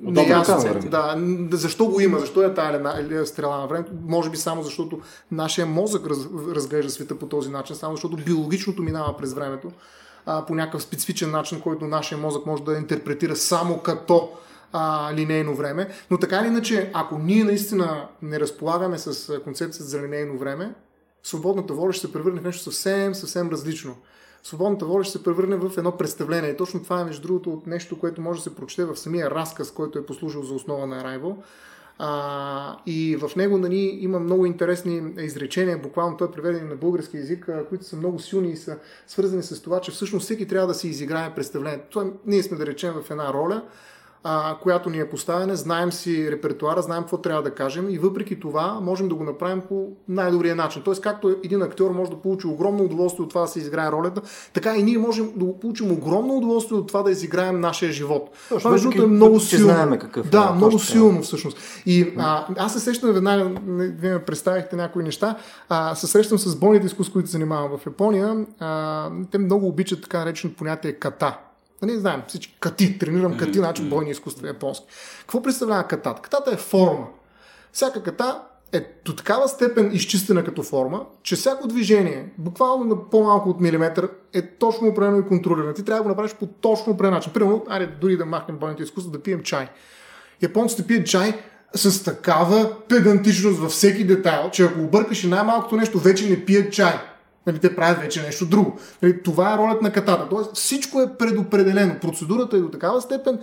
неясно. 0.00 0.90
Да, 0.90 1.16
защо 1.56 1.86
го 1.86 2.00
има? 2.00 2.18
Защо 2.18 2.42
е 2.42 2.54
тази 2.54 3.26
стрела 3.26 3.58
на 3.58 3.66
времето? 3.66 3.92
Може 4.06 4.30
би 4.30 4.36
само 4.36 4.62
защото 4.62 5.00
нашия 5.32 5.66
мозък 5.66 6.06
раз, 6.06 6.18
разглежда 6.54 6.90
света 6.90 7.18
по 7.18 7.26
този 7.26 7.50
начин, 7.50 7.76
само 7.76 7.96
защото 7.96 8.16
биологичното 8.16 8.82
минава 8.82 9.16
през 9.16 9.34
времето 9.34 9.70
а, 10.26 10.46
по 10.46 10.54
някакъв 10.54 10.82
специфичен 10.82 11.30
начин, 11.30 11.60
който 11.60 11.84
нашия 11.84 12.18
мозък 12.18 12.46
може 12.46 12.62
да 12.62 12.72
интерпретира 12.72 13.36
само 13.36 13.78
като 13.78 14.30
а, 14.72 15.14
линейно 15.14 15.54
време. 15.54 15.88
Но 16.10 16.18
така 16.18 16.38
или 16.38 16.46
иначе, 16.46 16.90
ако 16.94 17.18
ние 17.18 17.44
наистина 17.44 18.08
не 18.22 18.40
разполагаме 18.40 18.98
с 18.98 19.40
концепцията 19.40 19.84
за 19.84 20.02
линейно 20.02 20.38
време, 20.38 20.74
свободната 21.22 21.74
воля 21.74 21.92
ще 21.92 22.06
се 22.06 22.12
превърне 22.12 22.40
в 22.40 22.44
нещо 22.44 22.62
съвсем, 22.62 23.14
съвсем 23.14 23.48
различно. 23.50 23.96
Свободната 24.42 24.86
воля 24.86 25.04
ще 25.04 25.12
се 25.12 25.24
превърне 25.24 25.56
в 25.56 25.78
едно 25.78 25.92
представление. 25.96 26.50
И 26.50 26.56
точно 26.56 26.82
това 26.82 27.00
е, 27.00 27.04
между 27.04 27.22
другото, 27.22 27.50
от 27.50 27.66
нещо, 27.66 27.98
което 27.98 28.20
може 28.20 28.40
да 28.40 28.44
се 28.44 28.56
прочете 28.56 28.84
в 28.84 28.96
самия 28.96 29.30
разказ, 29.30 29.70
който 29.70 29.98
е 29.98 30.06
послужил 30.06 30.42
за 30.42 30.54
основа 30.54 30.86
на 30.86 31.04
Arrival. 31.04 31.36
А, 31.98 32.76
и 32.86 33.16
в 33.16 33.36
него 33.36 33.58
нали, 33.58 33.98
има 34.00 34.20
много 34.20 34.46
интересни 34.46 35.02
изречения, 35.18 35.78
буквално 35.78 36.16
той 36.16 36.28
е 36.28 36.30
преведен 36.30 36.68
на 36.68 36.76
български 36.76 37.16
язик, 37.16 37.48
които 37.68 37.84
са 37.84 37.96
много 37.96 38.18
силни 38.18 38.50
и 38.50 38.56
са 38.56 38.78
свързани 39.06 39.42
с 39.42 39.62
това, 39.62 39.80
че 39.80 39.90
всъщност 39.90 40.24
всеки 40.24 40.48
трябва 40.48 40.66
да 40.66 40.74
си 40.74 40.88
изиграе 40.88 41.34
представлението. 41.34 42.12
Ние 42.26 42.42
сме 42.42 42.56
да 42.56 42.66
речем 42.66 42.94
в 43.02 43.10
една 43.10 43.32
роля, 43.32 43.62
а, 44.24 44.56
която 44.62 44.90
ни 44.90 44.98
е 44.98 45.08
поставена, 45.08 45.56
знаем 45.56 45.92
си 45.92 46.30
репертуара, 46.30 46.82
знаем 46.82 47.02
какво 47.02 47.18
трябва 47.18 47.42
да 47.42 47.50
кажем 47.50 47.90
и 47.90 47.98
въпреки 47.98 48.40
това 48.40 48.80
можем 48.82 49.08
да 49.08 49.14
го 49.14 49.24
направим 49.24 49.60
по 49.68 49.88
най-добрия 50.08 50.56
начин. 50.56 50.82
Тоест, 50.82 51.02
както 51.02 51.36
един 51.44 51.62
актьор 51.62 51.90
може 51.90 52.10
да 52.10 52.16
получи 52.16 52.46
огромно 52.46 52.84
удоволствие 52.84 53.22
от 53.22 53.28
това 53.28 53.40
да 53.40 53.46
се 53.46 53.58
изиграе 53.58 53.90
ролята, 53.90 54.22
така 54.54 54.76
и 54.76 54.82
ние 54.82 54.98
можем 54.98 55.32
да 55.36 55.60
получим 55.60 55.92
огромно 55.92 56.36
удоволствие 56.36 56.78
от 56.78 56.88
това 56.88 57.02
да 57.02 57.10
изиграем 57.10 57.60
нашия 57.60 57.92
живот. 57.92 58.30
Това 58.48 58.76
е 58.96 59.06
много 59.06 59.40
силно. 59.40 59.64
Знаем 59.64 59.98
какъв 59.98 60.30
да, 60.30 60.48
е, 60.52 60.56
много 60.56 60.78
силно 60.78 61.22
всъщност. 61.22 61.58
И 61.86 62.12
а, 62.18 62.46
аз 62.56 62.72
се 62.72 62.80
сещам 62.80 63.12
веднага, 63.12 63.50
вие 63.66 64.12
ме 64.12 64.24
представихте 64.24 64.76
някои 64.76 65.02
неща, 65.02 65.36
а, 65.68 65.94
се 65.94 66.06
срещам 66.06 66.38
с 66.38 66.56
бойните 66.56 66.86
изкуства, 66.86 67.12
които 67.12 67.28
се 67.28 67.32
занимавам 67.32 67.78
в 67.78 67.86
Япония. 67.86 68.46
А, 68.58 69.10
те 69.30 69.38
много 69.38 69.66
обичат 69.66 70.02
така 70.02 70.18
наречено 70.18 70.54
понятие 70.54 70.92
ката 70.92 71.38
Нали, 71.82 71.98
знаем 71.98 72.22
всички 72.28 72.56
кати, 72.60 72.98
тренирам 72.98 73.36
кати, 73.36 73.58
значи 73.58 73.82
бойни 73.82 74.10
изкуства 74.10 74.46
японски. 74.46 74.86
Какво 75.20 75.42
представлява 75.42 75.84
катата? 75.84 76.22
Катата 76.22 76.50
е 76.50 76.56
форма. 76.56 77.06
Всяка 77.72 78.02
ката 78.02 78.42
е 78.72 78.80
до 79.04 79.16
такава 79.16 79.48
степен 79.48 79.90
изчистена 79.92 80.44
като 80.44 80.62
форма, 80.62 81.06
че 81.22 81.36
всяко 81.36 81.68
движение, 81.68 82.32
буквално 82.38 82.84
на 82.84 83.10
по-малко 83.10 83.48
от 83.48 83.60
милиметър, 83.60 84.08
е 84.32 84.46
точно 84.46 84.88
определено 84.88 85.18
и 85.18 85.28
контролирано. 85.28 85.74
Ти 85.74 85.84
трябва 85.84 85.98
да 85.98 86.02
го 86.02 86.08
направиш 86.08 86.34
по 86.34 86.46
точно 86.46 86.92
определен 86.92 87.14
начин. 87.14 87.32
Примерно, 87.32 87.64
айде 87.68 87.86
дори 88.00 88.16
да 88.16 88.26
махнем 88.26 88.56
бойните 88.58 88.82
изкуства, 88.82 89.12
да 89.12 89.22
пием 89.22 89.42
чай. 89.42 89.68
Японците 90.42 90.86
пият 90.86 91.06
чай 91.06 91.42
с 91.74 92.04
такава 92.04 92.76
педантичност 92.88 93.58
във 93.58 93.70
всеки 93.70 94.04
детайл, 94.04 94.50
че 94.50 94.64
ако 94.64 94.80
объркаш 94.80 95.24
и 95.24 95.28
най-малкото 95.28 95.76
нещо, 95.76 95.98
вече 95.98 96.30
не 96.30 96.44
пият 96.44 96.72
чай. 96.72 97.00
Нали, 97.48 97.58
те 97.58 97.76
правят 97.76 97.98
вече 97.98 98.22
нещо 98.22 98.46
друго. 98.46 98.78
Нали, 99.02 99.22
това 99.22 99.54
е 99.54 99.56
ролята 99.56 99.82
на 99.82 99.92
катата. 99.92 100.26
Тоест 100.30 100.56
всичко 100.56 101.00
е 101.00 101.16
предопределено. 101.18 102.00
Процедурата 102.00 102.56
е 102.56 102.60
до 102.60 102.68
такава 102.68 103.00
степен 103.00 103.38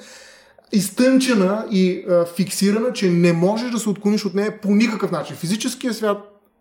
изтънчена 0.72 1.66
и 1.72 2.06
а, 2.10 2.26
фиксирана, 2.26 2.94
че 2.94 3.10
не 3.10 3.34
можеш 3.34 3.72
да 3.72 3.80
се 3.80 3.90
отклониш 3.90 4.26
от 4.26 4.34
нея 4.34 4.62
по 4.62 4.76
никакъв 4.76 5.12
начин. 5.12 5.36
Физическия 5.36 5.94
свят 5.94 6.18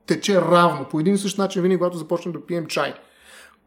тече 0.06 0.40
равно, 0.40 0.86
по 0.90 1.00
един 1.00 1.14
и 1.14 1.18
същ 1.18 1.38
начин, 1.38 1.62
винаги 1.62 1.78
когато 1.78 1.98
започнем 1.98 2.32
да 2.32 2.46
пием 2.46 2.66
чай. 2.66 2.94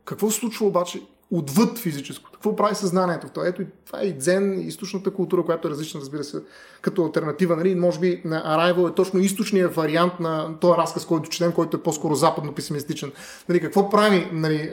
Какво 0.05 0.31
се 0.31 0.39
случва 0.39 0.65
обаче 0.65 1.01
отвъд 1.31 1.77
физическото. 1.77 2.31
Какво 2.37 2.55
прави 2.55 2.75
съзнанието? 2.75 3.27
То, 3.29 3.45
ето, 3.45 3.61
това 3.85 4.01
е 4.01 4.05
и 4.05 4.13
дзен, 4.13 4.59
източната 4.67 5.13
култура, 5.13 5.43
която 5.43 5.67
е 5.67 5.71
различна, 5.71 5.99
разбира 5.99 6.23
се, 6.23 6.43
като 6.81 7.05
альтернатива. 7.05 7.55
Нали? 7.55 7.75
Може 7.75 7.99
би 7.99 8.21
на 8.25 8.43
Arrival 8.43 8.91
е 8.91 8.95
точно 8.95 9.19
източният 9.19 9.75
вариант 9.75 10.19
на 10.19 10.59
този 10.59 10.77
разказ, 10.77 11.05
който 11.05 11.29
четем, 11.29 11.51
който 11.51 11.77
е 11.77 11.83
по-скоро 11.83 12.15
западно-песимистичен. 12.15 13.11
Нали? 13.49 13.59
Какво 13.59 13.89
прави 13.89 14.29
нали, 14.31 14.71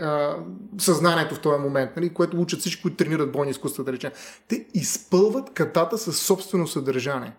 съзнанието 0.79 1.35
в 1.35 1.41
този 1.41 1.63
момент, 1.63 1.91
нали? 1.97 2.09
което 2.09 2.41
учат 2.41 2.61
всички, 2.61 2.83
които 2.83 2.97
тренират 2.97 3.33
бойни 3.33 3.51
изкуства, 3.51 3.85
да 3.85 3.93
речем? 3.93 4.11
Те 4.49 4.67
изпълват 4.75 5.51
катата 5.51 5.99
със 5.99 6.21
собствено 6.21 6.67
съдържание. 6.67 7.37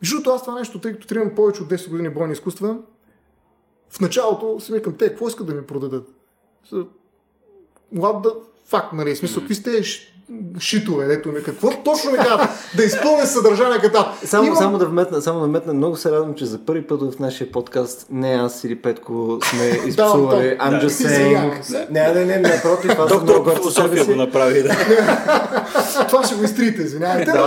Защото 0.00 0.30
аз 0.30 0.42
това 0.42 0.58
нещо, 0.58 0.80
тъй 0.80 0.92
като 0.92 1.06
тренирам 1.06 1.34
повече 1.34 1.62
от 1.62 1.70
10 1.70 1.90
години 1.90 2.10
бойни 2.10 2.32
изкуства, 2.32 2.76
в 3.90 4.00
началото 4.00 4.60
си 4.60 4.72
викам, 4.72 4.96
те, 4.96 5.08
какво 5.08 5.28
искат 5.28 5.46
да 5.46 5.54
ми 5.54 5.66
продадат? 5.66 6.08
What 7.96 8.24
the 8.24 8.34
fuck, 8.70 8.92
нали, 8.92 9.16
смисъл, 9.16 9.42
какви 9.42 9.54
сте 9.54 9.82
шитове, 10.60 11.06
дето 11.06 11.32
ми, 11.32 11.42
какво 11.42 11.70
точно 11.84 12.10
ми 12.10 12.18
казват, 12.18 12.48
да 12.76 12.84
изпълня 12.84 13.26
съдържание 13.26 13.78
като 13.78 14.04
Само, 14.24 14.46
Имам... 14.46 14.58
само, 14.58 14.78
да 14.78 14.86
вметна, 14.86 15.22
само 15.22 15.40
да 15.40 15.46
вметна, 15.46 15.74
много 15.74 15.96
се 15.96 16.10
радвам, 16.10 16.34
че 16.34 16.46
за 16.46 16.58
първи 16.58 16.86
път 16.86 17.12
в 17.12 17.18
нашия 17.18 17.52
подкаст 17.52 18.06
не 18.10 18.34
аз 18.34 18.64
или 18.64 18.76
Петко 18.76 19.38
сме 19.44 19.64
изпсували 19.86 20.58
I'm 20.58 20.84
just 20.84 21.08
saying. 21.08 21.90
Не, 21.90 22.12
не, 22.12 22.24
не, 22.24 22.38
напротив, 22.38 22.98
аз 22.98 23.10
съм 23.10 23.22
много 23.22 23.44
горд 23.44 23.72
София 23.72 24.04
го 24.04 24.14
направи, 24.14 24.62
да. 24.62 24.76
Това 26.08 26.24
ще 26.24 26.34
го 26.34 26.44
изтрите, 26.44 26.82
извинявайте. 26.82 27.32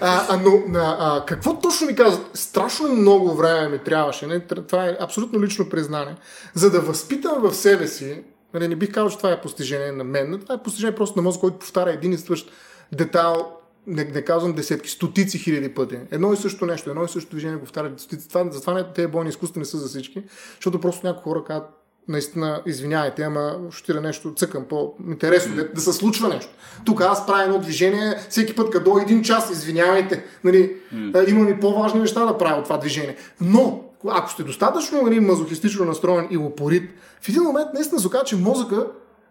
А, 0.00 0.26
а, 0.28 0.40
но 0.44 0.78
а, 0.80 1.24
какво 1.26 1.58
точно 1.58 1.86
ми 1.86 1.94
казват? 1.94 2.30
Страшно 2.34 2.88
много 2.88 3.34
време 3.34 3.68
ми 3.68 3.78
трябваше. 3.78 4.26
Не? 4.26 4.40
Това 4.40 4.86
е 4.86 4.96
абсолютно 5.00 5.42
лично 5.42 5.68
признание. 5.68 6.14
За 6.54 6.70
да 6.70 6.80
възпитам 6.80 7.42
в 7.42 7.54
себе 7.54 7.86
си 7.86 8.22
Нали, 8.56 8.68
не 8.68 8.76
бих 8.76 8.92
казал, 8.92 9.10
че 9.10 9.16
това 9.16 9.32
е 9.32 9.40
постижение 9.40 9.92
на 9.92 10.04
мен. 10.04 10.40
Това 10.42 10.54
е 10.54 10.62
постижение 10.62 10.94
просто 10.94 11.18
на 11.18 11.22
мозък, 11.22 11.40
който 11.40 11.58
повтаря 11.58 11.92
един 11.92 12.12
и 12.12 12.18
същ 12.18 12.50
детайл, 12.92 13.46
не, 13.86 14.04
не 14.04 14.22
казвам 14.22 14.52
десетки, 14.52 14.90
стотици 14.90 15.38
хиляди 15.38 15.74
пъти. 15.74 15.98
Едно 16.10 16.32
и 16.32 16.36
също 16.36 16.66
нещо, 16.66 16.90
едно 16.90 17.04
и 17.04 17.08
също 17.08 17.30
движение 17.30 17.56
го 17.56 17.62
повтаря 17.62 17.92
стотици. 17.96 18.28
Това, 18.28 18.50
затова 18.50 18.74
не, 18.74 18.84
тези 18.92 19.06
бойни 19.06 19.28
изкуства 19.30 19.58
не 19.58 19.64
са 19.64 19.78
за 19.78 19.88
всички, 19.88 20.22
защото 20.54 20.80
просто 20.80 21.06
някои 21.06 21.22
хора 21.22 21.44
казват, 21.44 21.70
наистина, 22.08 22.62
извинявайте, 22.66 23.22
ама 23.22 23.56
ще 23.70 24.00
нещо, 24.00 24.34
цъкам 24.34 24.64
по-интересно, 24.64 25.56
да, 25.56 25.68
да 25.68 25.80
се 25.80 25.92
случва 25.92 26.28
нещо. 26.28 26.52
Тук 26.84 27.00
аз 27.00 27.26
правя 27.26 27.42
едно 27.42 27.58
движение, 27.58 28.16
всеки 28.28 28.54
път 28.54 28.70
като 28.70 28.98
един 28.98 29.22
час, 29.22 29.50
извинявайте, 29.50 30.24
нали, 30.44 30.76
mm. 30.94 31.30
имам 31.30 31.48
и 31.48 31.60
по-важни 31.60 32.00
неща 32.00 32.26
да 32.26 32.38
правя 32.38 32.58
от 32.58 32.64
това 32.64 32.78
движение. 32.78 33.16
Но, 33.40 33.84
ако 34.10 34.30
сте 34.30 34.42
достатъчно 34.42 35.02
нали, 35.02 35.20
мазохистично 35.20 35.84
настроен 35.84 36.28
и 36.30 36.36
упорит, 36.36 36.90
в 37.20 37.28
един 37.28 37.42
момент 37.42 37.68
наистина 37.74 38.00
се 38.00 38.08
че 38.24 38.36
мозъка 38.36 38.86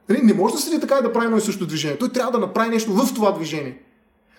нали, 0.10 0.22
не 0.24 0.34
може 0.34 0.54
да 0.54 0.62
седи 0.62 0.80
така 0.80 0.98
и 1.00 1.04
да 1.04 1.14
прави 1.14 1.26
едно 1.26 1.38
и 1.38 1.42
също 1.42 1.66
движение. 1.66 1.98
Той 1.98 2.10
трябва 2.10 2.32
да 2.32 2.40
направи 2.40 2.70
нещо 2.70 2.94
в 2.94 3.14
това 3.14 3.32
движение. 3.32 3.82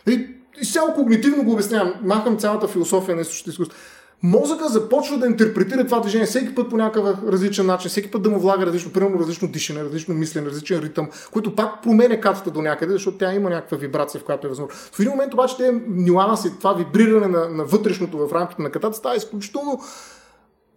Нали, 0.07 0.35
изцяло 0.61 0.95
когнитивно 0.95 1.45
го 1.45 1.53
обяснявам. 1.53 1.95
Махам 2.03 2.37
цялата 2.37 2.69
философия 2.69 3.17
на 3.17 3.23
източното 3.23 3.51
изкуство 3.51 3.79
мозъка 4.23 4.69
започва 4.69 5.19
да 5.19 5.27
интерпретира 5.27 5.85
това 5.85 6.01
движение 6.01 6.27
всеки 6.27 6.55
път 6.55 6.71
по 6.71 6.77
някакъв 6.77 7.19
различен 7.29 7.67
начин, 7.67 7.91
всеки 7.91 8.11
път 8.11 8.23
да 8.23 8.31
му 8.31 8.39
влага 8.39 8.67
различно, 8.67 8.93
примерно 8.93 9.19
различно 9.19 9.49
дишане, 9.49 9.85
различно 9.85 10.15
мислене, 10.15 10.47
различен 10.47 10.81
ритъм, 10.81 11.09
който 11.33 11.55
пак 11.55 11.83
променя 11.83 12.21
катата 12.21 12.51
до 12.51 12.63
някъде, 12.63 12.93
защото 12.93 13.19
тя 13.19 13.35
има 13.35 13.51
някаква 13.51 13.77
вибрация, 13.77 14.21
в 14.21 14.25
която 14.25 14.47
е 14.47 14.51
възможно. 14.51 14.77
В 14.93 15.01
един 15.01 15.11
момент 15.11 15.35
обаче 15.35 15.57
те 15.57 15.81
нюанси, 15.89 16.59
това 16.59 16.73
вибриране 16.73 17.27
на, 17.27 17.49
на 17.49 17.65
вътрешното 17.65 18.29
в 18.29 18.33
рамките 18.33 18.63
на 18.63 18.71
катата 18.71 18.97
става 18.97 19.17
изключително 19.17 19.81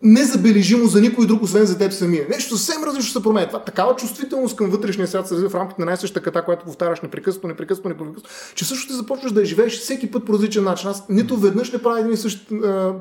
незабележимо 0.04 0.86
за 0.86 1.02
никой 1.02 1.28
друг, 1.28 1.44
освен 1.44 1.66
за 1.66 1.78
теб 1.78 1.92
самия. 1.92 2.26
Нещо 2.30 2.58
съвсем 2.58 2.84
различно 2.84 3.12
се 3.12 3.24
променя. 3.24 3.48
Това 3.48 3.60
такава 3.60 3.96
чувствителност 3.96 4.56
към 4.56 4.70
вътрешния 4.70 5.08
свят 5.08 5.28
се 5.28 5.34
развива 5.34 5.50
в 5.50 5.56
рамките 5.56 5.82
на 5.82 5.86
най-същата 5.86 6.22
ката, 6.22 6.46
която 6.46 6.66
повтаряш 6.66 7.02
непрекъснато, 7.02 7.48
непрекъснато, 7.48 7.90
непрекъснато, 7.90 8.30
че 8.56 8.66
също 8.66 8.88
ти 8.88 8.94
започваш 8.94 9.32
да 9.32 9.40
я 9.40 9.46
живееш 9.46 9.80
всеки 9.80 10.12
път 10.12 10.26
по 10.26 10.34
различен 10.34 10.64
начин. 10.64 10.90
Аз 10.90 11.10
нито 11.10 11.38
веднъж 11.38 11.72
не 11.72 11.82
правя 11.82 12.00
един 12.00 12.14
и 12.14 12.18
същ 12.18 12.52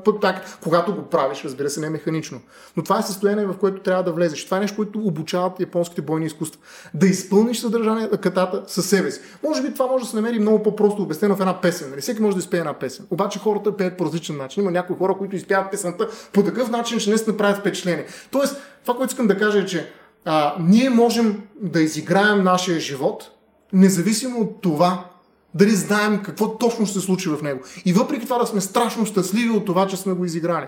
път 0.05 0.21
так, 0.21 0.59
когато 0.63 0.95
го 0.95 1.01
правиш, 1.01 1.41
разбира 1.45 1.69
се, 1.69 1.79
не 1.79 1.89
механично. 1.89 2.41
Но 2.77 2.83
това 2.83 2.99
е 2.99 3.03
състояние, 3.03 3.45
в 3.45 3.57
което 3.59 3.81
трябва 3.81 4.03
да 4.03 4.11
влезеш. 4.11 4.45
Това 4.45 4.57
е 4.57 4.59
нещо, 4.59 4.75
което 4.75 4.99
обучават 4.99 5.59
японските 5.59 6.01
бойни 6.01 6.25
изкуства. 6.25 6.61
Да 6.93 7.07
изпълниш 7.07 7.59
съдържание 7.59 8.07
на 8.11 8.17
катата 8.17 8.63
със 8.67 8.85
себе 8.85 9.11
си. 9.11 9.19
Може 9.43 9.61
би 9.61 9.73
това 9.73 9.87
може 9.87 10.03
да 10.03 10.09
се 10.09 10.15
намери 10.15 10.39
много 10.39 10.63
по-просто 10.63 11.01
обяснено 11.01 11.35
в 11.35 11.39
една 11.39 11.61
песен. 11.61 11.89
Нали? 11.89 12.01
Всеки 12.01 12.21
може 12.21 12.35
да 12.35 12.39
изпее 12.39 12.59
една 12.59 12.73
песен. 12.73 13.05
Обаче 13.09 13.39
хората 13.39 13.77
пеят 13.77 13.97
по 13.97 14.05
различен 14.05 14.37
начин. 14.37 14.63
Има 14.63 14.71
някои 14.71 14.95
хора, 14.95 15.15
които 15.17 15.35
изпяват 15.35 15.71
песента 15.71 16.07
по 16.33 16.43
такъв 16.43 16.69
начин, 16.69 16.88
начин, 16.95 17.05
че 17.05 17.09
наистина 17.09 17.37
правят 17.37 17.57
впечатление. 17.57 18.05
Тоест, 18.31 18.61
това, 18.81 18.93
което 18.97 19.11
искам 19.11 19.27
да 19.27 19.37
кажа 19.37 19.59
е, 19.59 19.65
че 19.65 19.91
а, 20.25 20.55
ние 20.59 20.89
можем 20.89 21.41
да 21.61 21.81
изиграем 21.81 22.43
нашия 22.43 22.79
живот, 22.79 23.31
независимо 23.73 24.39
от 24.39 24.61
това, 24.61 25.05
дали 25.53 25.71
знаем 25.71 26.21
какво 26.23 26.57
точно 26.57 26.85
ще 26.85 26.99
се 26.99 27.05
случи 27.05 27.29
в 27.29 27.41
него. 27.41 27.59
И 27.85 27.93
въпреки 27.93 28.25
това 28.25 28.37
да 28.37 28.47
сме 28.47 28.61
страшно 28.61 29.05
щастливи 29.05 29.49
от 29.49 29.65
това, 29.65 29.87
че 29.87 29.97
сме 29.97 30.13
го 30.13 30.25
изиграли. 30.25 30.65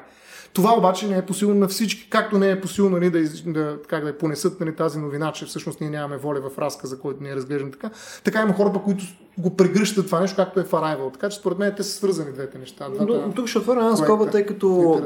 Това 0.53 0.77
обаче 0.77 1.07
не 1.07 1.17
е 1.17 1.25
посилно 1.25 1.55
на 1.55 1.67
всички, 1.67 2.09
както 2.09 2.37
не 2.37 2.49
е 2.49 2.61
посилно 2.61 2.97
нали, 2.97 3.09
да, 3.09 3.23
да, 3.45 3.77
как 3.87 4.05
да 4.05 4.17
понесат 4.17 4.59
нали, 4.59 4.75
тази 4.75 4.99
новина, 4.99 5.31
че 5.31 5.45
всъщност 5.45 5.81
ние 5.81 5.89
нямаме 5.89 6.17
воля 6.17 6.49
в 6.49 6.59
разказа, 6.59 6.99
който 6.99 7.23
ние 7.23 7.35
разглеждаме 7.35 7.71
така. 7.71 7.89
Така 8.23 8.41
има 8.41 8.53
хора, 8.53 8.81
които 8.85 9.03
го 9.37 9.55
прегръщат 9.55 10.05
това 10.05 10.19
нещо, 10.19 10.35
както 10.35 10.59
е 10.59 10.63
в 10.63 10.71
Arrival. 10.71 11.13
Така 11.13 11.29
че 11.29 11.37
според 11.37 11.57
мен 11.57 11.73
те 11.77 11.83
са 11.83 11.91
свързани 11.91 12.31
двете 12.31 12.57
неща. 12.57 12.89
Двата, 12.89 13.13
Но, 13.13 13.33
тук 13.33 13.47
ще 13.47 13.57
отворя 13.57 13.79
една 13.79 13.97
скоба, 13.97 14.29
тъй 14.29 14.45
като 14.45 15.01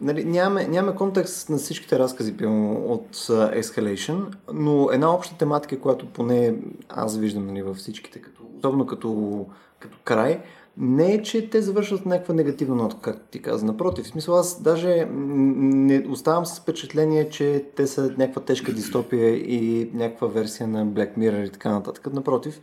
нали, 0.00 0.24
нямаме, 0.24 0.66
нямаме 0.66 0.96
контекст 0.96 1.48
на 1.48 1.56
всичките 1.56 1.98
разкази 1.98 2.36
пилно 2.36 2.72
от 2.72 3.16
uh, 3.16 3.60
Escalation, 3.60 4.24
но 4.52 4.88
една 4.92 5.14
обща 5.14 5.36
тематика, 5.38 5.80
която 5.80 6.06
поне 6.06 6.54
аз 6.88 7.16
виждам 7.16 7.46
нали, 7.46 7.62
във 7.62 7.76
всичките, 7.76 8.18
като, 8.18 8.42
особено 8.66 8.86
като, 8.86 9.46
като 9.78 9.98
край, 10.04 10.42
не 10.78 11.14
е, 11.14 11.22
че 11.22 11.50
те 11.50 11.62
завършват 11.62 12.06
някаква 12.06 12.34
негативна 12.34 12.74
нотка, 12.74 13.00
както 13.00 13.30
ти 13.30 13.42
каза. 13.42 13.66
Напротив, 13.66 14.04
в 14.04 14.08
смисъл 14.08 14.34
аз 14.38 14.62
даже 14.62 15.08
не 15.10 16.06
оставам 16.10 16.46
с 16.46 16.60
впечатление, 16.60 17.28
че 17.28 17.64
те 17.76 17.86
са 17.86 18.14
някаква 18.18 18.42
тежка 18.42 18.72
дистопия 18.72 19.36
и 19.36 19.90
някаква 19.94 20.26
версия 20.26 20.68
на 20.68 20.86
Black 20.86 21.18
Mirror 21.18 21.48
и 21.48 21.50
така 21.50 21.70
нататък. 21.70 22.12
Напротив, 22.12 22.60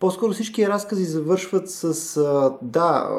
по-скоро 0.00 0.32
всички 0.32 0.68
разкази 0.68 1.04
завършват 1.04 1.70
с 1.70 2.16
а, 2.16 2.56
да, 2.62 3.10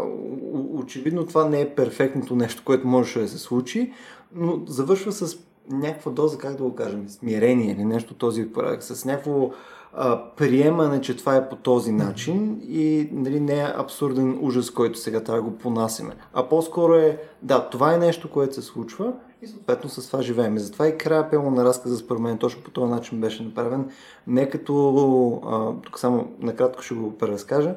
очевидно 0.74 1.26
това 1.26 1.50
не 1.50 1.62
е 1.62 1.76
перфектното 1.76 2.36
нещо, 2.36 2.62
което 2.66 2.88
можеше 2.88 3.20
да 3.20 3.28
се 3.28 3.38
случи, 3.38 3.94
но 4.36 4.62
завършва 4.68 5.12
с 5.12 5.38
някаква 5.72 6.12
доза, 6.12 6.38
как 6.38 6.56
да 6.56 6.64
го 6.64 6.76
кажем, 6.76 7.10
смирение 7.10 7.72
или 7.72 7.86
нещо 7.86 8.14
този 8.14 8.52
порядък, 8.52 8.84
с 8.84 9.06
някакво 9.06 9.52
а, 9.96 10.22
приемане, 10.38 11.02
че 11.02 11.18
това 11.18 11.36
е 11.36 11.50
по 11.50 11.56
този 11.56 11.92
начин 11.92 12.62
и 12.62 13.10
нали, 13.12 13.40
не 13.40 13.60
е 13.60 13.74
абсурден 13.78 14.40
ужас, 14.42 14.72
който 14.72 15.00
сега 15.00 15.24
трябва 15.24 15.42
да 15.42 15.50
го 15.50 15.58
понасиме. 15.58 16.14
А 16.34 16.50
по-скоро 16.50 16.94
е, 16.94 17.18
да, 17.42 17.70
това 17.70 17.94
е 17.94 17.98
нещо, 17.98 18.30
което 18.30 18.56
се 18.56 18.62
случва 18.62 19.14
и 19.42 19.48
съответно 19.48 19.90
с 19.90 20.08
това 20.08 20.22
живеем. 20.22 20.58
И 20.58 20.60
затова 20.60 20.88
и 20.88 20.98
края 20.98 21.32
пълно 21.32 21.52
на 21.52 21.66
разказа 21.66 21.98
според 21.98 22.22
мен 22.22 22.38
точно 22.38 22.64
по 22.64 22.72
този 22.72 22.92
начин 22.92 23.22
беше 23.22 23.44
направен. 23.44 23.90
Не 24.28 24.50
като, 24.50 25.42
а, 25.46 25.82
тук 25.82 26.00
само 26.00 26.28
накратко 26.40 26.82
ще 26.82 26.94
го 26.94 27.18
преразкажа, 27.18 27.76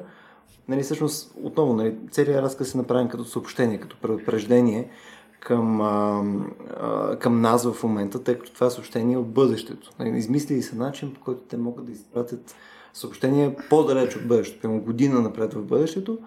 нали, 0.67 0.83
всъщност 0.83 1.31
отново, 1.43 1.73
нали, 1.73 1.95
целият 2.11 2.43
разказ 2.43 2.73
е 2.73 2.77
направен 2.77 3.09
като 3.09 3.25
съобщение, 3.25 3.79
като 3.79 3.97
предупреждение 4.01 4.89
към, 5.39 5.81
а, 5.81 6.23
а, 6.79 7.15
към 7.19 7.41
нас 7.41 7.71
в 7.71 7.83
момента, 7.83 8.23
тъй 8.23 8.35
като 8.35 8.53
това 8.53 8.67
е 8.67 8.69
съобщение 8.69 9.17
от 9.17 9.27
бъдещето. 9.27 9.91
Нали, 9.99 10.17
измислили 10.17 10.61
се 10.61 10.75
начин, 10.75 11.13
по 11.13 11.19
който 11.21 11.41
те 11.41 11.57
могат 11.57 11.85
да 11.85 11.91
изпратят 11.91 12.55
съобщение 12.93 13.55
по-далеч 13.69 14.15
от 14.15 14.27
бъдещето, 14.27 14.61
прямо 14.61 14.81
година 14.81 15.21
напред 15.21 15.53
в 15.53 15.63
бъдещето, 15.63 16.17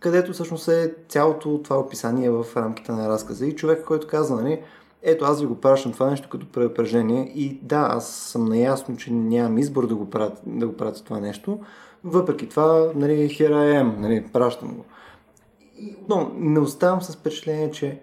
където 0.00 0.32
всъщност 0.32 0.68
е 0.68 0.94
цялото 1.08 1.60
това 1.64 1.78
описание 1.78 2.30
в 2.30 2.46
рамките 2.56 2.92
на 2.92 3.08
разказа. 3.08 3.46
И 3.46 3.56
човек, 3.56 3.84
който 3.84 4.06
казва, 4.06 4.42
нали, 4.42 4.62
ето 5.02 5.24
аз 5.24 5.40
ви 5.40 5.46
го 5.46 5.60
пращам 5.60 5.92
това 5.92 6.10
нещо 6.10 6.28
като 6.28 6.52
предупреждение 6.52 7.32
и 7.34 7.58
да, 7.62 7.88
аз 7.90 8.08
съм 8.08 8.44
наясно, 8.44 8.96
че 8.96 9.12
нямам 9.12 9.58
избор 9.58 9.86
да 9.86 9.94
го 9.94 10.10
пратя, 10.10 10.40
да 10.46 10.66
го 10.66 10.76
пратя 10.76 11.04
това 11.04 11.20
нещо, 11.20 11.58
въпреки 12.04 12.48
това, 12.48 12.92
нали, 12.94 13.12
here 13.12 13.52
I 13.52 13.82
am, 13.82 13.98
нали, 13.98 14.24
пращам 14.32 14.68
го. 14.68 14.84
Но 16.08 16.30
не 16.34 16.60
оставам 16.60 17.02
с 17.02 17.16
впечатление, 17.16 17.70
че 17.70 18.00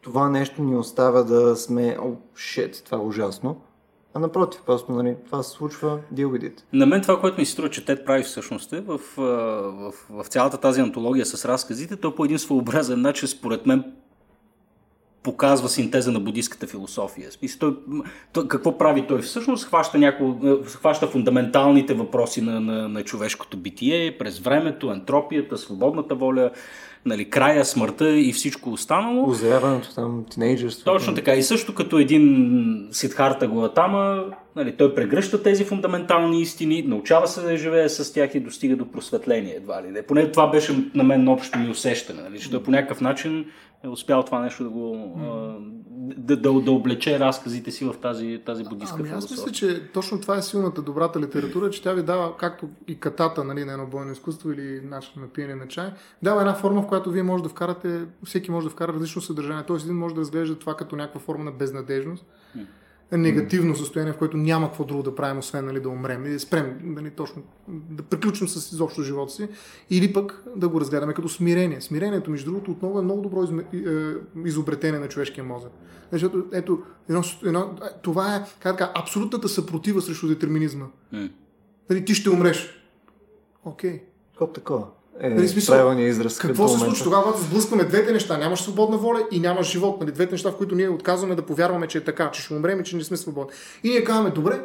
това 0.00 0.28
нещо 0.28 0.62
ни 0.62 0.76
оставя 0.76 1.24
да 1.24 1.56
сме, 1.56 1.96
о, 2.02 2.12
шет, 2.36 2.82
това 2.84 2.98
е 2.98 3.00
ужасно. 3.00 3.60
А 4.14 4.18
напротив, 4.18 4.62
просто 4.66 4.92
нали, 4.92 5.16
това 5.26 5.42
се 5.42 5.50
случва, 5.50 5.98
deal 6.14 6.26
with 6.26 6.50
it. 6.50 6.62
На 6.72 6.86
мен 6.86 7.02
това, 7.02 7.20
което 7.20 7.40
ми 7.40 7.46
се 7.46 7.52
струва, 7.52 7.70
че 7.70 7.84
Тед 7.84 8.06
прави 8.06 8.22
всъщност 8.22 8.72
е 8.72 8.80
в, 8.80 9.00
в, 9.16 9.92
в, 10.10 10.24
цялата 10.28 10.58
тази 10.58 10.80
антология 10.80 11.26
с 11.26 11.44
разказите, 11.44 11.96
то 11.96 12.14
по 12.14 12.24
един 12.24 12.38
своеобразен 12.38 13.00
начин, 13.00 13.28
според 13.28 13.66
мен, 13.66 13.84
показва 15.22 15.68
синтеза 15.68 16.12
на 16.12 16.20
буддийската 16.20 16.66
философия. 16.66 17.30
Той, 17.58 17.76
той, 18.32 18.48
какво 18.48 18.78
прави 18.78 19.06
той? 19.06 19.22
Всъщност 19.22 19.66
хваща, 19.66 19.98
няко, 19.98 20.36
хваща 20.64 21.06
фундаменталните 21.06 21.94
въпроси 21.94 22.40
на, 22.40 22.60
на, 22.60 22.88
на 22.88 23.04
човешкото 23.04 23.56
битие 23.56 24.18
през 24.18 24.38
времето, 24.38 24.90
ентропията, 24.90 25.58
свободната 25.58 26.14
воля, 26.14 26.50
нали, 27.08 27.30
края, 27.30 27.64
смъртта 27.64 28.18
и 28.18 28.32
всичко 28.32 28.70
останало. 28.70 29.30
Озряването 29.30 29.94
там, 29.94 30.24
тинейджерството. 30.30 30.92
Точно 30.92 31.14
така. 31.14 31.34
И 31.34 31.42
също 31.42 31.74
като 31.74 31.98
един 31.98 32.88
Сидхарта 32.92 33.48
Гуатама, 33.48 34.24
нали, 34.56 34.76
той 34.76 34.94
прегръща 34.94 35.42
тези 35.42 35.64
фундаментални 35.64 36.40
истини, 36.40 36.82
научава 36.82 37.28
се 37.28 37.40
да 37.40 37.56
живее 37.56 37.88
с 37.88 38.12
тях 38.12 38.34
и 38.34 38.40
достига 38.40 38.76
до 38.76 38.92
просветление 38.92 39.54
едва 39.56 39.82
ли. 39.82 40.02
Поне 40.02 40.30
това 40.30 40.46
беше 40.50 40.90
на 40.94 41.04
мен 41.04 41.28
общо 41.28 41.58
ми 41.58 41.70
усещане, 41.70 42.22
нали, 42.22 42.40
че 42.40 42.50
той 42.50 42.62
по 42.62 42.70
някакъв 42.70 43.00
начин 43.00 43.44
е 43.84 43.88
успял 43.88 44.22
това 44.22 44.40
нещо 44.40 44.64
да 44.64 44.70
го 44.70 45.14
да, 46.16 46.36
да, 46.36 46.60
да 46.60 46.72
облече 46.72 47.18
разказите 47.18 47.70
си 47.70 47.84
в 47.84 47.94
тази, 48.02 48.42
тази 48.46 48.64
буддийска 48.64 48.96
ами, 48.98 49.08
аз 49.08 49.30
мисля, 49.30 49.52
че 49.52 49.92
точно 49.92 50.20
това 50.20 50.36
е 50.36 50.42
силната 50.42 50.82
добрата 50.82 51.20
литература, 51.20 51.70
че 51.70 51.82
тя 51.82 51.92
ви 51.92 52.02
дава, 52.02 52.36
както 52.36 52.68
и 52.88 53.00
катата 53.00 53.44
нали, 53.44 53.64
на 53.64 53.72
едно 53.72 53.86
бойно 53.86 54.12
изкуство 54.12 54.52
или 54.52 54.80
начин 54.80 55.12
на 55.16 55.28
пиене 55.28 55.54
на 55.54 55.68
чай, 55.68 55.92
дава 56.22 56.40
една 56.40 56.54
форма, 56.54 56.82
в 56.82 56.86
която 56.86 57.10
вие 57.10 57.22
може 57.22 57.42
да 57.42 57.48
вкарате, 57.48 58.04
всеки 58.24 58.50
може 58.50 58.66
да 58.66 58.70
вкара 58.70 58.92
различно 58.92 59.22
съдържание. 59.22 59.64
Тоест 59.66 59.84
един 59.84 59.98
може 59.98 60.14
да 60.14 60.20
разглежда 60.20 60.58
това 60.58 60.76
като 60.76 60.96
някаква 60.96 61.20
форма 61.20 61.44
на 61.44 61.52
безнадежност. 61.52 62.26
Mm 62.56 62.64
негативно 63.16 63.76
състояние, 63.76 64.12
в 64.12 64.18
което 64.18 64.36
няма 64.36 64.66
какво 64.66 64.84
друго 64.84 65.02
да 65.02 65.14
правим, 65.14 65.38
освен 65.38 65.66
нали, 65.66 65.80
да 65.80 65.88
умрем 65.88 66.26
и 66.26 66.30
да 66.30 66.40
спрем, 66.40 66.78
нали, 66.82 67.10
точно, 67.10 67.42
да 67.68 68.02
приключим 68.02 68.48
с 68.48 68.72
изобщо 68.72 69.02
живота 69.02 69.32
си, 69.32 69.48
или 69.90 70.12
пък 70.12 70.42
да 70.56 70.68
го 70.68 70.80
разгледаме 70.80 71.14
като 71.14 71.28
смирение. 71.28 71.80
Смирението, 71.80 72.30
между 72.30 72.50
другото, 72.50 72.70
отново 72.70 72.98
е 72.98 73.02
много 73.02 73.22
добро 73.22 73.44
е, 73.44 74.48
изобретение 74.48 75.00
на 75.00 75.08
човешкия 75.08 75.44
мозък. 75.44 75.72
Защото, 76.12 76.44
ето, 76.52 76.82
едно, 77.08 77.22
едно, 77.44 77.76
това 78.02 78.36
е, 78.36 78.44
как 78.60 78.78
така, 78.78 78.92
абсолютната 78.94 79.48
съпротива 79.48 80.02
срещу 80.02 80.28
детерминизма. 80.28 80.86
Нали, 81.90 82.04
ти 82.04 82.14
ще 82.14 82.30
умреш. 82.30 82.84
Окей. 83.64 84.02
Okay. 84.40 84.54
такова 84.54 84.86
е 85.20 85.30
нали, 85.30 85.48
смисъл, 85.48 85.96
израз. 85.98 86.38
Какво 86.38 86.68
се 86.68 86.78
случва 86.78 87.04
тогава, 87.04 87.22
когато 87.22 87.42
сблъскваме 87.42 87.84
двете 87.84 88.12
неща? 88.12 88.38
Нямаш 88.38 88.60
свободна 88.60 88.96
воля 88.96 89.26
и 89.30 89.40
нямаш 89.40 89.70
живот. 89.70 90.00
Нали? 90.00 90.12
Двете 90.12 90.32
неща, 90.32 90.50
в 90.50 90.56
които 90.56 90.74
ние 90.74 90.88
отказваме 90.88 91.34
да 91.34 91.42
повярваме, 91.42 91.86
че 91.86 91.98
е 91.98 92.04
така, 92.04 92.30
че 92.30 92.42
ще 92.42 92.54
умрем 92.54 92.80
и 92.80 92.84
че 92.84 92.96
не 92.96 93.04
сме 93.04 93.16
свободни. 93.16 93.52
И 93.84 93.88
ние 93.88 94.04
казваме, 94.04 94.30
добре, 94.30 94.60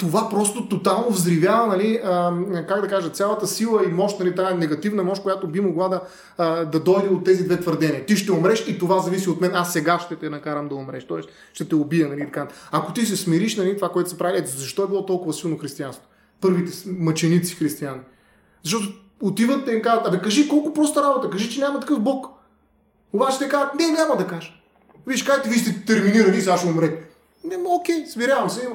това 0.00 0.28
просто 0.28 0.68
тотално 0.68 1.10
взривява, 1.10 1.66
нали, 1.66 2.00
а, 2.04 2.32
как 2.68 2.80
да 2.80 2.88
кажа, 2.88 3.10
цялата 3.10 3.46
сила 3.46 3.84
и 3.84 3.92
мощ, 3.92 4.20
нали, 4.20 4.34
тази 4.34 4.54
негативна 4.54 5.04
мощ, 5.04 5.22
която 5.22 5.46
би 5.48 5.60
могла 5.60 5.88
да, 5.88 6.00
а, 6.38 6.64
да 6.64 6.80
дойде 6.80 7.08
от 7.08 7.24
тези 7.24 7.44
две 7.44 7.60
твърдения. 7.60 8.06
Ти 8.06 8.16
ще 8.16 8.32
умреш 8.32 8.68
и 8.68 8.78
това 8.78 8.98
зависи 8.98 9.30
от 9.30 9.40
мен, 9.40 9.50
аз 9.54 9.72
сега 9.72 9.98
ще 9.98 10.16
те 10.16 10.30
накарам 10.30 10.68
да 10.68 10.74
умреш, 10.74 11.04
т.е. 11.04 11.18
ще 11.52 11.68
те 11.68 11.74
убия. 11.74 12.08
Нали, 12.08 12.20
така. 12.20 12.48
Ако 12.72 12.92
ти 12.92 13.06
се 13.06 13.16
смириш, 13.16 13.56
нали, 13.56 13.76
това, 13.76 13.88
което 13.88 14.10
се 14.10 14.18
прави, 14.18 14.38
ето 14.38 14.50
защо 14.50 14.84
е 14.84 14.86
било 14.86 15.06
толкова 15.06 15.32
силно 15.32 15.58
християнство? 15.58 16.04
Първите 16.40 16.72
мъченици 16.86 17.54
християни. 17.54 18.00
Защото 18.64 18.88
отиват 19.22 19.68
и 19.68 19.70
им 19.70 19.82
казват, 19.82 20.06
абе 20.06 20.18
кажи 20.18 20.48
колко 20.48 20.74
проста 20.74 21.02
работа, 21.02 21.30
кажи, 21.30 21.50
че 21.50 21.60
няма 21.60 21.80
такъв 21.80 22.00
Бог. 22.00 22.26
Обаче 23.12 23.38
те 23.38 23.48
казват, 23.48 23.74
не, 23.74 23.86
няма 23.86 24.16
да 24.16 24.26
кажа. 24.26 24.52
Виж, 25.06 25.22
кажете, 25.22 25.48
ви 25.48 25.58
сте 25.58 25.84
терминирани, 25.84 26.40
сега 26.40 26.56
ще 26.56 26.68
умрете. 26.68 27.02
Не, 27.44 27.56
окей, 27.66 28.06
смирявам 28.06 28.50
се. 28.50 28.68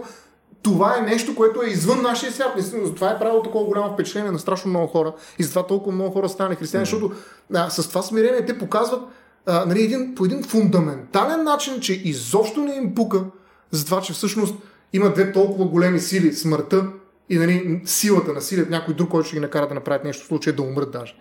Това 0.62 0.98
е 0.98 1.02
нещо, 1.02 1.36
което 1.36 1.62
е 1.62 1.70
извън 1.70 2.02
нашия 2.02 2.32
свят. 2.32 2.54
Това 2.96 3.12
е 3.12 3.20
правило 3.20 3.44
такова 3.44 3.66
голямо 3.66 3.94
впечатление 3.94 4.32
на 4.32 4.40
страшно 4.40 4.70
много 4.70 4.88
хора. 4.88 5.14
И 5.40 5.44
затова 5.44 5.68
толкова 5.68 5.96
много 5.96 6.12
хора 6.12 6.30
станали 6.30 6.56
християни, 6.56 6.86
mm. 6.86 6.90
защото 6.90 7.16
а, 7.54 7.70
с 7.70 7.90
това 7.90 8.02
смирение 8.02 8.46
те 8.46 8.58
показват 8.58 9.02
а, 9.46 9.66
нали, 9.66 9.84
един, 9.84 10.16
по 10.16 10.26
един 10.26 10.44
фундаментален 10.44 11.44
начин, 11.44 11.80
че 11.80 11.94
изобщо 11.94 12.62
не 12.62 12.76
им 12.76 12.96
пука 12.96 13.24
за 13.72 13.86
това, 13.86 14.02
че 14.02 14.14
всъщност 14.14 14.56
има 14.94 15.14
две 15.14 15.32
толкова 15.32 15.66
големи 15.66 16.00
сили 16.00 16.34
смъртта 16.34 16.88
и 17.30 17.38
нали, 17.38 17.82
силата 17.86 18.34
на 18.34 18.42
силят 18.42 18.70
някой 18.70 18.94
друг, 18.94 19.10
който 19.10 19.28
ще 19.28 19.36
ги 19.36 19.42
накара 19.42 19.68
да 19.68 19.74
направят 19.74 20.04
нещо 20.04 20.24
в 20.24 20.28
случая 20.28 20.56
да 20.56 20.62
умрат 20.62 20.92
даже. 20.92 21.16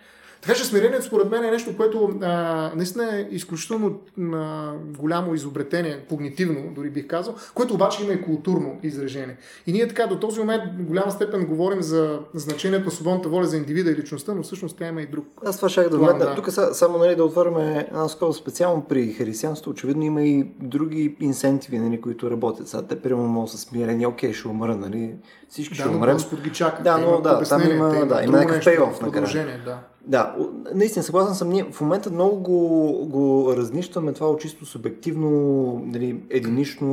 Така 0.46 0.58
че 0.58 0.64
смирението 0.64 1.04
според 1.04 1.30
мен 1.30 1.44
е 1.44 1.50
нещо, 1.50 1.76
което 1.76 2.18
а, 2.22 2.70
наистина 2.76 3.18
е 3.18 3.28
изключително 3.30 4.00
а, 4.32 4.72
голямо 4.98 5.34
изобретение, 5.34 6.04
когнитивно, 6.08 6.72
дори 6.74 6.90
бих 6.90 7.06
казал, 7.06 7.34
което 7.54 7.74
обаче 7.74 8.04
има 8.04 8.12
и 8.12 8.22
културно 8.22 8.78
изражение. 8.82 9.36
И 9.66 9.72
ние 9.72 9.88
така 9.88 10.06
до 10.06 10.18
този 10.18 10.40
момент 10.40 10.62
в 10.78 10.82
голяма 10.82 11.10
степен 11.10 11.46
говорим 11.46 11.82
за 11.82 12.18
значението 12.34 12.84
на 12.84 12.90
свободната 12.90 13.28
воля 13.28 13.44
за 13.44 13.56
индивида 13.56 13.90
и 13.90 13.94
личността, 13.96 14.34
но 14.34 14.42
всъщност 14.42 14.76
тя 14.78 14.88
има 14.88 15.02
и 15.02 15.06
друг. 15.06 15.26
Аз 15.44 15.56
това 15.56 15.68
ще 15.68 15.88
да 15.88 15.98
вметна. 15.98 16.18
Да. 16.18 16.34
Тук 16.34 16.48
само 16.72 16.98
нали, 16.98 17.16
да 17.16 17.24
отворим 17.24 17.58
една 17.58 18.08
скоро 18.08 18.32
специално 18.32 18.84
при 18.88 19.12
християнството. 19.12 19.70
Очевидно 19.70 20.02
има 20.02 20.22
и 20.22 20.46
други 20.60 21.16
инсентиви, 21.20 21.78
нали, 21.78 22.00
които 22.00 22.30
работят. 22.30 22.68
Сега 22.68 22.82
те 22.82 23.00
примерно 23.00 23.28
могат 23.28 23.50
с 23.50 23.58
смирение, 23.58 24.06
окей, 24.06 24.32
ще 24.32 24.48
умра, 24.48 24.76
нали? 24.76 25.14
Всички 25.48 25.76
да, 25.76 25.82
ще 25.82 25.88
умрем. 25.88 26.14
Господ 26.14 26.40
ги 26.40 26.52
чака. 26.52 26.82
Да, 26.82 26.98
но 26.98 27.20
да, 27.20 27.42
там 27.42 27.70
има, 27.70 28.06
да, 28.06 28.22
има 28.24 28.38
някакъв 28.38 28.64
пейоф 28.64 29.00
накрая. 29.00 29.60
Да. 29.64 29.78
Да, 30.06 30.36
наистина 30.74 31.02
съгласен 31.02 31.34
съм. 31.34 31.48
Ние 31.48 31.64
в 31.64 31.80
момента 31.80 32.10
много 32.10 32.36
го, 32.36 32.92
го 33.06 33.54
разнищваме 33.56 34.12
това 34.12 34.30
от 34.30 34.40
чисто 34.40 34.66
субективно, 34.66 35.30
нали, 35.86 36.20
единично 36.30 36.88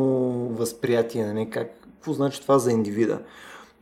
възприятие, 0.49 1.25
нали, 1.25 1.49
как, 1.49 1.71
какво 1.83 2.13
значи 2.13 2.41
това 2.41 2.59
за 2.59 2.71
индивида. 2.71 3.19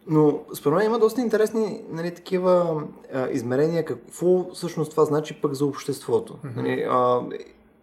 Но 0.07 0.39
според 0.53 0.77
мен 0.77 0.85
има 0.85 0.99
доста 0.99 1.21
интересни 1.21 1.81
нали, 1.91 2.13
такива 2.13 2.83
а, 3.13 3.29
измерения, 3.29 3.85
какво 3.85 4.49
всъщност 4.53 4.91
това 4.91 5.05
значи 5.05 5.41
пък 5.41 5.53
за 5.53 5.65
обществото. 5.65 6.33
Mm-hmm. 6.33 6.55
Нали, 6.55 6.85
а, 6.89 7.21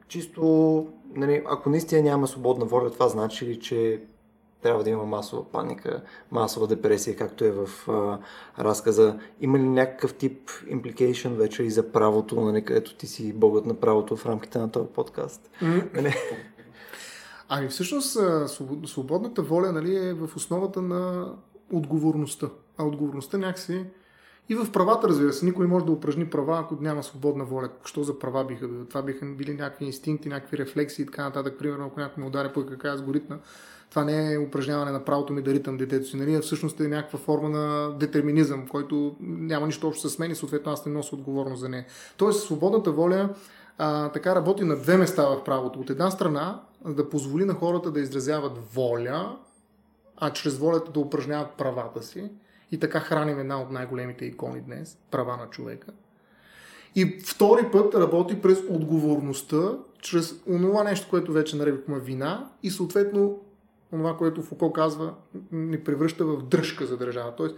чисто, 0.09 0.87
нали, 1.15 1.43
ако 1.47 1.71
наистина 1.71 2.03
няма 2.03 2.27
свободна 2.27 2.65
воля, 2.65 2.91
това 2.91 3.09
значи 3.09 3.47
ли, 3.47 3.61
че 3.61 4.01
трябва 4.63 4.85
да 4.85 4.91
има 4.91 5.05
масова 5.05 5.45
паника, 5.45 6.03
масова 6.31 6.67
депресия, 6.67 7.17
както 7.17 7.45
е 7.45 7.51
в 7.51 7.89
а, 7.89 8.19
разказа. 8.65 9.19
Има 9.41 9.59
ли 9.59 9.63
някакъв 9.63 10.15
тип 10.15 10.51
implication 10.51 11.29
вече 11.29 11.63
и 11.63 11.71
за 11.71 11.93
правото, 11.93 12.41
нали, 12.41 12.65
където 12.65 12.95
ти 12.95 13.07
си 13.07 13.33
богът 13.33 13.67
на 13.67 13.75
правото 13.75 14.17
в 14.17 14.27
рамките 14.27 14.59
на 14.59 14.71
този 14.71 14.89
подкаст? 14.89 15.51
Mm. 15.63 16.17
Ами 17.49 17.69
всъщност 17.69 18.19
свободната 18.87 19.43
воля 19.43 19.73
нали, 19.73 19.97
е 19.97 20.15
в 20.15 20.37
основата 20.37 20.83
на 20.83 21.33
отговорността. 21.73 22.49
А 22.79 22.85
отговорността 22.85 23.39
някакси 23.39 23.85
и 24.49 24.55
в 24.55 24.73
правата, 24.73 25.09
разбира 25.09 25.33
се, 25.33 25.45
никой 25.45 25.67
не 25.67 25.73
може 25.73 25.85
да 25.85 25.93
упражни 25.93 26.31
права, 26.31 26.61
ако 26.61 26.77
няма 26.81 27.03
свободна 27.03 27.45
воля. 27.45 27.69
Що 27.85 28.03
за 28.03 28.19
права 28.19 28.45
биха 28.45 28.69
били? 28.69 28.89
Това 28.89 29.03
биха 29.03 29.27
били 29.27 29.55
някакви 29.55 29.85
инстинкти, 29.85 30.29
някакви 30.29 30.59
рефлексии 30.59 31.03
и 31.03 31.07
така 31.07 31.25
нататък. 31.25 31.59
Примерно, 31.59 31.87
ако 31.87 32.01
някой 32.01 32.23
ме 32.23 32.29
удари 32.29 32.53
по 32.53 32.67
какая 32.67 32.95
алгоритма, 32.95 33.39
това 33.97 34.05
не 34.05 34.33
е 34.33 34.39
упражняване 34.39 34.91
на 34.91 35.05
правото 35.05 35.33
ми 35.33 35.43
да 35.43 35.55
ритам 35.55 35.77
детето 35.77 36.07
си, 36.07 36.17
нали? 36.17 36.39
всъщност 36.39 36.81
е 36.81 36.89
някаква 36.89 37.19
форма 37.19 37.49
на 37.49 37.95
детерминизъм, 37.99 38.67
който 38.67 39.17
няма 39.21 39.67
нищо 39.67 39.89
общо 39.89 40.09
с 40.09 40.19
мен 40.19 40.31
и 40.31 40.35
съответно 40.35 40.73
аз 40.73 40.87
не 40.87 40.93
нося 40.93 41.15
отговорност 41.15 41.61
за 41.61 41.69
нея. 41.69 41.85
Тоест, 42.17 42.45
свободната 42.45 42.93
воля 42.93 43.29
а, 43.79 44.09
така 44.09 44.35
работи 44.35 44.65
на 44.65 44.77
две 44.77 44.97
места 44.97 45.23
в 45.23 45.45
правото. 45.45 45.81
От 45.81 45.91
една 45.91 46.11
страна, 46.11 46.63
да 46.87 47.11
позволи 47.11 47.45
на 47.45 47.55
хората 47.55 47.91
да 47.91 48.01
изразяват 48.01 48.59
воля, 48.75 49.37
а 50.17 50.33
чрез 50.33 50.59
волята 50.59 50.93
да 50.93 51.01
упражняват 51.01 51.51
правата 51.59 52.03
си. 52.03 52.31
И 52.73 52.79
така 52.79 53.01
храним 53.01 53.41
една 53.41 53.63
от 53.63 53.71
най-големите 53.71 54.25
икони 54.25 54.61
днес 54.61 54.99
права 55.11 55.37
на 55.37 55.47
човека. 55.51 55.93
И 56.95 57.19
втори 57.25 57.71
път 57.73 57.95
работи 57.95 58.43
през 58.43 58.59
отговорността, 58.71 59.79
чрез 60.01 60.35
онова 60.49 60.85
нещо, 60.85 61.07
което 61.11 61.33
вече 61.33 61.57
нарекохме 61.57 61.99
вина 61.99 62.51
и 62.63 62.71
съответно 62.71 63.39
това, 63.91 64.17
което 64.17 64.43
Фуко 64.43 64.73
казва, 64.73 65.15
ни 65.53 65.81
превръща 65.81 66.25
в 66.25 66.43
дръжка 66.43 66.87
за 66.87 66.97
държава. 66.97 67.35
Тоест, 67.37 67.57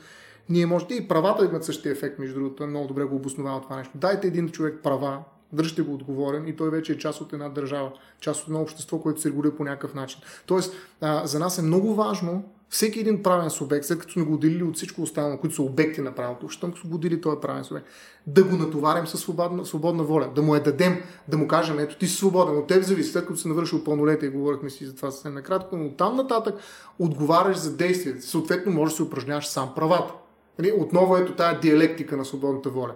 ние 0.48 0.66
можете 0.66 0.94
и 0.94 1.08
правата 1.08 1.44
имат 1.44 1.64
същия 1.64 1.92
ефект, 1.92 2.18
между 2.18 2.34
другото, 2.34 2.66
много 2.66 2.86
добре 2.86 3.04
го 3.04 3.16
обосновава 3.16 3.60
това 3.60 3.76
нещо. 3.76 3.98
Дайте 3.98 4.26
един 4.26 4.48
човек 4.48 4.80
права, 4.82 5.22
дръжте 5.52 5.82
го 5.82 5.94
отговорен 5.94 6.48
и 6.48 6.56
той 6.56 6.70
вече 6.70 6.92
е 6.92 6.98
част 6.98 7.20
от 7.20 7.32
една 7.32 7.48
държава, 7.48 7.92
част 8.20 8.40
от 8.40 8.46
едно 8.46 8.60
общество, 8.60 9.00
което 9.00 9.20
се 9.20 9.28
регулира 9.28 9.56
по 9.56 9.64
някакъв 9.64 9.94
начин. 9.94 10.20
Тоест, 10.46 10.74
а, 11.00 11.26
за 11.26 11.38
нас 11.38 11.58
е 11.58 11.62
много 11.62 11.94
важно 11.94 12.44
всеки 12.70 13.00
един 13.00 13.22
правен 13.22 13.50
субект, 13.50 13.84
след 13.84 13.98
като 13.98 14.12
сме 14.12 14.22
го 14.22 14.34
отделили 14.34 14.62
от 14.62 14.76
всичко 14.76 15.02
останало, 15.02 15.38
които 15.38 15.56
са 15.56 15.62
обекти 15.62 16.00
на 16.00 16.12
правото, 16.12 16.48
щом 16.48 16.76
сме 16.76 16.90
го 16.90 16.96
отделили 16.96 17.20
този 17.20 17.40
правен 17.40 17.64
субект, 17.64 17.86
да 18.26 18.44
го 18.44 18.56
натоварим 18.56 19.06
със 19.06 19.20
свободна, 19.20 19.66
свободна 19.66 20.04
воля, 20.04 20.30
да 20.34 20.42
му 20.42 20.54
я 20.54 20.62
дадем, 20.62 21.02
да 21.28 21.36
му 21.36 21.48
кажем, 21.48 21.78
ето 21.78 21.98
ти 21.98 22.06
си 22.06 22.16
свободен, 22.16 22.58
от 22.58 22.66
теб 22.66 22.82
зависи, 22.82 23.12
след 23.12 23.26
като 23.26 23.38
се 23.38 23.48
навършил 23.48 23.84
пълнолетие, 23.84 24.28
говорихме 24.28 24.70
си 24.70 24.86
за 24.86 24.96
това 24.96 25.10
съвсем 25.10 25.34
накратко, 25.34 25.76
но 25.76 25.90
там 25.90 26.16
нататък 26.16 26.54
отговаряш 26.98 27.56
за 27.56 27.76
действията, 27.76 28.22
съответно 28.22 28.72
можеш 28.72 28.92
да 28.92 28.96
се 28.96 29.02
упражняваш 29.02 29.46
сам 29.46 29.72
правата. 29.76 30.12
Нали? 30.58 30.72
Отново 30.78 31.16
ето 31.16 31.34
тая 31.34 31.60
диалектика 31.60 32.16
на 32.16 32.24
свободната 32.24 32.70
воля. 32.70 32.94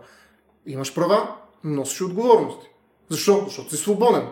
Имаш 0.66 0.94
права, 0.94 1.34
носиш 1.64 2.02
отговорности. 2.02 2.66
Защо? 3.08 3.42
Защото 3.44 3.70
си 3.70 3.76
свободен. 3.76 4.22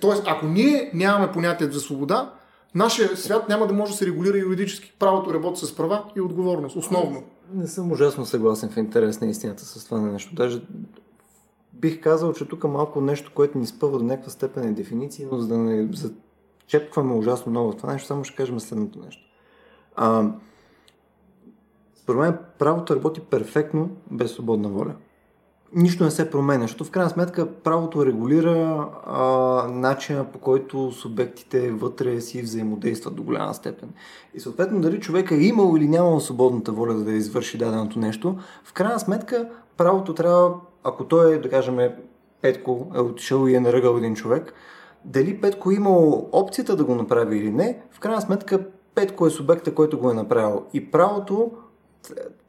Тоест, 0.00 0.22
ако 0.26 0.46
ние 0.46 0.90
нямаме 0.94 1.32
понятие 1.32 1.70
за 1.70 1.80
свобода, 1.80 2.34
нашия 2.74 3.16
свят 3.16 3.48
няма 3.48 3.66
да 3.66 3.74
може 3.74 3.92
да 3.92 3.98
се 3.98 4.06
регулира 4.06 4.38
юридически. 4.38 4.94
Правото 4.98 5.34
работи 5.34 5.66
с 5.66 5.76
права 5.76 6.04
и 6.16 6.20
отговорност, 6.20 6.76
основно. 6.76 7.22
Не 7.52 7.66
съм 7.66 7.92
ужасно 7.92 8.26
съгласен 8.26 8.70
в 8.70 8.76
интерес 8.76 9.20
на 9.20 9.26
истината 9.26 9.64
с 9.64 9.84
това 9.84 10.00
нещо. 10.00 10.34
Даже 10.34 10.62
бих 11.72 12.00
казал, 12.00 12.32
че 12.32 12.48
тук 12.48 12.64
малко 12.64 13.00
нещо, 13.00 13.32
което 13.34 13.58
ни 13.58 13.66
спъва 13.66 13.98
до 13.98 14.04
някаква 14.04 14.30
степен 14.30 14.68
е 14.68 14.72
дефиниция, 14.72 15.28
но 15.32 15.38
за 15.38 15.48
да 15.48 15.58
не 15.58 15.88
зачепваме 15.92 17.14
ужасно 17.14 17.50
много 17.50 17.72
това 17.72 17.92
нещо, 17.92 18.08
само 18.08 18.24
ще 18.24 18.36
кажем 18.36 18.60
следното 18.60 18.98
нещо. 18.98 19.22
А, 19.96 20.32
според 21.94 22.20
мен 22.20 22.38
правото 22.58 22.96
работи 22.96 23.20
перфектно 23.20 23.90
без 24.10 24.32
свободна 24.32 24.68
воля 24.68 24.94
нищо 25.74 26.04
не 26.04 26.10
се 26.10 26.30
променя, 26.30 26.62
защото 26.62 26.84
в 26.84 26.90
крайна 26.90 27.10
сметка 27.10 27.52
правото 27.52 28.06
регулира 28.06 28.88
а, 29.06 29.22
начина 29.68 30.24
по 30.24 30.38
който 30.38 30.92
субектите 30.92 31.70
вътре 31.70 32.20
си 32.20 32.42
взаимодействат 32.42 33.14
до 33.14 33.22
голяма 33.22 33.54
степен. 33.54 33.88
И 34.34 34.40
съответно 34.40 34.80
дали 34.80 35.00
човека 35.00 35.34
е 35.34 35.38
имал 35.38 35.76
или 35.76 35.88
нямал 35.88 36.20
свободната 36.20 36.72
воля 36.72 36.94
да 36.94 37.12
извърши 37.12 37.58
даденото 37.58 37.98
нещо, 37.98 38.36
в 38.64 38.72
крайна 38.72 39.00
сметка 39.00 39.48
правото 39.76 40.14
трябва, 40.14 40.54
ако 40.84 41.04
той 41.04 41.34
е, 41.34 41.38
да 41.38 41.50
кажем, 41.50 41.78
Петко 42.42 42.86
е 42.94 43.00
отишъл 43.00 43.46
и 43.46 43.54
е 43.54 43.60
наръгал 43.60 43.96
един 43.96 44.14
човек, 44.14 44.54
дали 45.04 45.40
Петко 45.40 45.70
е 45.70 45.74
имал 45.74 46.28
опцията 46.32 46.76
да 46.76 46.84
го 46.84 46.94
направи 46.94 47.38
или 47.38 47.50
не, 47.50 47.82
в 47.90 48.00
крайна 48.00 48.20
сметка 48.20 48.64
Петко 48.94 49.26
е 49.26 49.30
субекта, 49.30 49.74
който 49.74 49.98
го 49.98 50.10
е 50.10 50.14
направил. 50.14 50.62
И 50.74 50.90
правото 50.90 51.50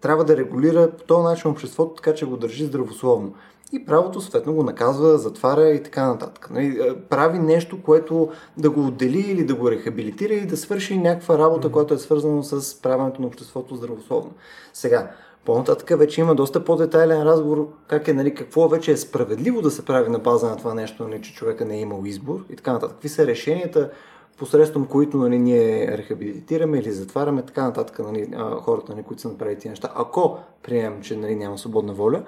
трябва 0.02 0.24
да 0.24 0.38
регулира 0.38 0.92
по 0.92 1.04
този 1.04 1.24
начин 1.24 1.52
обществото, 1.52 1.94
така 1.94 2.16
че 2.16 2.26
го 2.26 2.38
държи 2.38 2.66
здравословно. 2.66 3.34
И 3.74 3.86
правото 3.86 4.22
съответно 4.22 4.54
го 4.54 4.64
наказва, 4.64 5.18
затваря 5.18 5.70
и 5.70 5.84
така 5.84 6.08
нататък. 6.08 6.50
Нали, 6.52 6.66
е, 6.66 6.96
прави 7.10 7.40
нещо, 7.40 7.84
което 7.84 8.30
да 8.58 8.70
го 8.70 8.88
отдели 8.88 9.20
или 9.20 9.44
да 9.44 9.56
го 9.56 9.72
рехабилитира 9.72 10.34
или 10.34 10.46
да 10.46 10.58
свърши 10.58 10.98
някаква 10.98 11.38
работа, 11.38 11.68
mm-hmm. 11.68 11.72
която 11.72 11.94
е 11.94 11.98
свързана 11.98 12.44
с 12.44 12.82
правенето 12.82 13.22
на 13.22 13.28
обществото 13.28 13.76
здравословно. 13.76 14.32
Сега, 14.74 15.12
по-нататък 15.46 16.00
вече 16.00 16.22
има 16.22 16.36
доста 16.36 16.66
по-детайлен 16.66 17.24
разговор 17.24 17.68
как 17.88 18.08
е, 18.08 18.14
нали, 18.14 18.36
какво 18.36 18.68
вече 18.68 18.92
е 18.92 18.98
справедливо 18.98 19.62
да 19.62 19.72
се 19.72 19.86
прави 19.86 20.10
на 20.10 20.20
база 20.20 20.50
на 20.50 20.58
това 20.58 20.74
нещо, 20.74 21.08
нали, 21.08 21.22
че 21.22 21.34
човека 21.34 21.66
не 21.66 21.76
е 21.76 21.82
имал 21.82 22.02
избор 22.06 22.46
и 22.50 22.56
така 22.56 22.74
нататък. 22.74 22.96
Какви 22.96 23.10
са 23.10 23.28
решенията, 23.28 23.92
посредством 24.38 24.86
които 24.86 25.18
нали, 25.18 25.40
ние 25.40 25.98
рехабилитираме 25.98 26.78
или 26.78 26.92
затваряме 26.92 27.46
така 27.46 27.64
нататък 27.64 28.00
нали, 28.00 28.30
хората, 28.62 28.92
нали, 28.92 29.04
които 29.04 29.22
са 29.22 29.30
направили 29.30 29.56
тези 29.56 29.70
неща, 29.70 29.90
ако 29.96 30.38
приемем, 30.64 31.02
че 31.02 31.18
нали, 31.18 31.36
няма 31.36 31.58
свободна 31.58 31.94
воля. 31.94 32.24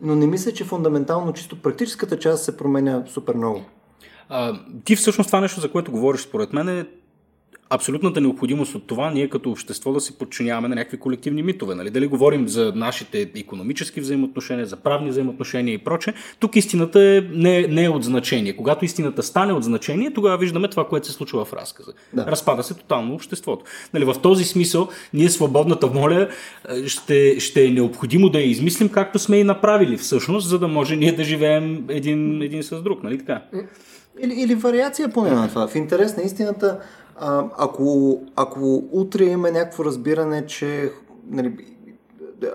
Но 0.00 0.14
не 0.14 0.26
мисля, 0.26 0.52
че 0.52 0.64
фундаментално, 0.64 1.32
чисто 1.32 1.62
практическата 1.62 2.18
част 2.18 2.44
се 2.44 2.56
променя 2.56 3.04
супер 3.06 3.34
много. 3.34 3.62
А, 4.28 4.60
ти 4.84 4.96
всъщност 4.96 5.28
това 5.28 5.40
нещо, 5.40 5.60
за 5.60 5.72
което 5.72 5.90
говориш, 5.90 6.20
според 6.20 6.52
мен 6.52 6.68
е 6.68 6.86
абсолютната 7.70 8.20
необходимост 8.20 8.74
от 8.74 8.86
това 8.86 9.10
ние 9.10 9.28
като 9.28 9.50
общество 9.50 9.92
да 9.92 10.00
се 10.00 10.18
подчиняваме 10.18 10.68
на 10.68 10.74
някакви 10.74 10.96
колективни 10.96 11.42
митове. 11.42 11.74
Нали? 11.74 11.90
Дали 11.90 12.06
говорим 12.06 12.48
за 12.48 12.72
нашите 12.74 13.30
економически 13.36 14.00
взаимоотношения, 14.00 14.66
за 14.66 14.76
правни 14.76 15.10
взаимоотношения 15.10 15.74
и 15.74 15.78
проче, 15.78 16.14
тук 16.38 16.56
истината 16.56 17.00
е, 17.00 17.20
не, 17.20 17.66
не 17.66 17.84
е 17.84 17.88
от 17.88 18.04
значение. 18.04 18.56
Когато 18.56 18.84
истината 18.84 19.22
стане 19.22 19.52
от 19.52 19.64
значение, 19.64 20.12
тогава 20.12 20.38
виждаме 20.38 20.68
това, 20.68 20.88
което 20.88 21.06
се 21.06 21.12
случва 21.12 21.44
в 21.44 21.52
разказа. 21.52 21.92
Да. 22.12 22.26
Разпада 22.26 22.62
се 22.62 22.74
тотално 22.74 23.14
обществото. 23.14 23.64
Нали? 23.94 24.04
В 24.04 24.14
този 24.22 24.44
смисъл, 24.44 24.88
ние 25.14 25.28
свободната 25.28 25.86
воля 25.86 26.28
ще, 26.86 27.40
ще 27.40 27.64
е 27.64 27.70
необходимо 27.70 28.28
да 28.28 28.38
я 28.38 28.46
измислим, 28.46 28.88
както 28.88 29.18
сме 29.18 29.36
и 29.36 29.44
направили 29.44 29.96
всъщност, 29.96 30.48
за 30.48 30.58
да 30.58 30.68
може 30.68 30.96
ние 30.96 31.12
да 31.12 31.24
живеем 31.24 31.84
един, 31.88 32.42
един 32.42 32.62
с 32.62 32.82
друг. 32.82 33.02
Нали 33.02 33.18
така? 33.18 33.42
Или, 34.20 34.34
или 34.40 34.54
вариация 34.54 35.08
поне 35.08 35.30
на 35.30 35.48
това. 35.48 35.68
В 35.68 35.74
интерес 35.74 36.16
на 36.16 36.22
истината, 36.22 36.78
а, 37.20 37.44
ако, 37.58 38.18
ако 38.36 38.82
утре 38.92 39.24
има 39.24 39.50
някакво 39.50 39.84
разбиране, 39.84 40.46
че 40.46 40.92
нали, 41.30 41.56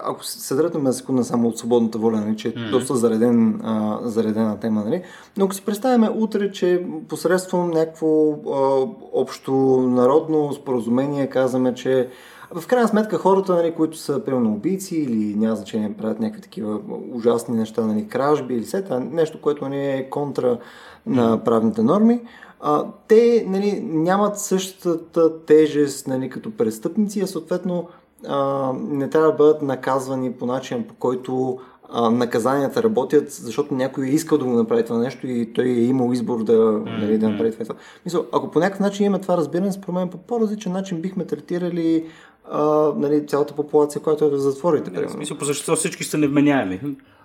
ако 0.03 0.25
се 0.25 0.55
дръпнем 0.55 0.83
на 0.83 0.93
секунда 0.93 1.23
само 1.23 1.47
от 1.47 1.57
свободната 1.57 1.97
воля, 1.97 2.21
нали, 2.21 2.37
че 2.37 2.47
е 2.47 2.51
mm-hmm. 2.51 2.71
доста 2.71 2.95
зареден, 2.95 3.61
а, 3.63 3.99
заредена 4.03 4.59
тема, 4.59 4.83
нали, 4.85 5.03
но 5.37 5.45
ако 5.45 5.53
си 5.53 5.65
представяме 5.65 6.09
утре, 6.09 6.51
че 6.51 6.85
посредством 7.07 7.71
някакво 7.71 8.31
а, 8.31 8.87
общо 9.13 9.51
народно 9.81 10.53
споразумение 10.53 11.27
казваме, 11.27 11.73
че 11.73 12.09
в 12.53 12.67
крайна 12.67 12.87
сметка 12.87 13.17
хората, 13.17 13.55
нали, 13.55 13.73
които 13.73 13.97
са 13.97 14.23
примерно 14.25 14.53
убийци 14.53 14.95
или 14.95 15.35
няма 15.35 15.55
значение 15.55 15.93
правят 15.97 16.19
някакви 16.19 16.41
такива 16.41 16.79
ужасни 17.11 17.57
неща, 17.57 17.81
нали, 17.85 18.07
кражби 18.07 18.53
или 18.53 18.65
сета, 18.65 18.99
нещо, 18.99 19.41
което 19.41 19.69
не 19.69 19.69
нали, 19.69 19.99
е 19.99 20.09
контра 20.09 20.57
на 21.05 21.43
правните 21.43 21.83
норми, 21.83 22.21
а, 22.61 22.85
те 23.07 23.45
нали, 23.47 23.81
нямат 23.83 24.39
същата 24.39 25.45
тежест 25.45 26.07
нали, 26.07 26.29
като 26.29 26.51
престъпници, 26.51 27.21
а 27.21 27.27
съответно 27.27 27.89
а, 28.27 28.71
не 28.73 29.09
трябва 29.09 29.27
да 29.27 29.37
бъдат 29.37 29.61
наказвани 29.61 30.33
по 30.33 30.45
начин, 30.45 30.83
по 30.83 30.93
който 30.93 31.59
а, 31.89 32.09
наказанията 32.09 32.83
работят, 32.83 33.31
защото 33.31 33.73
някой 33.73 34.05
е 34.05 34.09
искал 34.09 34.37
да 34.37 34.45
го 34.45 34.51
направи 34.51 34.85
това 34.85 34.99
нещо 34.99 35.27
и 35.27 35.53
той 35.53 35.65
е 35.65 35.83
имал 35.83 36.13
избор 36.13 36.43
да, 36.43 36.83
нали, 36.85 37.17
да 37.17 37.29
направи 37.29 37.51
това. 37.51 37.75
Мисля, 38.05 38.23
ако 38.31 38.51
по 38.51 38.59
някакъв 38.59 38.79
начин 38.79 39.05
имаме 39.05 39.21
това 39.21 39.37
разбиране, 39.37 39.71
според 39.71 39.95
мен 39.95 40.09
по 40.09 40.17
по-различен 40.17 40.71
начин 40.71 41.01
бихме 41.01 41.25
третирали 41.25 42.05
а, 42.51 42.93
нали, 42.95 43.27
цялата 43.27 43.55
популация, 43.55 44.01
която 44.01 44.25
е 44.25 44.29
в 44.29 44.37
затворите. 44.37 45.05
В 45.05 45.11
смисъл, 45.11 45.37
по 45.37 45.45
същество 45.45 45.75
всички 45.75 46.03
са 46.03 46.17
невменяеми. 46.17 46.81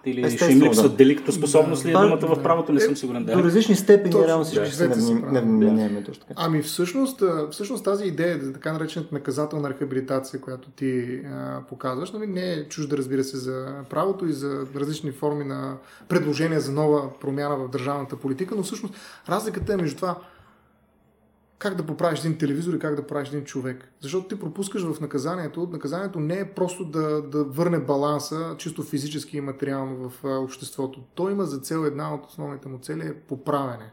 Или 0.07 0.30
ще 0.30 0.52
им 0.52 0.62
липсва 0.62 0.88
да. 0.88 0.96
деликта 0.96 1.32
способност 1.32 1.82
да, 1.82 1.88
ли 1.88 1.92
е 1.92 1.94
думата 1.94 2.16
да, 2.16 2.26
в 2.26 2.42
правото, 2.42 2.72
не 2.72 2.80
съм 2.80 2.96
сигурен. 2.96 3.24
Да. 3.24 3.32
До 3.32 3.42
различни 3.42 3.76
степени 3.76 4.26
реално 4.26 4.44
всички 4.44 4.70
се 4.70 4.88
невменяеми. 5.30 6.04
Точно 6.04 6.24
така. 6.28 6.34
Ами 6.44 6.62
всъщност, 6.62 7.22
всъщност 7.50 7.84
тази 7.84 8.04
идея 8.04 8.52
така 8.52 8.72
наречената 8.72 9.14
наказателна 9.14 9.70
рехабилитация, 9.70 10.40
която 10.40 10.70
ти 10.70 11.20
а, 11.24 11.61
показваш, 11.68 12.12
нали, 12.12 12.26
не 12.26 12.52
е 12.52 12.68
чужда, 12.68 12.96
разбира 12.96 13.24
се, 13.24 13.36
за 13.36 13.66
правото 13.90 14.26
и 14.26 14.32
за 14.32 14.66
различни 14.76 15.12
форми 15.12 15.44
на 15.44 15.76
предложения 16.09 16.61
за 16.61 16.72
нова 16.72 17.18
промяна 17.20 17.57
в 17.57 17.68
държавната 17.68 18.16
политика, 18.16 18.54
но 18.57 18.62
всъщност 18.62 18.94
разликата 19.28 19.72
е 19.72 19.76
между 19.76 19.96
това 19.96 20.16
как 21.59 21.74
да 21.74 21.86
поправиш 21.86 22.20
един 22.20 22.38
телевизор 22.38 22.74
и 22.74 22.78
как 22.78 22.94
да 22.94 23.07
правиш 23.07 23.28
един 23.28 23.44
човек. 23.44 23.92
Защото 24.00 24.28
ти 24.28 24.40
пропускаш 24.40 24.82
в 24.82 25.00
наказанието. 25.00 25.68
Наказанието 25.72 26.20
не 26.20 26.38
е 26.38 26.52
просто 26.52 26.84
да, 26.84 27.22
да 27.22 27.44
върне 27.44 27.78
баланса 27.78 28.54
чисто 28.59 28.82
физически 28.82 29.36
и 29.36 29.40
материално 29.40 30.09
в 30.09 30.24
обществото. 30.24 31.00
То 31.14 31.30
има 31.30 31.44
за 31.44 31.59
цел 31.59 31.84
една 31.86 32.14
от 32.14 32.26
основните 32.26 32.68
му 32.68 32.78
цели 32.78 33.07
е 33.07 33.14
поправене. 33.14 33.92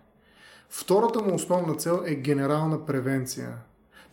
Втората 0.69 1.21
му 1.21 1.35
основна 1.35 1.75
цел 1.75 2.03
е 2.05 2.15
генерална 2.15 2.85
превенция. 2.85 3.57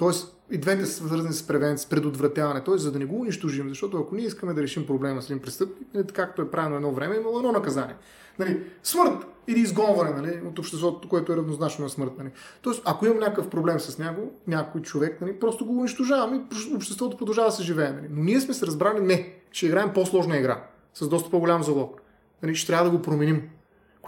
Тоест, 0.01 0.37
и 0.51 0.59
двете 0.59 0.87
са 0.87 0.93
свързани 0.93 1.33
с 1.33 1.47
превенция, 1.47 1.87
с 1.87 1.91
предотвратяване. 1.91 2.65
Тоест, 2.65 2.83
за 2.83 2.93
да 2.93 2.99
не 2.99 3.05
го 3.05 3.21
унищожим, 3.21 3.69
защото 3.69 3.99
ако 3.99 4.15
ние 4.15 4.25
искаме 4.25 4.55
да 4.55 4.63
решим 4.63 4.87
проблема 4.87 5.23
с 5.23 5.25
един 5.25 5.43
престъпник, 5.43 6.13
както 6.13 6.43
е 6.43 6.51
правено 6.51 6.77
едно 6.77 6.93
време, 6.93 7.17
имало 7.17 7.39
едно 7.39 7.53
наказание. 7.53 7.95
Нали, 8.39 8.63
смърт 8.83 9.27
или 9.49 9.61
изгонване 9.61 10.11
нали, 10.11 10.41
от 10.47 10.59
обществото, 10.59 11.09
което 11.09 11.33
е 11.33 11.37
равнозначно 11.37 11.85
на 11.85 11.91
смърт. 11.91 12.13
Нали. 12.19 12.31
Тоест, 12.63 12.83
ако 12.85 13.07
имам 13.07 13.19
някакъв 13.19 13.49
проблем 13.51 13.81
с 13.81 13.99
него, 13.99 14.33
някой 14.47 14.81
човек, 14.81 15.21
нали, 15.21 15.39
просто 15.39 15.67
го 15.67 15.79
унищожавам 15.79 16.35
и 16.35 16.75
обществото 16.75 17.17
продължава 17.17 17.49
да 17.49 17.53
се 17.53 17.63
живее. 17.63 17.93
Нали. 17.93 18.07
Но 18.11 18.25
ние 18.25 18.41
сме 18.41 18.55
се 18.55 18.67
разбрали, 18.67 19.01
не, 19.01 19.35
ще 19.53 19.67
играем 19.67 19.93
по-сложна 19.95 20.37
игра, 20.37 20.65
с 20.95 21.09
доста 21.09 21.31
по-голям 21.31 21.63
залог. 21.63 22.01
Нали, 22.43 22.55
ще 22.55 22.67
трябва 22.67 22.91
да 22.91 22.97
го 22.97 23.03
променим. 23.03 23.49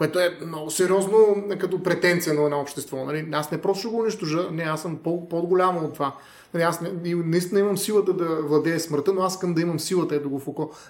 Което 0.03 0.19
е 0.19 0.37
много 0.45 0.71
сериозно 0.71 1.43
като 1.59 1.83
претенция 1.83 2.33
на 2.33 2.43
едно 2.43 2.59
общество. 2.59 3.05
Нали. 3.05 3.29
Аз 3.31 3.51
не 3.51 3.61
просто 3.61 3.79
ще 3.79 3.87
го 3.87 3.99
унищожа, 3.99 4.49
не, 4.51 4.63
аз 4.63 4.81
съм 4.81 4.97
по- 4.97 5.29
по-голямо 5.29 5.79
от 5.79 5.93
това. 5.93 6.15
Нали, 6.53 6.63
аз 6.63 6.81
не, 6.81 7.15
наистина 7.15 7.59
имам 7.59 7.77
силата 7.77 8.13
да 8.13 8.41
владее 8.41 8.79
смъртта, 8.79 9.13
но 9.13 9.21
аз 9.21 9.33
искам 9.33 9.53
да 9.53 9.61
имам 9.61 9.79
силата, 9.79 10.15
ето 10.15 10.29
го 10.29 10.39
в 10.39 10.47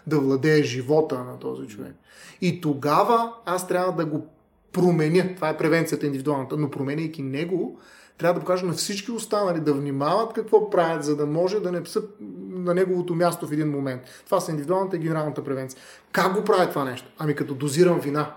да 0.08 0.20
владее 0.20 0.64
живота 0.64 1.24
на 1.24 1.40
този 1.40 1.68
човек. 1.68 1.94
И 2.42 2.62
тогава 2.62 3.34
аз 3.46 3.68
трябва 3.68 3.92
да 3.92 4.06
го 4.06 4.28
променя. 4.72 5.36
Това 5.36 5.50
е 5.50 5.58
превенцията 5.58 6.06
индивидуалната, 6.06 6.58
но 6.58 6.72
променяйки 6.72 7.22
него, 7.22 7.80
трябва 8.18 8.34
да 8.34 8.40
покажа 8.40 8.66
на 8.66 8.74
всички 8.74 9.12
останали 9.12 9.60
да 9.60 9.74
внимават 9.74 10.34
какво 10.34 10.70
правят, 10.70 11.04
за 11.04 11.16
да 11.16 11.26
може 11.26 11.60
да 11.60 11.72
не 11.72 11.86
са 11.86 12.02
на 12.50 12.74
неговото 12.74 13.16
място 13.16 13.48
в 13.48 13.52
един 13.52 13.70
момент. 13.70 14.02
Това 14.26 14.40
са 14.40 14.52
индивидуалната 14.52 14.96
и 14.96 15.00
генералната 15.00 15.44
превенция. 15.44 15.80
Как 16.12 16.34
го 16.34 16.44
правят 16.44 16.70
това 16.70 16.84
нещо? 16.84 17.08
Ами 17.18 17.36
като 17.36 17.54
дозирам 17.54 18.00
вина. 18.00 18.34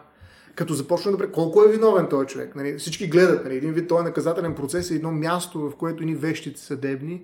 Като 0.57 0.75
започна 0.75 1.17
да 1.17 1.33
колко 1.33 1.65
е 1.65 1.73
виновен 1.73 2.07
този 2.09 2.27
човек. 2.27 2.57
Нали? 2.57 2.79
Всички 2.79 3.07
гледат. 3.07 3.45
Нали? 3.45 3.57
Един 3.57 3.73
вид, 3.73 3.89
този 3.89 4.05
наказателен 4.05 4.55
процес 4.55 4.91
е 4.91 4.95
едно 4.95 5.13
място, 5.13 5.71
в 5.71 5.77
което 5.77 6.05
ни 6.05 6.15
вещите 6.15 6.61
съдебни 6.61 7.23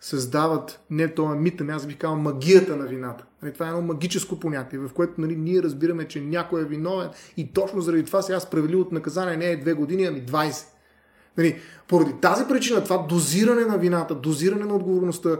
създават 0.00 0.80
не 0.90 1.14
този 1.14 1.38
мит, 1.38 1.60
ами 1.60 1.72
аз 1.72 1.86
бих 1.86 1.98
казал 1.98 2.16
магията 2.16 2.76
на 2.76 2.86
вината. 2.86 3.24
Нали, 3.42 3.52
това 3.52 3.66
е 3.66 3.68
едно 3.68 3.82
магическо 3.82 4.40
понятие, 4.40 4.78
в 4.78 4.90
което 4.94 5.20
нали, 5.20 5.36
ние 5.36 5.62
разбираме, 5.62 6.08
че 6.08 6.20
някой 6.20 6.60
е 6.60 6.64
виновен 6.64 7.08
и 7.36 7.52
точно 7.52 7.80
заради 7.80 8.04
това 8.04 8.22
сега 8.22 8.40
справедливото 8.40 8.94
наказание 8.94 9.36
не 9.36 9.46
е 9.46 9.56
две 9.56 9.72
години, 9.72 10.04
ами 10.04 10.22
20. 10.22 10.66
Нали, 11.38 11.60
поради 11.88 12.12
тази 12.22 12.44
причина, 12.48 12.84
това 12.84 12.98
дозиране 13.08 13.64
на 13.64 13.78
вината, 13.78 14.14
дозиране 14.14 14.64
на 14.64 14.74
отговорността, 14.74 15.36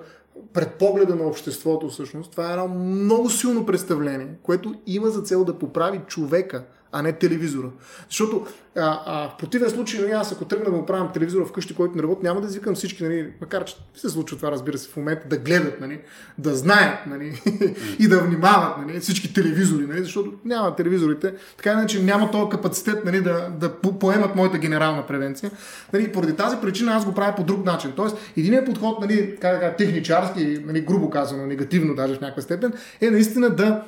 пред 0.52 0.74
погледа 0.74 1.14
на 1.14 1.24
обществото 1.24 1.88
всъщност, 1.88 2.30
това 2.30 2.48
е 2.48 2.52
едно 2.52 2.68
много 2.68 3.30
силно 3.30 3.66
представление, 3.66 4.34
което 4.42 4.74
има 4.86 5.08
за 5.08 5.22
цел 5.22 5.44
да 5.44 5.58
поправи 5.58 6.00
човека, 6.06 6.64
а 6.92 7.02
не 7.02 7.12
телевизора. 7.12 7.70
Защото 8.08 8.46
а, 8.76 9.00
а, 9.06 9.28
в 9.28 9.36
противен 9.38 9.70
случай, 9.70 10.00
нали, 10.00 10.10
аз 10.12 10.32
ако 10.32 10.44
тръгна 10.44 10.70
да 10.70 10.76
оправям 10.76 11.12
телевизора 11.12 11.46
вкъщи, 11.46 11.74
който 11.74 11.96
не 11.96 12.02
работи, 12.02 12.22
няма 12.22 12.40
да 12.40 12.46
извикам 12.46 12.74
всички, 12.74 13.02
нали, 13.02 13.32
макар 13.40 13.64
че 13.64 13.76
се 13.94 14.08
случва 14.08 14.36
това, 14.36 14.50
разбира 14.50 14.78
се, 14.78 14.88
в 14.88 14.96
момента, 14.96 15.28
да 15.28 15.36
гледат, 15.36 15.80
нали, 15.80 16.00
да 16.38 16.54
знаят 16.54 16.98
нали, 17.06 17.42
и 17.98 18.08
да 18.08 18.20
внимават 18.20 18.86
нали, 18.86 19.00
всички 19.00 19.34
телевизори, 19.34 19.86
нали, 19.86 20.02
защото 20.02 20.32
няма 20.44 20.76
телевизорите, 20.76 21.34
така 21.56 21.72
иначе 21.72 22.02
няма 22.02 22.30
този 22.30 22.50
капацитет 22.50 23.04
нали, 23.04 23.20
да, 23.20 23.48
да 23.60 23.72
поемат 23.74 24.36
моята 24.36 24.58
генерална 24.58 25.06
превенция. 25.06 25.50
Нали, 25.92 26.12
поради 26.12 26.36
тази 26.36 26.56
причина 26.56 26.92
аз 26.92 27.04
го 27.04 27.14
правя 27.14 27.34
по 27.36 27.44
друг 27.44 27.64
начин. 27.64 27.92
Тоест, 27.96 28.16
единият 28.36 28.66
подход, 28.66 29.00
нали, 29.00 29.36
как, 29.40 29.60
как, 29.60 29.76
техничарски, 29.76 30.62
нали, 30.66 30.80
грубо 30.80 31.10
казано, 31.10 31.46
негативно 31.46 31.94
даже 31.94 32.14
в 32.14 32.20
някаква 32.20 32.42
степен, 32.42 32.72
е 33.00 33.10
наистина 33.10 33.50
да 33.50 33.82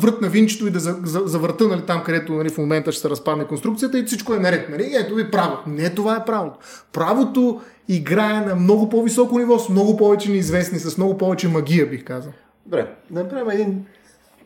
врат 0.00 0.20
на 0.20 0.28
винчето 0.28 0.66
и 0.66 0.70
да 0.70 0.80
за, 0.80 0.96
за, 1.04 1.22
завърта 1.24 1.68
нали, 1.68 1.82
там, 1.86 2.02
където 2.04 2.32
нали, 2.32 2.48
в 2.48 2.58
момента 2.58 2.92
ще 2.92 3.00
се 3.02 3.10
разпадне 3.10 3.46
конструкцията 3.46 3.98
и 3.98 4.04
всичко 4.04 4.34
е 4.34 4.38
наред. 4.38 4.68
Нали? 4.68 4.92
Ето 4.94 5.14
ви 5.14 5.30
право. 5.30 5.56
Не 5.66 5.94
това 5.94 6.16
е 6.16 6.24
правото. 6.24 6.58
Правото 6.92 7.60
играе 7.88 8.40
на 8.40 8.54
много 8.54 8.88
по-високо 8.88 9.38
ниво, 9.38 9.58
с 9.58 9.68
много 9.68 9.96
повече 9.96 10.30
неизвестни, 10.30 10.78
с 10.78 10.98
много 10.98 11.18
повече 11.18 11.48
магия, 11.48 11.86
бих 11.86 12.04
казал. 12.04 12.32
Добре, 12.66 12.94
да 13.10 13.22
направим 13.22 13.50
един 13.50 13.84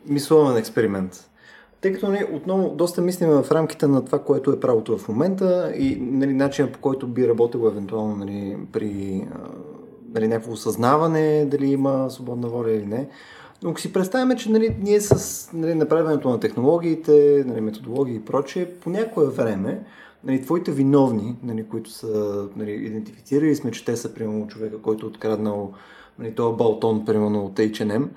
мисловен 0.07 0.57
експеримент. 0.57 1.31
Тъй 1.81 1.93
като 1.93 2.09
нали, 2.09 2.27
отново 2.33 2.69
доста 2.69 3.03
мислим 3.03 3.29
в 3.29 3.47
рамките 3.53 3.87
на 3.87 4.05
това, 4.05 4.19
което 4.19 4.53
е 4.53 4.61
правото 4.61 4.99
в 4.99 5.09
момента 5.09 5.73
и 5.77 5.99
нали, 6.01 6.33
начинът 6.33 6.73
по 6.73 6.79
който 6.79 7.07
би 7.07 7.29
работило 7.29 7.69
евентуално 7.69 8.17
нали, 8.17 8.57
при 8.73 9.25
нали, 10.15 10.29
някакво 10.29 10.53
осъзнаване, 10.53 11.45
дали 11.45 11.67
има 11.67 12.11
свободна 12.11 12.49
воля 12.49 12.71
или 12.71 12.87
не. 12.87 13.09
Но 13.63 13.71
ако 13.71 13.81
си 13.81 13.93
представяме, 13.93 14.37
че 14.37 14.51
нали, 14.51 14.77
ние 14.81 15.01
с 15.01 15.49
нали, 15.53 15.75
направенето 15.75 16.29
на 16.29 16.41
технологиите, 16.41 17.45
нали, 17.47 17.61
методологии 17.61 18.15
и 18.15 18.25
прочее, 18.25 18.71
по 18.71 18.91
някое 18.91 19.27
време, 19.27 19.85
нали, 20.25 20.43
твоите 20.43 20.73
виновни, 20.73 21.37
нали, 21.43 21.69
които 21.69 21.91
са 21.91 22.45
нали, 22.57 22.73
идентифицирали 22.73 23.57
сме, 23.57 23.71
че 23.71 23.85
те 23.85 23.97
са, 23.97 24.15
примерно, 24.15 24.47
човека, 24.47 24.83
който 24.83 25.07
е 25.07 25.09
откраднал 25.09 25.73
нали, 26.19 26.35
този 26.35 26.57
балтон, 26.57 27.05
примерно, 27.05 27.45
от 27.45 27.57
H&M, 27.57 28.09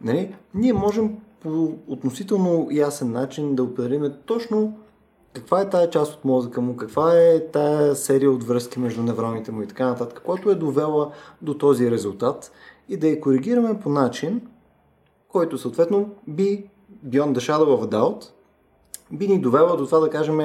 нали, 0.00 0.34
ние 0.54 0.72
можем 0.72 1.16
по 1.40 1.72
относително 1.86 2.68
ясен 2.70 3.12
начин 3.12 3.54
да 3.54 3.62
определим 3.62 4.12
точно 4.26 4.78
каква 5.32 5.60
е 5.60 5.70
тая 5.70 5.90
част 5.90 6.14
от 6.14 6.24
мозъка 6.24 6.60
му, 6.60 6.76
каква 6.76 7.18
е 7.18 7.46
тая 7.46 7.96
серия 7.96 8.30
от 8.30 8.44
връзки 8.44 8.78
между 8.78 9.02
невроните 9.02 9.52
му 9.52 9.62
и 9.62 9.66
така 9.66 9.86
нататък, 9.86 10.22
която 10.24 10.50
е 10.50 10.54
довела 10.54 11.10
до 11.42 11.54
този 11.54 11.90
резултат 11.90 12.52
и 12.88 12.96
да 12.96 13.08
я 13.08 13.20
коригираме 13.20 13.80
по 13.80 13.88
начин, 13.88 14.40
който 15.32 15.58
съответно 15.58 16.10
би, 16.28 16.64
beyond 17.06 17.32
the 17.32 17.38
shadow 17.38 17.80
of 17.80 17.88
doubt, 17.88 18.30
би 19.12 19.28
ни 19.28 19.40
довела 19.40 19.76
до 19.76 19.86
това 19.86 19.98
да 19.98 20.10
кажем, 20.10 20.40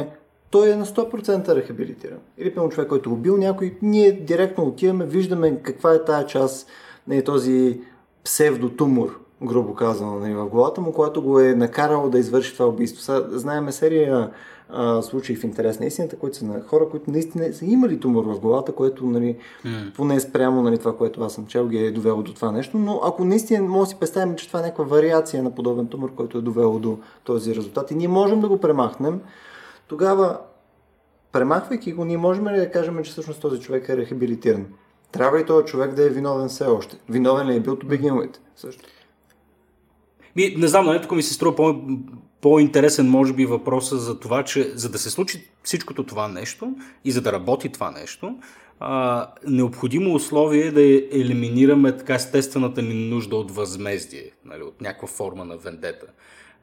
той 0.50 0.72
е 0.72 0.76
на 0.76 0.86
100% 0.86 1.56
рехабилитиран. 1.56 2.20
Или 2.38 2.56
пълно 2.56 2.70
човек, 2.70 2.90
който 2.90 3.10
е 3.10 3.14
убил 3.14 3.38
някой, 3.38 3.78
ние 3.82 4.12
директно 4.12 4.64
отиваме, 4.64 5.06
виждаме 5.06 5.62
каква 5.64 5.94
е 5.94 6.04
тая 6.04 6.26
част, 6.26 6.68
на 7.08 7.24
този 7.24 7.82
псевдотумор, 8.24 9.20
грубо 9.44 9.74
казано, 9.74 10.20
нали, 10.20 10.34
в 10.34 10.46
главата 10.46 10.82
му, 10.82 10.94
която 10.94 11.22
го 11.22 11.40
е 11.40 11.56
накарало 11.56 12.10
да 12.10 12.20
извърши 12.20 12.54
това 12.54 12.66
убийство. 12.66 13.02
Сега, 13.02 13.24
знаеме 13.32 13.72
серия 13.72 14.32
а, 14.70 15.02
случаи 15.02 15.36
в 15.36 15.44
интерес 15.44 15.80
на 15.80 15.86
истината, 15.86 16.18
които 16.18 16.38
са 16.38 16.46
на 16.46 16.62
хора, 16.62 16.90
които 16.90 17.12
наистина 17.12 17.54
са 17.54 17.66
имали 17.66 18.00
тумор 18.00 18.26
в 18.26 18.40
главата, 18.40 18.72
което 18.72 19.06
нали, 19.06 19.38
mm. 19.66 19.94
поне 19.94 20.20
спрямо 20.20 20.62
нали, 20.62 20.78
това, 20.78 20.98
което 20.98 21.24
аз 21.24 21.34
съм 21.34 21.48
чел, 21.48 21.68
ги 21.68 21.78
е 21.78 21.92
довело 21.92 22.24
до 22.24 22.34
това 22.34 22.52
нещо. 22.52 22.78
Но 22.78 23.02
ако 23.04 23.26
наистина 23.26 23.68
може 23.68 23.82
да 23.82 23.90
си 23.90 24.00
представим, 24.00 24.36
че 24.36 24.48
това 24.48 24.60
е 24.60 24.64
някаква 24.64 24.86
вариация 24.86 25.44
на 25.44 25.56
подобен 25.56 25.88
тумор, 25.88 26.16
който 26.16 26.38
е 26.38 26.42
довело 26.42 26.80
до 26.80 26.98
този 27.24 27.56
резултат 27.56 27.92
и 27.92 27.96
ние 27.96 28.08
можем 28.08 28.42
да 28.42 28.48
го 28.48 28.58
премахнем, 28.58 29.22
тогава 29.88 30.38
премахвайки 31.32 31.94
го, 31.94 32.06
ние 32.06 32.18
можем 32.18 32.48
ли 32.48 32.58
да 32.58 32.72
кажем, 32.72 33.04
че 33.04 33.12
всъщност 33.12 33.42
този 33.42 33.60
човек 33.60 33.90
е 33.90 33.98
рехабилитиран? 33.98 34.66
Трябва 35.12 35.40
ли 35.40 35.46
този 35.46 35.66
човек 35.66 35.94
да 35.94 36.06
е 36.06 36.10
виновен 36.10 36.50
все 36.50 36.66
още? 36.66 36.98
Виновен 37.10 37.48
ли 37.48 37.56
е 37.56 37.60
бил 37.60 37.76
to 37.76 37.86
begin 37.86 38.12
with? 38.12 38.38
Също. 38.56 38.84
Ми, 40.38 40.56
не 40.58 40.68
знам, 40.68 40.86
но 40.86 40.92
нали, 40.92 41.02
тук 41.02 41.12
ми 41.12 41.24
се 41.24 41.34
струва 41.34 41.56
по- 41.56 41.82
по-интересен, 42.42 43.10
може 43.10 43.34
би, 43.34 43.46
въпроса 43.46 43.98
за 43.98 44.20
това, 44.20 44.44
че 44.44 44.72
за 44.76 44.90
да 44.90 44.98
се 44.98 45.10
случи 45.10 45.50
всичкото 45.64 46.04
това 46.04 46.28
нещо 46.28 46.74
и 47.06 47.12
за 47.12 47.22
да 47.22 47.32
работи 47.32 47.70
това 47.70 47.92
нещо, 47.92 48.36
а, 48.80 49.28
необходимо 49.48 50.14
условие 50.14 50.66
е 50.66 50.72
да 50.72 50.82
елиминираме 51.20 51.98
така 51.98 52.16
естествената 52.16 52.82
ни 52.82 52.94
нужда 52.94 53.36
от 53.36 53.52
възмездие, 53.52 54.32
нали, 54.46 54.62
от 54.64 54.82
някаква 54.82 55.08
форма 55.08 55.46
на 55.46 55.58
вендета. 55.58 56.06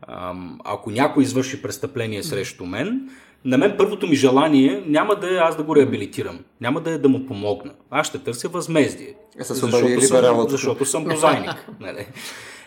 А, 0.02 0.34
ако 0.64 0.90
някой 0.90 1.22
извърши 1.22 1.62
престъпление 1.62 2.22
срещу 2.22 2.66
мен, 2.66 3.10
на 3.44 3.58
мен 3.58 3.74
първото 3.78 4.06
ми 4.06 4.14
желание 4.14 4.82
няма 4.86 5.16
да 5.16 5.34
е 5.34 5.36
аз 5.36 5.56
да 5.56 5.62
го 5.62 5.76
реабилитирам, 5.76 6.38
няма 6.60 6.80
да 6.80 6.90
е 6.90 6.98
да 6.98 7.08
му 7.08 7.26
помогна. 7.26 7.72
Аз 7.90 8.06
ще 8.06 8.18
търся 8.18 8.48
възмездие. 8.48 9.14
Е, 9.38 9.44
защото, 9.44 9.70
съм, 9.70 10.48
защото 10.48 10.84
съм 10.84 11.04
прозайник. 11.04 11.70
Нали? 11.80 12.06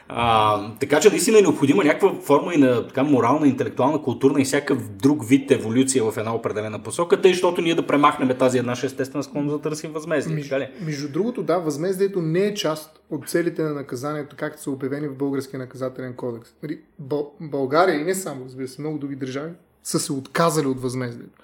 А, 0.09 0.75
така 0.79 0.99
че 0.99 1.09
наистина 1.09 1.39
е 1.39 1.41
необходима 1.41 1.83
някаква 1.83 2.13
форма 2.21 2.53
и 2.53 2.57
на 2.57 2.87
така, 2.87 3.03
морална, 3.03 3.47
интелектуална, 3.47 4.01
културна 4.01 4.41
и 4.41 4.45
всякакъв 4.45 4.89
друг 4.89 5.29
вид 5.29 5.51
еволюция 5.51 6.11
в 6.11 6.17
една 6.17 6.35
определена 6.35 6.83
посока, 6.83 7.21
тъй, 7.21 7.31
защото 7.31 7.61
ние 7.61 7.75
да 7.75 7.87
премахнем 7.87 8.37
тази 8.37 8.57
една 8.57 8.71
естествена 8.71 9.23
склонност 9.23 9.55
да 9.55 9.69
търсим 9.69 9.91
възмездие. 9.91 10.35
Между, 10.35 10.55
между 10.81 11.11
другото, 11.11 11.43
да, 11.43 11.57
възмездието 11.57 12.21
не 12.21 12.39
е 12.39 12.53
част 12.53 12.99
от 13.09 13.29
целите 13.29 13.63
на 13.63 13.73
наказанието, 13.73 14.35
както 14.39 14.61
са 14.61 14.71
обявени 14.71 15.07
в 15.07 15.15
Българския 15.15 15.59
наказателен 15.59 16.13
кодекс. 16.13 16.49
Нали, 16.63 16.79
Бъл, 16.99 17.31
България 17.41 18.01
и 18.01 18.03
не 18.03 18.15
само, 18.15 18.45
разбира 18.45 18.67
се, 18.67 18.81
много 18.81 18.97
други 18.97 19.15
държави 19.15 19.51
са 19.83 19.99
се 19.99 20.13
отказали 20.13 20.67
от 20.67 20.81
възмездието. 20.81 21.43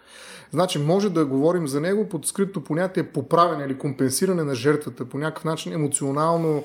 Значи 0.52 0.80
може 0.80 1.10
да 1.10 1.26
говорим 1.26 1.68
за 1.68 1.82
него 1.82 2.10
под 2.10 2.28
скрито 2.28 2.62
понятие 2.62 3.04
поправяне 3.04 3.66
или 3.66 3.78
компенсиране 3.78 4.44
на 4.44 4.56
жертвата 4.56 5.06
по 5.06 5.18
някакъв 5.18 5.46
начин 5.46 5.74
емоционално 5.74 6.64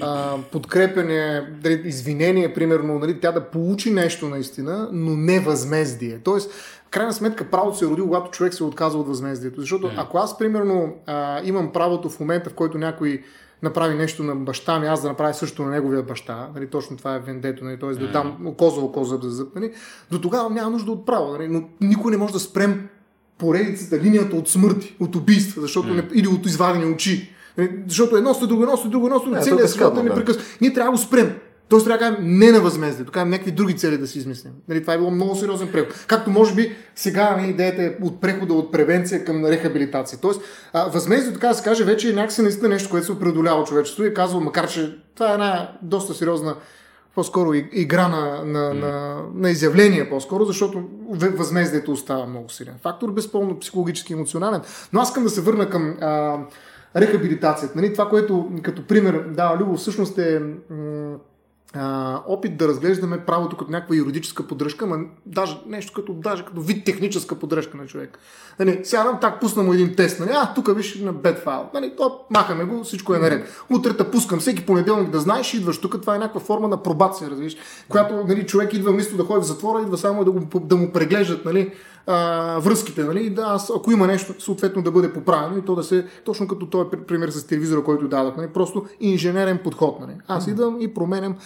а, 0.00 0.36
подкрепене, 0.52 1.48
извинение, 1.84 2.54
примерно, 2.54 2.98
нали, 2.98 3.20
тя 3.20 3.32
да 3.32 3.50
получи 3.50 3.90
нещо 3.90 4.28
наистина, 4.28 4.88
но 4.92 5.16
не 5.16 5.40
възмездие. 5.40 6.18
Тоест, 6.24 6.52
в 6.86 6.90
крайна 6.90 7.12
сметка 7.12 7.50
правото 7.50 7.78
се 7.78 7.84
е 7.84 7.88
роди, 7.88 8.02
когато 8.02 8.30
човек 8.30 8.54
се 8.54 8.64
отказва 8.64 9.00
от 9.00 9.08
възмездието. 9.08 9.60
Защото 9.60 9.90
ако 9.96 10.18
аз, 10.18 10.38
примерно, 10.38 10.94
а, 11.06 11.40
имам 11.44 11.72
правото 11.72 12.08
в 12.10 12.20
момента, 12.20 12.50
в 12.50 12.54
който 12.54 12.78
някой 12.78 13.22
направи 13.62 13.94
нещо 13.94 14.22
на 14.22 14.36
баща 14.36 14.80
ми, 14.80 14.86
аз 14.86 15.02
да 15.02 15.08
направя 15.08 15.34
също 15.34 15.62
на 15.62 15.70
неговия 15.70 16.02
баща, 16.02 16.48
нали, 16.54 16.66
точно 16.66 16.96
това 16.96 17.14
е 17.14 17.18
вендето, 17.18 17.64
нали, 17.64 17.78
т.е. 17.78 17.90
да 17.90 18.12
дам 18.12 18.54
коза 18.58 18.80
око 18.80 19.04
за 19.04 19.18
зъб, 19.22 19.54
нали, 19.54 19.72
до 20.10 20.20
тогава 20.20 20.50
няма 20.50 20.70
нужда 20.70 20.92
от 20.92 21.06
право, 21.06 21.32
нали, 21.32 21.48
но 21.48 21.62
никой 21.80 22.10
не 22.10 22.16
може 22.16 22.32
да 22.32 22.40
спрем 22.40 22.88
поредицата, 23.38 24.00
линията 24.00 24.36
от 24.36 24.48
смърти, 24.48 24.96
от 25.00 25.16
убийства, 25.16 25.62
защото 25.62 25.94
не, 25.94 26.08
или 26.14 26.28
от 26.28 26.46
извадени 26.46 26.92
очи. 26.92 27.32
Нали, 27.58 27.70
защото 27.88 28.16
едно 28.16 28.34
след 28.34 28.48
друго, 28.48 28.62
едно 28.62 28.76
след 28.76 28.90
друго, 28.90 29.06
едно 29.06 29.18
след 29.18 29.30
друго, 29.30 29.44
целият 29.44 29.70
свят 29.70 29.98
е 29.98 30.02
непрекъснато. 30.02 30.48
Ние 30.60 30.72
трябва 30.72 30.92
да 30.92 30.98
го 30.98 31.02
спрем. 31.02 31.36
Тоест 31.68 31.86
трябва 31.86 31.98
да 31.98 32.14
кажем 32.14 32.38
не 32.38 32.52
на 32.52 32.60
възмездие, 32.60 33.04
тук 33.04 33.16
някакви 33.16 33.50
други 33.50 33.76
цели 33.76 33.98
да 33.98 34.06
си 34.06 34.18
измислим. 34.18 34.52
Нали, 34.68 34.80
това 34.80 34.94
е 34.94 34.98
било 34.98 35.10
много 35.10 35.36
сериозен 35.36 35.68
преход. 35.72 36.04
Както 36.06 36.30
може 36.30 36.54
би 36.54 36.76
сега 36.94 37.36
нали, 37.36 37.50
идеята 37.50 37.82
е 37.82 37.96
от 38.02 38.20
прехода 38.20 38.54
от 38.54 38.72
превенция 38.72 39.24
към 39.24 39.44
рехабилитация. 39.44 40.18
Тоест, 40.22 40.40
а, 40.72 40.88
възмездие, 40.88 41.32
така 41.32 41.48
да 41.48 41.54
се 41.54 41.64
каже, 41.64 41.84
вече 41.84 42.10
е 42.10 42.12
някакси 42.12 42.42
наистина 42.42 42.68
нещо, 42.68 42.90
което 42.90 43.06
се 43.06 43.18
преодолява 43.18 43.64
човечеството 43.64 44.04
и 44.04 44.08
е 44.08 44.14
казва, 44.14 44.40
макар 44.40 44.68
че 44.68 44.98
това 45.14 45.30
е 45.30 45.34
една 45.34 45.72
доста 45.82 46.14
сериозна 46.14 46.56
по-скоро 47.14 47.54
игра 47.72 48.08
на, 48.08 48.44
на, 48.44 48.74
mm. 48.74 48.80
на, 48.80 49.22
на 49.34 49.50
изявление, 49.50 50.08
по-скоро, 50.08 50.44
защото 50.44 50.82
възмездието 51.10 51.92
остава 51.92 52.26
много 52.26 52.50
силен. 52.50 52.74
Фактор 52.82 53.12
безпълно 53.12 53.58
психологически 53.58 54.12
емоционален. 54.12 54.60
Но 54.92 55.00
аз 55.00 55.08
искам 55.08 55.22
да 55.24 55.30
се 55.30 55.40
върна 55.40 55.70
към 55.70 55.96
а, 56.00 56.38
рехабилитацията. 56.96 57.78
Нали? 57.78 57.92
Това, 57.92 58.08
което 58.08 58.50
като 58.62 58.86
пример 58.86 59.24
дава 59.28 59.58
Любо, 59.58 59.76
всъщност 59.76 60.18
е 60.18 60.42
а, 61.74 62.22
опит 62.26 62.56
да 62.56 62.68
разглеждаме 62.68 63.24
правото 63.24 63.56
като 63.56 63.70
някаква 63.70 63.96
юридическа 63.96 64.46
поддръжка, 64.46 64.86
ма 64.86 64.98
даже 65.26 65.60
нещо 65.66 65.92
като, 65.92 66.12
даже 66.12 66.44
като 66.44 66.60
вид 66.60 66.84
техническа 66.84 67.34
поддръжка 67.34 67.76
на 67.76 67.86
човек. 67.86 68.18
Нали, 68.58 68.80
сядам, 68.84 69.18
так, 69.20 69.40
пусна 69.40 69.62
му 69.62 69.72
един 69.72 69.94
тест, 69.94 70.20
нали, 70.20 70.30
а, 70.34 70.54
тук 70.54 70.76
виж 70.76 71.00
на 71.00 71.12
бед 71.12 71.38
файл, 71.38 71.68
нали, 71.74 71.92
то, 71.96 72.20
махаме 72.30 72.64
го, 72.64 72.84
всичко 72.84 73.14
е 73.14 73.18
наред. 73.18 73.64
Утре 73.70 73.96
те 73.96 74.10
пускам, 74.10 74.38
всеки 74.38 74.66
понеделник 74.66 75.10
да 75.10 75.20
знаеш, 75.20 75.54
идваш 75.54 75.80
тук, 75.80 76.00
това 76.00 76.14
е 76.14 76.18
някаква 76.18 76.40
форма 76.40 76.68
на 76.68 76.82
пробация, 76.82 77.30
разбираш, 77.30 77.56
която 77.88 78.24
нали, 78.28 78.46
човек 78.46 78.74
идва 78.74 78.92
вместо 78.92 79.16
да 79.16 79.24
ходи 79.24 79.40
в 79.40 79.46
затвора, 79.46 79.82
идва 79.82 79.98
само 79.98 80.24
да, 80.24 80.30
го, 80.30 80.60
да 80.60 80.76
му 80.76 80.92
преглеждат, 80.92 81.44
нали, 81.44 81.72
а, 82.06 82.58
връзките, 82.58 83.04
нали? 83.04 83.30
Да, 83.30 83.58
ако 83.76 83.92
има 83.92 84.06
нещо, 84.06 84.34
съответно 84.38 84.82
да 84.82 84.90
бъде 84.90 85.12
поправено 85.12 85.58
и 85.58 85.64
то 85.64 85.74
да 85.74 85.82
се, 85.82 86.06
точно 86.24 86.48
като 86.48 86.66
този 86.66 86.90
пример 86.90 87.28
с 87.28 87.46
телевизора, 87.46 87.84
който 87.84 88.08
дадох, 88.08 88.36
нали? 88.36 88.48
просто 88.48 88.86
инженерен 89.00 89.58
подход. 89.64 90.00
Нали? 90.00 90.12
Аз 90.28 90.46
идвам 90.46 90.80
и 90.80 90.94
променям. 90.94 91.36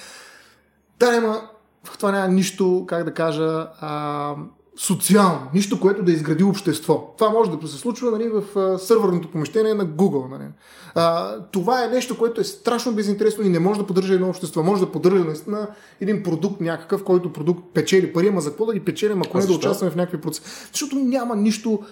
Да, 0.98 1.12
няма, 1.12 1.40
в 1.84 1.98
това 1.98 2.12
няма 2.12 2.28
нищо, 2.28 2.84
как 2.88 3.04
да 3.04 3.14
кажа, 3.14 3.68
а, 3.80 4.34
социално, 4.78 5.40
нищо, 5.54 5.80
което 5.80 6.02
да 6.02 6.12
изгради 6.12 6.44
общество. 6.44 7.14
Това 7.18 7.30
може 7.30 7.50
да 7.50 7.68
се 7.68 7.78
случва 7.78 8.10
нали, 8.10 8.28
в 8.28 8.58
а, 8.58 8.78
сървърното 8.78 9.30
помещение 9.30 9.74
на 9.74 9.86
Google. 9.86 10.30
Нали. 10.30 10.48
А, 10.94 11.36
това 11.52 11.84
е 11.84 11.88
нещо, 11.88 12.18
което 12.18 12.40
е 12.40 12.44
страшно 12.44 12.92
безинтересно 12.92 13.44
и 13.44 13.48
не 13.48 13.58
може 13.58 13.80
да 13.80 13.86
поддържа 13.86 14.14
едно 14.14 14.28
общество. 14.28 14.62
Може 14.62 14.80
да 14.80 14.92
поддържа 14.92 15.24
наистина 15.24 15.68
един 16.00 16.22
продукт 16.22 16.60
някакъв, 16.60 17.04
който 17.04 17.32
продукт 17.32 17.74
печели 17.74 18.12
пари, 18.12 18.28
ама 18.28 18.40
за 18.40 18.50
какво 18.50 18.66
да 18.66 18.74
ги 18.74 18.80
печели, 18.80 19.12
ако 19.24 19.38
не 19.38 19.46
да 19.46 19.52
участваме 19.52 19.90
в 19.90 19.96
някакви 19.96 20.20
процеси. 20.20 20.50
Защото 20.72 20.96
няма 20.96 21.36
нищо 21.36 21.82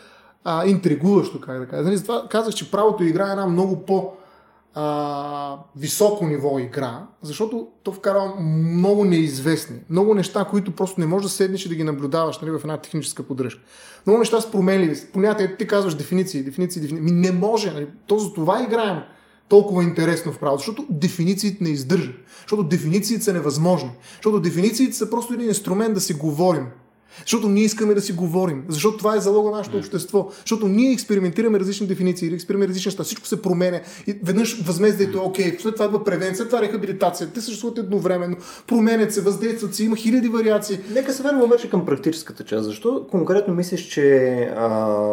а, 0.45 0.67
интригуващо, 0.67 1.41
как 1.41 1.59
да 1.59 1.67
кажа. 1.67 1.83
Нали, 1.83 1.97
затова 1.97 2.29
казах, 2.31 2.55
че 2.55 2.71
правото 2.71 3.05
играе 3.05 3.31
една 3.31 3.47
много 3.47 3.87
по- 3.87 4.13
а, 4.81 5.59
високо 5.77 6.27
ниво 6.27 6.59
игра, 6.59 7.07
защото 7.23 7.69
то 7.83 7.93
вкарва 7.93 8.35
много 8.41 9.05
неизвестни, 9.05 9.77
много 9.91 10.15
неща, 10.15 10.45
които 10.51 10.71
просто 10.71 11.01
не 11.01 11.07
можеш 11.07 11.31
да 11.31 11.37
седнеш 11.37 11.67
и 11.67 11.69
да 11.69 11.75
ги 11.75 11.85
наблюдаваш 11.85 12.39
нали, 12.39 12.51
в 12.51 12.61
една 12.63 12.77
техническа 12.77 13.23
поддръжка. 13.23 13.61
Много 14.07 14.19
неща 14.19 14.41
с 14.41 14.51
променливи. 14.51 15.01
Понятия, 15.13 15.57
ти 15.57 15.67
казваш 15.67 15.95
дефиниции, 15.95 16.43
дефиниции, 16.43 16.83
дефиниции. 16.83 17.05
Ми 17.05 17.21
не 17.21 17.33
може. 17.33 17.71
Нали, 17.71 17.87
то 18.07 18.19
за 18.19 18.33
това 18.33 18.63
играем 18.63 18.99
толкова 19.49 19.83
интересно 19.83 20.33
в 20.33 20.39
правото, 20.39 20.59
защото 20.59 20.87
дефинициите 20.91 21.65
не 21.65 21.71
издържат. 21.71 22.17
Защото 22.41 22.63
дефинициите 22.63 23.25
са 23.25 23.33
невъзможни. 23.33 23.91
Защото 24.15 24.41
дефинициите 24.41 24.97
са 24.97 25.11
просто 25.11 25.35
един 25.35 25.49
инструмент 25.49 25.95
да 25.95 26.01
си 26.01 26.15
говорим. 26.15 26.67
Защото 27.21 27.49
ние 27.49 27.65
искаме 27.65 27.95
да 27.95 28.01
си 28.01 28.13
говорим. 28.13 28.65
Защото 28.69 28.99
това 28.99 29.17
е 29.17 29.21
залога 29.21 29.51
на 29.51 29.57
нашето 29.57 29.77
общество. 29.77 30.29
Защото 30.41 30.69
ние 30.69 30.93
експериментираме 30.93 31.61
различни 31.61 31.87
дефиниции, 31.87 32.35
експериментираме 32.35 32.69
различни 32.69 32.89
неща. 32.89 33.05
Всичко 33.05 33.27
се 33.27 33.43
променя. 33.43 33.81
И 34.07 34.19
веднъж 34.23 34.63
възмездието 34.63 35.19
е 35.19 35.21
окей. 35.21 35.57
След 35.59 35.75
това 35.75 35.87
идва 35.87 36.05
превенция, 36.05 36.47
това 36.47 36.59
е 36.59 36.63
рехабилитация. 36.63 37.31
Те 37.31 37.41
съществуват 37.41 37.79
едновременно. 37.79 38.37
Променят 38.67 39.13
се, 39.13 39.21
въздействат 39.21 39.75
се, 39.75 39.85
има 39.85 39.97
хиляди 39.97 40.29
вариации. 40.29 40.79
Нека 40.91 41.13
се 41.13 41.23
върнем 41.23 41.43
обаче 41.43 41.71
към 41.71 41.87
практическата 41.87 42.45
част. 42.45 42.65
Защо 42.65 43.07
конкретно 43.11 43.55
мислиш, 43.55 43.81
че 43.81 44.35
а, 44.57 45.13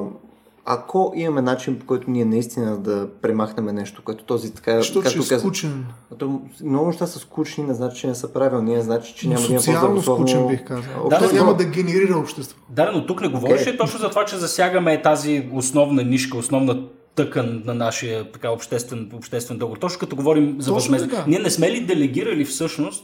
ако 0.66 1.14
имаме 1.16 1.42
начин, 1.42 1.80
по 1.80 1.86
който 1.86 2.12
ние 2.12 2.26
наистина 2.26 2.78
да 2.78 3.08
премахнем 3.22 3.66
нещо, 3.66 4.02
което 4.06 4.24
този 4.24 4.54
така... 4.54 4.84
Що, 4.84 5.02
както 5.02 5.24
че 5.28 5.34
е 5.34 5.40
скучен. 5.40 5.86
То, 6.18 6.42
много 6.64 6.88
неща 6.88 7.08
са 7.08 7.20
скучни, 7.20 7.64
не 7.64 7.74
значи, 7.74 8.02
че 8.02 8.08
не 8.08 8.16
са 8.16 8.34
правилни, 8.34 8.76
не 8.76 8.82
значи, 8.82 9.14
че 9.16 9.28
няма 9.28 9.42
да 9.42 9.52
има 9.52 9.62
Социално 9.62 10.02
скучен 10.02 10.48
бих 10.48 10.66
казал. 10.66 11.10
Да, 11.10 11.34
няма 11.34 11.56
да 11.56 11.66
генерира 11.66 12.18
общество. 12.18 12.58
Да, 12.70 12.92
но 12.92 13.06
тук 13.06 13.22
не 13.22 13.28
говориш 13.28 13.62
okay. 13.62 13.78
точно 13.78 14.00
за 14.00 14.10
това, 14.10 14.26
че 14.26 14.38
засягаме 14.38 15.02
тази 15.02 15.50
основна 15.54 16.04
нишка, 16.04 16.38
основна 16.38 16.84
тъкан 17.16 17.64
на 17.66 17.74
нашия 17.74 18.32
така, 18.32 18.50
обществен, 18.52 19.12
обществен 19.14 19.58
договор. 19.58 19.78
Точно 19.78 20.00
като 20.00 20.16
говорим 20.16 20.56
за 20.60 20.74
възмездие. 20.74 21.24
Ние 21.28 21.40
не 21.40 21.50
сме 21.50 21.72
ли 21.72 21.86
делегирали 21.86 22.46
всъщност 22.46 23.04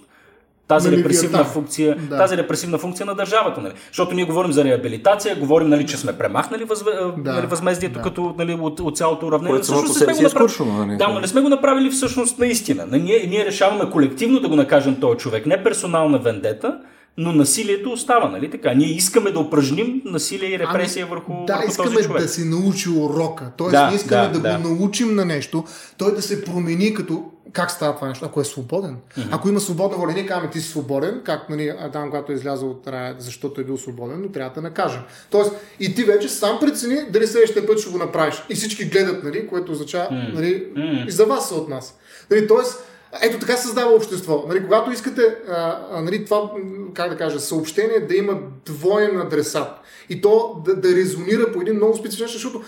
тази 0.75 0.89
нали, 0.89 0.99
репресивна, 0.99 1.43
функция, 1.43 1.95
да. 2.09 2.17
тази 2.17 2.37
репресивна 2.37 2.77
функция 2.77 3.05
на 3.05 3.15
държавата. 3.15 3.61
Нали? 3.61 3.73
Защото 3.87 4.15
ние 4.15 4.25
говорим 4.25 4.51
за 4.51 4.63
реабилитация, 4.63 5.35
говорим, 5.35 5.69
нали, 5.69 5.87
че 5.87 5.97
сме 5.97 6.13
премахнали 6.13 6.63
възве, 6.63 6.91
да. 7.17 7.33
нали, 7.33 7.47
възмездието 7.47 7.95
да. 7.95 8.01
като 8.01 8.35
нали, 8.37 8.53
от, 8.61 8.79
от 8.79 8.97
цялото 8.97 9.27
уравнение. 9.27 9.51
Което 9.51 9.63
всъщност 9.63 9.99
не 9.99 10.13
сме, 10.13 10.13
го 10.13 10.21
направили, 10.21 10.49
скучно, 10.49 10.85
нали? 10.85 10.97
да, 10.97 11.07
но 11.07 11.19
не 11.19 11.27
сме 11.27 11.41
го 11.41 11.49
направили 11.49 11.89
всъщност 11.89 12.39
наистина. 12.39 12.85
Ние, 12.91 13.25
ние 13.29 13.45
решаваме 13.45 13.91
колективно 13.91 14.39
да 14.39 14.49
го 14.49 14.55
накажем 14.55 14.95
този 14.99 15.17
човек. 15.17 15.45
Не 15.45 15.63
персонална 15.63 16.17
вендета, 16.17 16.77
но 17.17 17.31
насилието 17.31 17.91
остава, 17.91 18.29
нали 18.29 18.51
така? 18.51 18.73
Ние 18.73 18.87
искаме 18.87 19.31
да 19.31 19.39
упражним 19.39 20.01
насилие 20.05 20.49
и 20.49 20.59
репресия 20.59 21.03
ами, 21.03 21.09
върху, 21.09 21.45
да, 21.45 21.53
върху 21.53 21.67
искаме 21.69 21.91
този 21.91 22.07
човек. 22.07 22.21
да 22.21 22.27
се 22.27 22.45
научи 22.45 22.89
урока. 22.89 23.51
Тоест, 23.57 23.71
Да, 23.71 23.87
ние 23.87 23.95
искаме 23.95 24.21
да, 24.21 24.39
да, 24.39 24.39
да. 24.39 24.59
го 24.59 24.75
научим 24.75 25.15
на 25.15 25.25
нещо, 25.25 25.63
той 25.97 26.15
да 26.15 26.21
се 26.21 26.45
промени 26.45 26.93
като 26.93 27.23
как 27.53 27.71
става 27.71 27.95
това 27.95 28.07
нещо, 28.07 28.25
ако 28.25 28.41
е 28.41 28.43
свободен. 28.43 28.95
Mm-hmm. 28.95 29.27
Ако 29.31 29.49
има 29.49 29.59
свободна 29.59 29.97
воля, 29.97 30.13
ние 30.13 30.25
казваме 30.25 30.49
ти 30.49 30.61
си 30.61 30.69
свободен, 30.69 31.21
както 31.25 31.51
нали, 31.51 31.73
Адам, 31.79 32.09
когато 32.09 32.31
е 32.31 32.35
излязъл 32.35 32.69
от 32.69 32.87
рая, 32.87 33.15
защото 33.19 33.61
е 33.61 33.63
бил 33.63 33.77
свободен, 33.77 34.21
но 34.21 34.29
трябва 34.29 34.53
да 34.55 34.61
накажем. 34.61 35.01
Тоест, 35.31 35.51
и 35.79 35.95
ти 35.95 36.03
вече 36.03 36.29
сам 36.29 36.59
прецени 36.59 36.97
дали 37.09 37.27
следващия 37.27 37.67
път 37.67 37.79
ще 37.79 37.89
го 37.89 37.97
направиш. 37.97 38.43
И 38.49 38.55
всички 38.55 38.85
гледат, 38.85 39.23
нали, 39.23 39.47
което 39.47 39.71
означава, 39.71 40.05
mm-hmm. 40.05 40.33
нали, 40.33 40.67
Мгм. 40.75 41.07
и 41.07 41.11
за 41.11 41.25
вас 41.25 41.49
са 41.49 41.55
от 41.55 41.69
нас. 41.69 41.97
Нали, 42.31 42.47
тоест, 42.47 42.83
ето 43.21 43.39
така 43.39 43.57
създава 43.57 43.95
общество. 43.95 44.45
Нали, 44.47 44.63
когато 44.63 44.91
искате 44.91 45.21
а, 45.49 45.79
а, 45.91 46.01
нали, 46.01 46.25
това, 46.25 46.51
как 46.93 47.09
да 47.09 47.17
кажа, 47.17 47.39
съобщение 47.39 47.99
да 47.99 48.15
има 48.15 48.39
двоен 48.65 49.21
адресат 49.21 49.67
и 50.09 50.21
то 50.21 50.61
да, 50.65 50.75
да 50.75 50.95
резонира 50.95 51.51
по 51.51 51.61
един 51.61 51.75
много 51.75 51.97
специфичен, 51.97 52.23
начин, 52.25 52.39
защото 52.39 52.63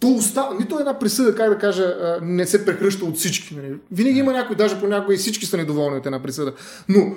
то 0.00 0.08
остава, 0.08 0.54
нито 0.54 0.78
една 0.78 0.98
присъда, 0.98 1.34
как 1.34 1.50
да 1.50 1.58
кажа, 1.58 2.18
не 2.22 2.46
се 2.46 2.64
прехръща 2.64 3.04
от 3.04 3.16
всички. 3.16 3.54
Нали. 3.54 3.76
Винаги 3.92 4.18
има 4.18 4.32
някой, 4.32 4.56
даже 4.56 4.80
понякога 4.80 5.14
и 5.14 5.16
всички 5.16 5.46
са 5.46 5.56
недоволни 5.56 5.96
от 5.96 6.06
една 6.06 6.22
присъда. 6.22 6.52
Но, 6.88 7.12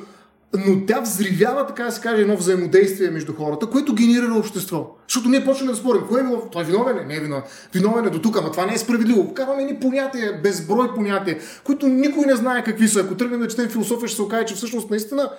но 0.58 0.86
тя 0.86 1.02
взривява, 1.02 1.68
така 1.68 1.84
да 1.84 1.91
се 1.91 2.02
каже, 2.02 2.22
едно 2.22 2.38
взаимодействие 2.38 3.10
между 3.10 3.34
хората, 3.34 3.68
което 3.68 3.95
генерира 3.95 4.36
общество. 4.36 4.95
Защото 5.08 5.30
ние 5.30 5.45
почваме 5.45 5.72
да 5.72 5.78
спорим, 5.78 6.02
кое 6.10 6.22
е 6.22 6.24
било, 6.24 6.41
той 6.52 6.62
е 6.62 6.66
виновен 6.66 6.97
ли? 6.97 7.06
Не 7.06 7.16
е 7.16 7.20
виновен. 7.20 7.43
Виновен 7.74 8.06
е 8.06 8.10
до 8.10 8.22
тук, 8.22 8.38
ама 8.38 8.52
това 8.52 8.66
не 8.66 8.74
е 8.74 8.78
справедливо. 8.78 9.30
Вкарваме 9.32 9.64
ни 9.64 9.80
понятия, 9.80 10.39
безброй 10.43 10.95
понятия, 10.95 11.38
които 11.64 11.88
никой 11.88 12.26
не 12.26 12.36
знае 12.36 12.64
какви 12.64 12.88
са. 12.88 12.99
Ако 12.99 13.16
тръгнем 13.16 13.39
да 13.39 13.47
четем 13.47 13.70
философия, 13.70 14.08
ще 14.08 14.16
се 14.16 14.22
окаже, 14.22 14.45
че 14.45 14.56
всъщност 14.56 14.89
наистина 14.89 15.30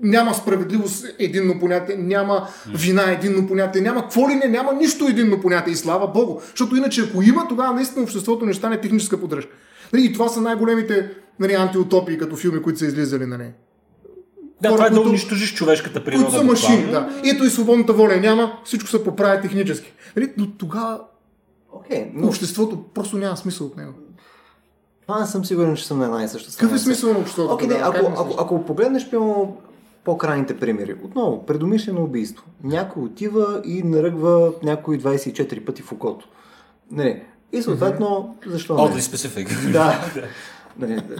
няма 0.00 0.34
справедливост 0.34 1.06
единно 1.18 1.60
понятие, 1.60 1.96
няма 1.96 2.48
вина 2.74 3.10
единно 3.10 3.46
понятие, 3.46 3.82
няма 3.82 4.02
какво 4.02 4.28
ли 4.28 4.34
не, 4.34 4.48
няма 4.48 4.72
нищо 4.72 5.06
единно 5.08 5.40
понятие 5.40 5.72
и 5.72 5.76
слава 5.76 6.08
Богу. 6.08 6.40
Защото 6.50 6.76
иначе 6.76 7.00
ако 7.00 7.22
има, 7.22 7.48
тогава 7.48 7.74
наистина 7.74 8.02
обществото 8.02 8.46
не 8.46 8.54
стане 8.54 8.80
техническа 8.80 9.20
поддръжка. 9.20 9.52
Нали, 9.92 10.04
И 10.04 10.12
това 10.12 10.28
са 10.28 10.40
най-големите 10.40 11.10
нали, 11.40 11.54
антиутопии 11.54 12.18
като 12.18 12.36
филми, 12.36 12.62
които 12.62 12.78
са 12.78 12.86
излизали 12.86 13.26
на 13.26 13.38
нея. 13.38 13.52
Да, 14.64 14.68
хора, 14.68 14.76
това 14.76 14.86
е 14.86 14.90
да 14.90 14.96
които- 14.96 15.08
унищожиш 15.08 15.54
човешката 15.54 16.04
природа. 16.04 16.24
Които 16.24 16.38
са 16.38 16.44
машини, 16.44 16.86
да. 16.86 17.20
И 17.24 17.30
ето 17.30 17.44
и 17.44 17.50
свободната 17.50 17.92
воля 17.92 18.16
няма, 18.16 18.58
всичко 18.64 18.88
се 18.88 19.04
поправя 19.04 19.40
технически. 19.40 19.92
Нали? 20.16 20.32
Но 20.36 20.46
тогава 20.48 21.00
Окей, 21.72 22.10
но 22.14 22.26
обществото 22.28 22.82
просто 22.84 23.16
няма 23.16 23.36
смисъл 23.36 23.66
от 23.66 23.76
него. 23.76 23.92
това 25.02 25.20
не 25.20 25.26
съм 25.26 25.44
сигурен, 25.44 25.76
че 25.76 25.86
съм 25.86 25.98
на 25.98 26.04
една 26.04 26.24
и 26.24 26.28
съща 26.28 26.52
Какъв 26.52 26.74
е 26.74 26.78
страна. 26.78 26.94
смисъл 26.94 27.12
на 27.12 27.18
обществото? 27.18 27.66
Не, 27.66 27.74
тогава? 27.74 27.98
ако, 27.98 28.12
ако, 28.12 28.34
ако 28.38 28.64
погледнеш 28.64 29.10
пилно 29.10 29.56
по-крайните 30.04 30.56
примери, 30.56 30.94
отново, 31.04 31.46
предумишлено 31.46 32.02
убийство. 32.02 32.44
Някой 32.64 33.02
отива 33.02 33.62
и 33.64 33.82
наръгва 33.82 34.52
някой 34.62 34.98
24 34.98 35.64
пъти 35.64 35.82
в 35.82 35.92
окото. 35.92 36.28
Нали, 36.90 37.22
и 37.52 37.62
съответно, 37.62 38.36
защо 38.46 38.72
Oddly 38.74 38.94
не? 38.94 39.00
specific. 39.02 39.72
Да. 39.72 40.00
Нали, 40.78 40.94
да. 40.94 41.16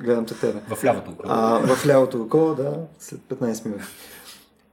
Гледам 0.00 0.26
те 0.26 0.34
тебе. 0.34 0.60
В 0.74 0.84
лявото 0.84 1.10
око. 1.10 1.22
А, 1.26 1.74
в 1.74 1.86
лявото 1.86 2.22
око, 2.22 2.54
да, 2.54 2.78
след 2.98 3.20
15 3.20 3.66
минути. 3.66 3.84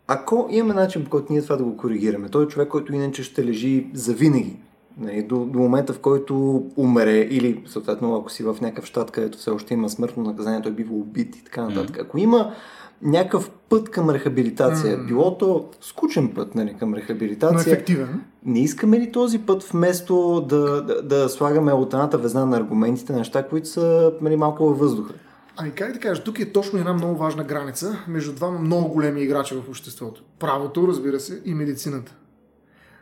Ако 0.07 0.47
имаме 0.51 0.73
начин, 0.73 1.03
по 1.03 1.09
който 1.09 1.34
ние 1.34 1.41
това 1.41 1.55
да 1.55 1.63
го 1.63 1.78
коригираме, 1.78 2.30
той 2.30 2.43
е 2.43 2.47
човек, 2.47 2.67
който 2.67 2.93
иначе 2.93 3.23
ще 3.23 3.45
лежи 3.45 3.88
завинаги, 3.93 4.55
нали, 4.97 5.23
до, 5.23 5.45
до 5.45 5.59
момента, 5.59 5.93
в 5.93 5.99
който 5.99 6.65
умре, 6.78 7.17
или 7.17 7.63
съответно, 7.67 8.15
ако 8.15 8.32
си 8.32 8.43
в 8.43 8.57
някакъв 8.61 8.86
щат, 8.86 9.11
където 9.11 9.38
все 9.38 9.49
още 9.49 9.73
има 9.73 9.89
смъртно 9.89 10.23
наказание, 10.23 10.61
той 10.61 10.71
бива 10.71 10.93
убит 10.93 11.36
и 11.36 11.43
така 11.43 11.61
нататък. 11.67 11.97
Ако 11.99 12.17
има 12.17 12.53
някакъв 13.01 13.51
път 13.69 13.89
към 13.89 14.09
рехабилитация, 14.09 14.97
било 14.97 15.37
то 15.37 15.69
скучен 15.81 16.33
път 16.33 16.55
нали, 16.55 16.75
към 16.79 16.89
Но 16.89 16.95
рехабилитация, 16.95 17.73
ефективен. 17.73 18.21
не 18.45 18.59
искаме 18.59 18.99
ли 18.99 19.11
този 19.11 19.39
път 19.39 19.63
вместо 19.63 20.45
да, 20.49 20.81
да, 20.81 21.01
да 21.01 21.29
слагаме 21.29 21.73
от 21.73 21.93
едната 21.93 22.17
везна 22.17 22.45
на 22.45 22.57
аргументите, 22.57 23.13
неща, 23.13 23.47
които 23.47 23.67
са 23.67 24.13
нали, 24.21 24.35
малко 24.35 24.65
във 24.65 24.79
въздуха? 24.79 25.13
Ами 25.57 25.71
как 25.71 25.93
да 25.93 25.99
кажа, 25.99 26.23
тук 26.23 26.39
е 26.39 26.51
точно 26.51 26.79
една 26.79 26.93
много 26.93 27.15
важна 27.15 27.43
граница 27.43 27.97
между 28.07 28.33
двама 28.33 28.59
много 28.59 28.89
големи 28.89 29.21
играчи 29.21 29.55
в 29.55 29.69
обществото. 29.69 30.23
Правото, 30.39 30.87
разбира 30.87 31.19
се, 31.19 31.41
и 31.45 31.53
медицината. 31.53 32.15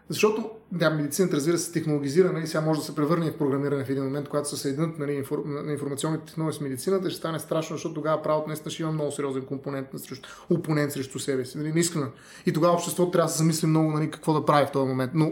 Защото, 0.09 0.49
да, 0.75 0.89
медицината, 0.89 1.35
разбира 1.35 1.57
се, 1.57 1.71
технологизирана 1.71 2.39
и 2.39 2.47
сега 2.47 2.61
може 2.61 2.79
да 2.79 2.85
се 2.85 2.95
превърне 2.95 3.31
в 3.31 3.37
програмиране 3.37 3.85
в 3.85 3.89
един 3.89 4.03
момент, 4.03 4.29
когато 4.29 4.49
се 4.49 4.57
съединят 4.57 4.99
нали, 4.99 5.25
на 5.45 5.71
информационните 5.71 6.25
технологии 6.25 6.57
с 6.57 6.61
медицината, 6.61 7.09
ще 7.09 7.19
стане 7.19 7.39
страшно, 7.39 7.75
защото 7.75 7.95
тогава 7.95 8.21
правото 8.21 8.47
наистина 8.47 8.71
ще 8.71 8.83
има 8.83 8.91
много 8.91 9.11
сериозен 9.11 9.45
компонент 9.45 9.87
срещу, 9.97 10.29
опонент 10.49 10.91
срещу 10.91 11.19
себе 11.19 11.45
си. 11.45 11.57
Нали, 11.57 11.73
наискрено. 11.73 12.07
И 12.45 12.53
тогава 12.53 12.73
обществото 12.73 13.11
трябва 13.11 13.27
да 13.27 13.31
се 13.31 13.37
замисли 13.37 13.67
много 13.67 13.91
нали, 13.91 14.11
какво 14.11 14.33
да 14.33 14.45
прави 14.45 14.65
в 14.65 14.71
този 14.71 14.87
момент. 14.87 15.11
Но 15.15 15.31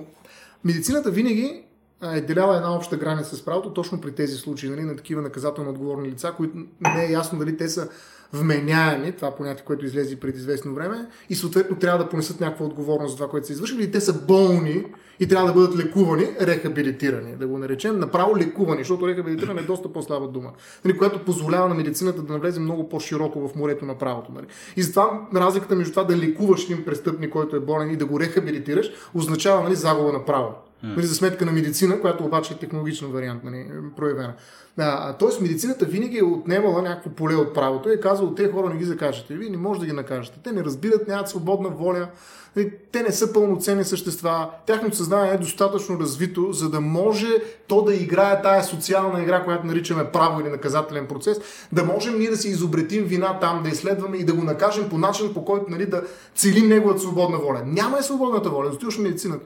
медицината 0.63 1.11
винаги 1.11 1.63
е 2.03 2.21
деляла 2.21 2.55
една 2.55 2.75
обща 2.75 2.97
граница 2.97 3.35
с 3.35 3.45
правото 3.45 3.73
точно 3.73 4.01
при 4.01 4.11
тези 4.11 4.37
случаи, 4.37 4.69
нали, 4.69 4.81
на 4.81 4.95
такива 4.95 5.21
наказателно 5.21 5.69
отговорни 5.69 6.09
лица, 6.09 6.33
които 6.37 6.57
не 6.95 7.05
е 7.05 7.11
ясно 7.11 7.39
дали 7.39 7.57
те 7.57 7.69
са 7.69 7.89
вменяеми, 8.33 9.11
това 9.11 9.35
понятие, 9.35 9.65
което 9.65 9.85
излезе 9.85 10.19
преди 10.19 10.37
известно 10.37 10.73
време, 10.73 11.07
и 11.29 11.35
съответно 11.35 11.75
трябва 11.75 12.03
да 12.03 12.09
понесат 12.09 12.39
някаква 12.39 12.65
отговорност 12.65 13.11
за 13.11 13.17
това, 13.17 13.29
което 13.29 13.47
са 13.47 13.53
извършили, 13.53 13.83
или 13.83 13.91
те 13.91 14.01
са 14.01 14.13
болни 14.13 14.85
и 15.19 15.27
трябва 15.27 15.47
да 15.47 15.53
бъдат 15.53 15.77
лекувани, 15.77 16.27
рехабилитирани, 16.41 17.35
да 17.35 17.47
го 17.47 17.57
наречем, 17.57 17.99
направо 17.99 18.37
лекувани, 18.37 18.81
защото 18.81 19.07
рехабилитиране 19.07 19.61
е 19.61 19.63
доста 19.63 19.93
по-слаба 19.93 20.27
дума, 20.27 20.51
нали, 20.85 20.97
която 20.97 21.25
позволява 21.25 21.69
на 21.69 21.75
медицината 21.75 22.21
да 22.21 22.33
навлезе 22.33 22.59
много 22.59 22.89
по-широко 22.89 23.47
в 23.47 23.55
морето 23.55 23.85
на 23.85 23.97
правото. 23.97 24.31
Нали. 24.31 24.45
И 24.75 24.81
затова 24.81 25.27
разликата 25.35 25.75
между 25.75 25.91
това 25.91 26.03
да 26.03 26.17
лекуваш 26.17 26.63
един 26.63 26.85
престъпник, 26.85 27.29
който 27.29 27.55
е 27.55 27.59
болен 27.59 27.91
и 27.91 27.97
да 27.97 28.05
го 28.05 28.19
рехабилитираш, 28.19 28.91
означава 29.13 29.63
нали, 29.63 29.75
загуба 29.75 30.13
на 30.13 30.25
право. 30.25 30.53
Нали, 30.83 31.05
за 31.05 31.15
сметка 31.15 31.45
на 31.45 31.51
медицина, 31.51 32.01
която 32.01 32.23
обаче 32.23 32.53
е 32.53 32.57
технологичен 32.57 33.11
вариант, 33.11 33.43
нали, 33.43 33.65
проявена. 33.95 34.33
А, 34.77 35.13
тоест 35.13 35.41
медицината 35.41 35.85
винаги 35.85 36.17
е 36.17 36.23
отнемала 36.23 36.81
някакво 36.81 37.09
поле 37.09 37.35
от 37.35 37.53
правото 37.53 37.89
и 37.89 37.93
е 37.93 37.99
казала, 37.99 38.35
те 38.35 38.51
хора 38.51 38.69
не 38.69 38.77
ги 38.77 38.85
закажете. 38.85 39.33
Вие 39.33 39.49
не 39.49 39.57
може 39.57 39.79
да 39.79 39.85
ги 39.85 39.91
накажете. 39.91 40.39
Те 40.43 40.51
не 40.51 40.63
разбират, 40.63 41.07
нямат 41.07 41.29
свободна 41.29 41.69
воля, 41.69 42.07
нали, 42.55 42.73
те 42.91 43.03
не 43.03 43.11
са 43.11 43.33
пълноценни 43.33 43.83
същества, 43.83 44.49
тяхното 44.65 44.97
съзнание 44.97 45.33
е 45.33 45.37
достатъчно 45.37 45.99
развито, 45.99 46.53
за 46.53 46.69
да 46.69 46.81
може 46.81 47.27
то 47.67 47.81
да 47.81 47.95
играе 47.95 48.41
тая 48.41 48.63
социална 48.63 49.21
игра, 49.21 49.43
която 49.43 49.67
наричаме 49.67 50.11
право 50.11 50.41
или 50.41 50.49
наказателен 50.49 51.07
процес, 51.07 51.41
да 51.71 51.83
можем 51.83 52.19
ние 52.19 52.29
да 52.29 52.37
си 52.37 52.49
изобретим 52.49 53.03
вина 53.03 53.39
там, 53.39 53.63
да 53.63 53.69
изследваме 53.69 54.17
и 54.17 54.25
да 54.25 54.33
го 54.33 54.43
накажем 54.43 54.89
по 54.89 54.97
начин, 54.97 55.33
по 55.33 55.45
който 55.45 55.65
нали, 55.69 55.85
да 55.85 56.03
целим 56.35 56.69
неговата 56.69 56.99
свободна 56.99 57.37
воля. 57.37 57.61
Няма 57.65 57.97
е 57.99 58.03
свободната 58.03 58.49
воля, 58.49 58.71
в 58.71 58.97
медицината. 58.97 59.45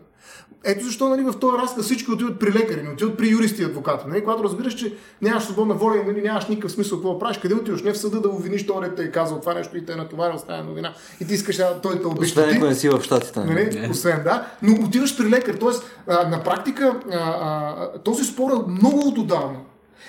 Ето 0.68 0.86
защо 0.86 1.10
нали, 1.10 1.22
в 1.22 1.34
този 1.40 1.58
разказ 1.58 1.86
всички 1.86 2.12
отиват 2.12 2.40
при 2.40 2.54
лекари, 2.54 2.84
не 2.84 2.90
отиват 2.90 3.18
при 3.18 3.30
юристи 3.30 3.62
и 3.62 3.66
адвокати. 3.66 4.06
Нали? 4.08 4.24
Когато 4.24 4.44
разбираш, 4.44 4.74
че 4.74 4.94
нямаш 5.22 5.44
свободна 5.44 5.74
воля 5.74 5.98
и 5.98 6.08
нали, 6.08 6.22
нямаш 6.22 6.48
никакъв 6.48 6.72
смисъл 6.72 6.98
какво 6.98 7.14
да 7.14 7.20
правиш, 7.20 7.38
къде 7.38 7.56
отиваш? 7.56 7.84
Не 7.84 7.94
в 7.94 7.98
съда 7.98 8.22
да 8.22 8.30
обвиниш 8.30 8.68
този, 8.68 8.90
дето 8.90 9.02
е 9.02 9.12
казал 9.12 9.40
това 9.40 9.54
нещо 9.54 9.78
и 9.78 9.86
те 9.86 9.94
е 9.94 9.96
натоварил 9.96 10.38
с 10.38 10.44
тази 10.44 10.68
новина. 10.68 10.94
И 11.22 11.28
ти 11.28 11.34
искаш 11.34 11.60
а, 11.60 11.82
той 11.82 11.92
да 11.92 11.98
Освен 12.00 12.12
обещати. 12.12 12.58
ако 12.58 12.66
не 12.66 12.76
си 12.76 12.90
в 12.90 13.02
щатите. 13.04 13.40
нали? 13.40 13.70
Нали? 13.76 13.90
Освен 13.92 14.24
да, 14.24 14.48
но 14.62 14.86
отиваш 14.86 15.18
при 15.18 15.30
лекар. 15.30 15.54
Тоест, 15.56 15.84
а, 16.08 16.28
на 16.28 16.44
практика 16.44 17.00
а, 17.12 17.18
а, 17.18 18.00
този 18.04 18.24
спор 18.24 18.52
е 18.52 18.72
много 18.72 19.00
от 19.08 19.18
отдавна. 19.18 19.58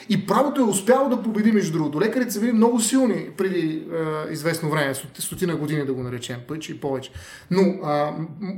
И 0.08 0.26
правото 0.26 0.60
е 0.60 0.64
успяло 0.64 1.08
да 1.08 1.22
победи, 1.22 1.52
между 1.52 1.72
другото. 1.78 2.00
Лекарите 2.00 2.30
са 2.30 2.40
били 2.40 2.52
много 2.52 2.80
силни 2.80 3.30
преди 3.36 3.84
а, 3.92 4.32
известно 4.32 4.70
време, 4.70 4.94
стотина 5.18 5.56
години 5.56 5.84
да 5.84 5.92
го 5.92 6.02
наречем, 6.02 6.36
пъч 6.48 6.68
и 6.68 6.80
повече. 6.80 7.10
Но 7.50 7.62
м- 7.62 8.12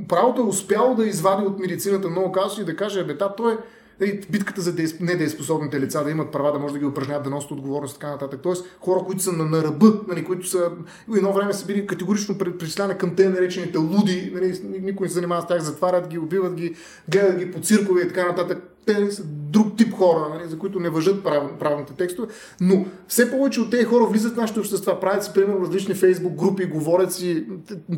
правото 0.07 0.41
е 0.41 0.45
успяло 0.45 0.95
да 0.95 1.05
извади 1.07 1.43
от 1.45 1.59
медицината 1.59 2.09
много 2.09 2.31
казуси 2.31 2.61
и 2.61 2.65
да 2.65 2.75
каже, 2.75 3.03
бе, 3.03 3.17
той 3.37 3.53
е 3.53 3.57
нали, 4.01 4.21
битката 4.29 4.61
за 4.61 4.73
деес- 4.75 4.99
недееспособните 4.99 5.79
лица 5.79 6.03
да 6.03 6.11
имат 6.11 6.31
права, 6.31 6.51
да 6.51 6.59
може 6.59 6.73
да 6.73 6.79
ги 6.79 6.85
упражняват, 6.85 7.23
да 7.23 7.29
носят 7.29 7.51
отговорност 7.51 7.95
и 7.95 7.99
така 7.99 8.11
нататък. 8.11 8.39
Тоест, 8.43 8.65
хора, 8.79 9.03
които 9.05 9.23
са 9.23 9.31
на, 9.31 9.45
на 9.45 9.63
ръба, 9.63 9.93
нали, 10.07 10.25
които 10.25 10.47
са 10.47 10.71
едно 11.17 11.33
време 11.33 11.53
са 11.53 11.65
били 11.65 11.87
категорично 11.87 12.37
причисляни 12.37 12.97
към 12.97 13.15
те 13.15 13.29
наречените 13.29 13.77
луди, 13.77 14.31
нали, 14.33 14.59
никой 14.81 15.05
не 15.05 15.09
се 15.09 15.13
занимава 15.15 15.41
с 15.41 15.47
тях, 15.47 15.61
затварят 15.61 16.07
ги, 16.07 16.17
убиват 16.17 16.53
ги, 16.55 16.75
гледат 17.11 17.37
ги 17.39 17.51
по 17.51 17.59
циркове 17.59 18.01
и 18.01 18.07
така 18.07 18.27
нататък. 18.27 18.63
Те 18.89 19.11
са 19.11 19.23
друг 19.25 19.77
тип 19.77 19.93
хора, 19.93 20.27
нали, 20.33 20.49
за 20.49 20.59
които 20.59 20.79
не 20.79 20.89
въжат 20.89 21.23
прав, 21.23 21.43
правните 21.59 21.93
текстове, 21.93 22.27
но 22.61 22.85
все 23.07 23.31
повече 23.31 23.61
от 23.61 23.71
тези 23.71 23.83
хора 23.83 24.05
влизат 24.05 24.33
в 24.33 24.37
нашите 24.37 24.59
общества, 24.59 24.99
правят 24.99 25.23
си, 25.23 25.31
примерно, 25.33 25.65
различни 25.65 25.93
фейсбук 25.93 26.33
групи, 26.33 26.65
говорят 26.65 27.13
си, 27.13 27.45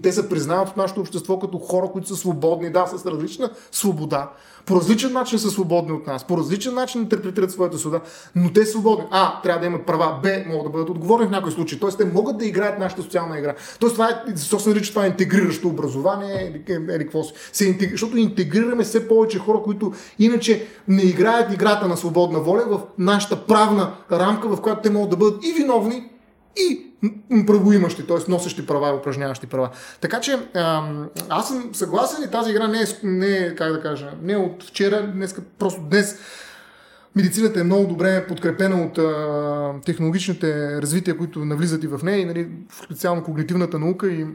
те, 0.03 0.11
се 0.11 0.29
признават 0.29 0.69
в 0.69 0.75
нашето 0.75 1.01
общество 1.01 1.39
като 1.39 1.57
хора, 1.57 1.87
които 1.91 2.07
са 2.07 2.15
свободни, 2.15 2.69
да, 2.69 2.87
с 2.87 3.05
различна 3.05 3.49
свобода, 3.71 4.31
по 4.65 4.75
различен 4.75 5.13
начин 5.13 5.39
са 5.39 5.49
свободни 5.49 5.91
от 5.91 6.07
нас, 6.07 6.27
по 6.27 6.37
различен 6.37 6.73
начин 6.73 7.01
интерпретират 7.01 7.51
своята 7.51 7.77
свобода, 7.77 8.03
но 8.35 8.53
те 8.53 8.65
са 8.65 8.71
свободни. 8.71 9.05
А, 9.11 9.41
трябва 9.41 9.59
да 9.59 9.65
имат 9.65 9.85
права, 9.85 10.19
Б, 10.23 10.29
могат 10.47 10.63
да 10.63 10.69
бъдат 10.69 10.89
отговорни 10.89 11.27
в 11.27 11.31
някои 11.31 11.51
случаи. 11.51 11.79
Тоест, 11.79 11.97
те 11.97 12.05
могат 12.05 12.37
да 12.37 12.45
играят 12.45 12.79
нашата 12.79 13.01
социална 13.01 13.39
игра. 13.39 13.55
Тоест, 13.79 13.95
това 13.95 14.09
е, 14.09 14.31
защо 14.35 14.59
се 14.59 14.69
нарича 14.69 14.89
това 14.89 15.07
интегриращо 15.07 15.67
образование, 15.67 16.63
или, 16.69 16.75
или 16.95 17.03
какво 17.03 17.23
си. 17.23 17.33
Се 17.53 17.65
интегри... 17.65 17.91
Защото 17.91 18.17
интегрираме 18.17 18.83
все 18.83 19.07
повече 19.07 19.39
хора, 19.39 19.61
които 19.63 19.93
иначе 20.19 20.67
не 20.87 21.01
играят 21.01 21.53
играта 21.53 21.87
на 21.87 21.97
свободна 21.97 22.39
воля 22.39 22.63
в 22.67 22.79
нашата 22.97 23.45
правна 23.45 23.93
рамка, 24.11 24.47
в 24.47 24.61
която 24.61 24.81
те 24.81 24.89
могат 24.89 25.09
да 25.09 25.17
бъдат 25.17 25.45
и 25.45 25.53
виновни, 25.53 26.09
и 26.57 26.91
правоимащи, 27.47 28.07
т.е. 28.07 28.31
носещи 28.31 28.67
права 28.67 28.89
и 28.89 28.93
упражняващи 28.93 29.47
права. 29.47 29.69
Така 30.01 30.19
че 30.19 30.39
аз 31.29 31.47
съм 31.47 31.69
съгласен 31.73 32.23
и 32.23 32.31
тази 32.31 32.51
игра 32.51 32.67
не 32.67 32.79
е, 32.79 32.85
не 33.03 33.27
е 33.27 33.55
как 33.55 33.71
да 33.73 33.81
кажа, 33.81 34.11
не 34.21 34.33
е 34.33 34.37
от 34.37 34.63
вчера, 34.63 35.11
днес, 35.13 35.35
просто 35.59 35.81
днес 35.81 36.19
медицината 37.15 37.59
е 37.59 37.63
много 37.63 37.87
добре 37.87 38.27
подкрепена 38.27 38.83
от 38.83 38.97
а, 38.97 39.73
технологичните 39.85 40.81
развития, 40.81 41.17
които 41.17 41.45
навлизат 41.45 41.83
и 41.83 41.87
в 41.87 41.99
нея, 42.03 42.19
и 42.19 42.25
нали, 42.25 42.47
специално 42.85 43.23
когнитивната 43.23 43.79
наука 43.79 44.07
и 44.07 44.25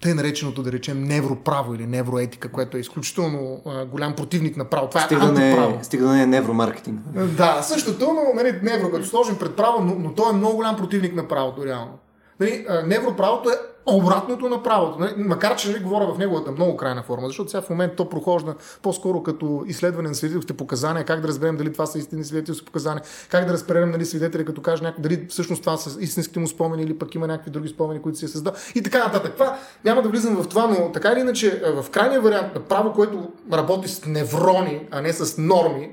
тъй 0.00 0.14
нареченото, 0.14 0.62
да 0.62 0.72
речем, 0.72 1.04
невроправо 1.04 1.74
или 1.74 1.86
невроетика, 1.86 2.48
което 2.48 2.76
е 2.76 2.80
изключително 2.80 3.62
а, 3.66 3.84
голям 3.84 4.16
противник 4.16 4.56
на 4.56 4.64
право. 4.64 4.88
Това 4.88 5.00
стига 5.00 5.24
е 5.24 5.28
антиправо. 5.28 5.76
Не, 5.76 5.84
стига 5.84 6.04
да 6.04 6.12
не 6.12 6.22
е 6.22 6.26
невромаркетинг. 6.26 7.00
Да, 7.36 7.62
същото, 7.62 8.12
но 8.12 8.42
нали, 8.42 8.60
невро, 8.62 8.90
като 8.90 9.06
сложим 9.06 9.38
пред 9.38 9.56
право, 9.56 9.82
но, 9.82 9.94
но 9.94 10.14
той 10.14 10.30
е 10.30 10.36
много 10.36 10.56
голям 10.56 10.76
противник 10.76 11.14
на 11.14 11.28
правото, 11.28 11.66
реално. 11.66 11.98
Нали, 12.40 12.66
невроправото 12.86 13.50
е 13.50 13.54
обратното 13.86 14.48
на 14.48 14.62
правото. 14.62 14.98
Нали? 14.98 15.14
Макар, 15.16 15.56
че 15.56 15.70
нали, 15.70 15.82
говоря 15.82 16.14
в 16.14 16.18
неговата 16.18 16.50
много 16.52 16.76
крайна 16.76 17.02
форма, 17.02 17.26
защото 17.26 17.50
сега 17.50 17.60
в 17.62 17.70
момента 17.70 17.96
то 17.96 18.08
прохожда 18.08 18.54
по-скоро 18.82 19.22
като 19.22 19.64
изследване 19.66 20.08
на 20.08 20.14
свидетелските 20.14 20.56
показания, 20.56 21.04
как 21.04 21.20
да 21.20 21.28
разберем 21.28 21.56
дали 21.56 21.72
това 21.72 21.86
са 21.86 21.98
истинни 21.98 22.24
свидетелски 22.24 22.64
показания, 22.64 23.02
как 23.28 23.46
да 23.46 23.52
разберем 23.52 23.90
нали, 23.90 24.04
свидетели, 24.04 24.44
като 24.44 24.62
каже 24.62 24.82
някой, 24.82 25.02
дали 25.02 25.26
всъщност 25.28 25.62
това 25.62 25.76
са 25.76 26.00
истинските 26.00 26.40
му 26.40 26.46
спомени 26.46 26.82
или 26.82 26.98
пък 26.98 27.14
има 27.14 27.26
някакви 27.26 27.50
други 27.50 27.68
спомени, 27.68 28.02
които 28.02 28.18
си 28.18 28.24
е 28.24 28.28
създал 28.28 28.52
и 28.74 28.82
така 28.82 28.98
нататък. 28.98 29.32
Това 29.32 29.58
няма 29.84 30.02
да 30.02 30.08
влизам 30.08 30.36
в 30.36 30.48
това, 30.48 30.66
но 30.66 30.92
така 30.92 31.12
или 31.12 31.20
иначе 31.20 31.62
в 31.82 31.90
крайния 31.90 32.20
вариант 32.20 32.54
на 32.54 32.60
право, 32.60 32.92
което 32.92 33.30
работи 33.52 33.88
с 33.88 34.06
неврони, 34.06 34.86
а 34.90 35.00
не 35.00 35.12
с 35.12 35.38
норми, 35.38 35.90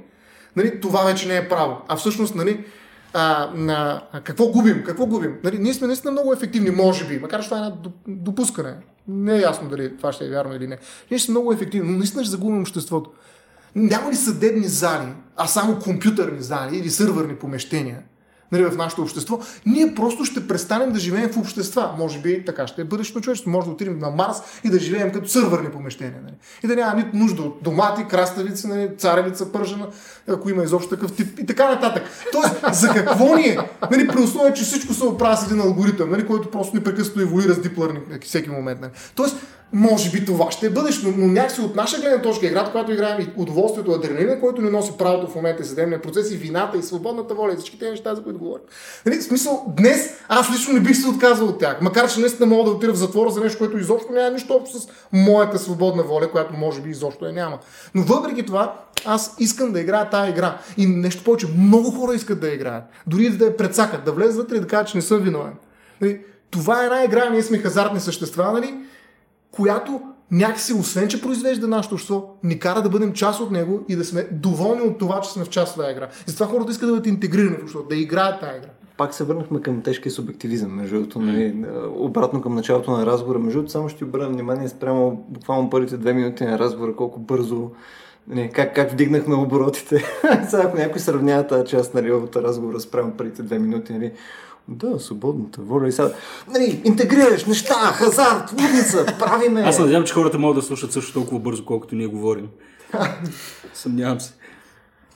нали, 0.55 0.81
това 0.81 1.03
вече 1.03 1.27
не 1.27 1.37
е 1.37 1.49
право. 1.49 1.77
А 1.87 1.95
всъщност, 1.95 2.35
нали, 2.35 2.65
а, 3.13 3.51
на, 3.55 4.01
а, 4.11 4.21
какво 4.21 4.47
губим? 4.47 4.83
Какво 4.83 5.05
губим? 5.05 5.35
Нали, 5.43 5.59
ние 5.59 5.73
сме 5.73 5.87
наистина 5.87 6.11
много 6.11 6.33
ефективни, 6.33 6.69
може 6.69 7.07
би, 7.07 7.19
макар 7.19 7.41
че 7.41 7.49
това 7.49 7.57
е 7.57 7.61
една 7.61 7.75
допускане. 8.07 8.75
Не 9.07 9.35
е 9.35 9.41
ясно 9.41 9.69
дали 9.69 9.97
това 9.97 10.11
ще 10.11 10.25
е 10.25 10.29
вярно 10.29 10.55
или 10.55 10.67
не. 10.67 10.77
Ние 11.11 11.19
сме 11.19 11.31
много 11.31 11.53
ефективни, 11.53 11.91
но 11.91 11.97
наистина 11.97 12.23
ще 12.23 12.31
загубим 12.31 12.61
обществото. 12.61 13.11
Няма 13.75 14.11
ли 14.11 14.15
съдебни 14.15 14.67
зали, 14.67 15.07
а 15.37 15.47
само 15.47 15.79
компютърни 15.79 16.41
зали 16.41 16.77
или 16.77 16.89
сървърни 16.89 17.35
помещения? 17.35 18.03
Нали, 18.51 18.63
в 18.65 18.77
нашето 18.77 19.01
общество, 19.01 19.39
ние 19.65 19.95
просто 19.95 20.25
ще 20.25 20.47
престанем 20.47 20.91
да 20.91 20.99
живеем 20.99 21.29
в 21.29 21.37
общества. 21.37 21.95
Може 21.97 22.19
би 22.19 22.45
така 22.45 22.67
ще 22.67 22.81
е 22.81 22.85
бъдещето 22.85 23.21
човечество. 23.21 23.51
Може 23.51 23.65
да 23.65 23.71
отидем 23.73 23.99
на 23.99 24.09
Марс 24.09 24.37
и 24.63 24.69
да 24.69 24.79
живеем 24.79 25.11
като 25.11 25.29
сървърни 25.29 25.69
помещения. 25.69 26.19
Нали. 26.23 26.33
И 26.63 26.67
да 26.67 26.75
няма 26.75 26.95
нито 26.95 27.17
нужда 27.17 27.41
от 27.41 27.63
домати, 27.63 28.05
краставици, 28.09 28.67
нали, 28.67 28.89
царевица 28.97 29.51
пържена, 29.51 29.87
ако 30.27 30.49
има 30.49 30.63
изобщо 30.63 30.89
такъв 30.89 31.13
тип 31.13 31.39
и 31.39 31.45
така 31.45 31.69
нататък. 31.69 32.03
Тоест, 32.31 32.79
за 32.81 32.89
какво 32.89 33.35
ни 33.35 33.43
е? 33.43 33.57
Нали, 33.91 34.07
при 34.07 34.21
условие, 34.21 34.53
че 34.53 34.63
всичко 34.63 34.93
се 34.93 35.05
оправя 35.05 35.37
с 35.37 35.45
един 35.45 35.61
алгоритъм, 35.61 36.09
нали, 36.09 36.27
който 36.27 36.51
просто 36.51 36.75
непрекъснато 36.75 37.21
еволюира 37.21 37.53
с 37.53 37.61
диплърник 37.61 38.23
всеки 38.23 38.49
момент. 38.49 38.81
Нали. 38.81 38.91
Тоест, 39.15 39.35
може 39.73 40.11
би 40.11 40.25
това 40.25 40.51
ще 40.51 40.65
е 40.65 40.69
бъдещо, 40.69 41.13
но 41.17 41.27
някакси 41.27 41.61
от 41.61 41.75
наша 41.75 42.01
гледна 42.01 42.21
точка 42.21 42.45
играта, 42.45 42.71
когато 42.71 42.91
играем 42.91 43.21
и 43.21 43.41
удоволствието, 43.41 43.91
адреналина, 43.91 44.39
който 44.39 44.61
ни 44.61 44.69
носи 44.69 44.91
правото 44.97 45.31
в 45.31 45.35
момента 45.35 45.63
и 45.63 45.65
съдебния 45.65 46.01
процес 46.01 46.31
и 46.31 46.37
вината 46.37 46.77
и 46.77 46.83
свободната 46.83 47.33
воля 47.33 47.53
и 47.53 47.55
всички 47.57 47.79
тези 47.79 47.91
неща, 47.91 48.15
за 48.15 48.23
които 48.23 48.39
говорим. 48.39 48.63
Нали, 49.05 49.17
в 49.17 49.23
смисъл, 49.23 49.73
днес 49.77 50.13
аз 50.29 50.51
лично 50.51 50.73
не 50.73 50.79
бих 50.79 50.97
се 50.97 51.07
отказал 51.07 51.47
от 51.47 51.59
тях, 51.59 51.81
макар 51.81 52.11
че 52.11 52.19
наистина 52.19 52.45
мога 52.45 52.63
да 52.63 52.75
отида 52.75 52.93
в 52.93 52.97
затвора 52.97 53.29
за 53.29 53.41
нещо, 53.41 53.57
което 53.57 53.77
изобщо 53.77 54.11
няма 54.11 54.29
нищо 54.29 54.53
общо 54.53 54.79
с 54.79 54.87
моята 55.13 55.59
свободна 55.59 56.03
воля, 56.03 56.31
която 56.31 56.53
може 56.53 56.81
би 56.81 56.89
изобщо 56.89 57.25
я 57.25 57.33
няма. 57.33 57.59
Но 57.95 58.03
въпреки 58.03 58.45
това, 58.45 58.79
аз 59.05 59.35
искам 59.39 59.71
да 59.71 59.79
играя 59.79 60.09
тази 60.09 60.29
игра. 60.29 60.57
И 60.77 60.87
нещо 60.87 61.23
повече, 61.23 61.47
много 61.57 61.91
хора 61.91 62.15
искат 62.15 62.39
да 62.39 62.49
играят. 62.49 62.83
Дори 63.07 63.29
да 63.29 63.45
я 63.45 63.57
прецакат, 63.57 64.05
да 64.05 64.11
влезат 64.11 64.37
вътре 64.37 64.55
и 64.55 64.59
да 64.59 64.67
кажат, 64.67 64.87
че 64.87 64.97
не 64.97 65.01
съм 65.01 65.21
виновен. 65.21 65.53
Нали, 66.01 66.19
това 66.51 66.81
е 66.81 66.85
една 66.85 67.03
игра, 67.03 67.29
ние 67.29 67.43
сме 67.43 67.57
хазартни 67.57 67.99
същества, 67.99 68.51
нали? 68.51 68.75
Която 69.55 70.01
някакси, 70.31 70.73
освен 70.73 71.07
че 71.07 71.21
произвежда 71.21 71.67
нашето 71.67 71.95
общество, 71.95 72.35
ни 72.43 72.59
кара 72.59 72.81
да 72.81 72.89
бъдем 72.89 73.13
част 73.13 73.39
от 73.39 73.51
него 73.51 73.85
и 73.89 73.95
да 73.95 74.05
сме 74.05 74.27
доволни 74.31 74.81
от 74.81 74.97
това, 74.97 75.21
че 75.21 75.29
сме 75.29 75.45
в 75.45 75.49
част 75.49 75.77
от 75.77 75.83
тази 75.83 75.91
игра. 75.91 76.05
И 76.27 76.31
затова 76.31 76.45
хората 76.45 76.71
искат 76.71 76.89
да 76.89 76.93
бъдат 76.93 77.07
интегрирани 77.07 77.57
в 77.57 77.61
обществото, 77.61 77.89
да 77.89 77.95
играят 77.95 78.39
тази 78.39 78.57
игра. 78.57 78.69
Пак 78.97 79.13
се 79.13 79.23
върнахме 79.23 79.61
към 79.61 79.81
тежкия 79.81 80.11
субективизъм, 80.11 80.71
между 80.71 80.95
другото, 80.95 81.19
нали, 81.19 81.65
обратно 81.95 82.41
към 82.41 82.55
началото 82.55 82.91
на 82.91 83.05
разговора. 83.05 83.39
Между 83.39 83.59
другото, 83.59 83.71
само 83.71 83.89
ще 83.89 84.03
обърна 84.03 84.29
внимание 84.29 84.69
спрямо 84.69 85.25
буквално 85.29 85.69
първите 85.69 85.97
две 85.97 86.13
минути 86.13 86.43
на 86.43 86.59
разговора, 86.59 86.95
колко 86.95 87.19
бързо 87.19 87.69
нали, 88.27 88.49
как, 88.53 88.75
как 88.75 88.91
вдигнахме 88.91 89.35
оборотите. 89.35 89.95
Сега, 90.49 90.63
ако 90.63 90.77
някой 90.77 90.99
сравнява 90.99 91.47
тази 91.47 91.65
част 91.65 91.93
нали, 91.93 92.11
от 92.11 92.35
разговора 92.35 92.79
спрямо 92.79 93.11
първите 93.11 93.43
две 93.43 93.59
минути, 93.59 93.93
нали, 93.93 94.11
да, 94.67 94.99
свободната 94.99 95.61
воля 95.61 95.87
и 95.87 95.91
сега. 95.91 96.13
Нали, 96.47 96.81
интегрираш 96.83 97.45
неща, 97.45 97.73
хазарт, 97.73 98.51
лудница, 98.51 99.05
правиме. 99.19 99.61
Аз 99.61 99.79
надявам, 99.79 100.03
че 100.03 100.13
хората 100.13 100.39
могат 100.39 100.55
да 100.55 100.61
слушат 100.61 100.91
също 100.91 101.13
толкова 101.13 101.39
бързо, 101.39 101.65
колкото 101.65 101.95
ние 101.95 102.07
говорим. 102.07 102.49
Съмнявам 103.73 104.19
се. 104.19 104.33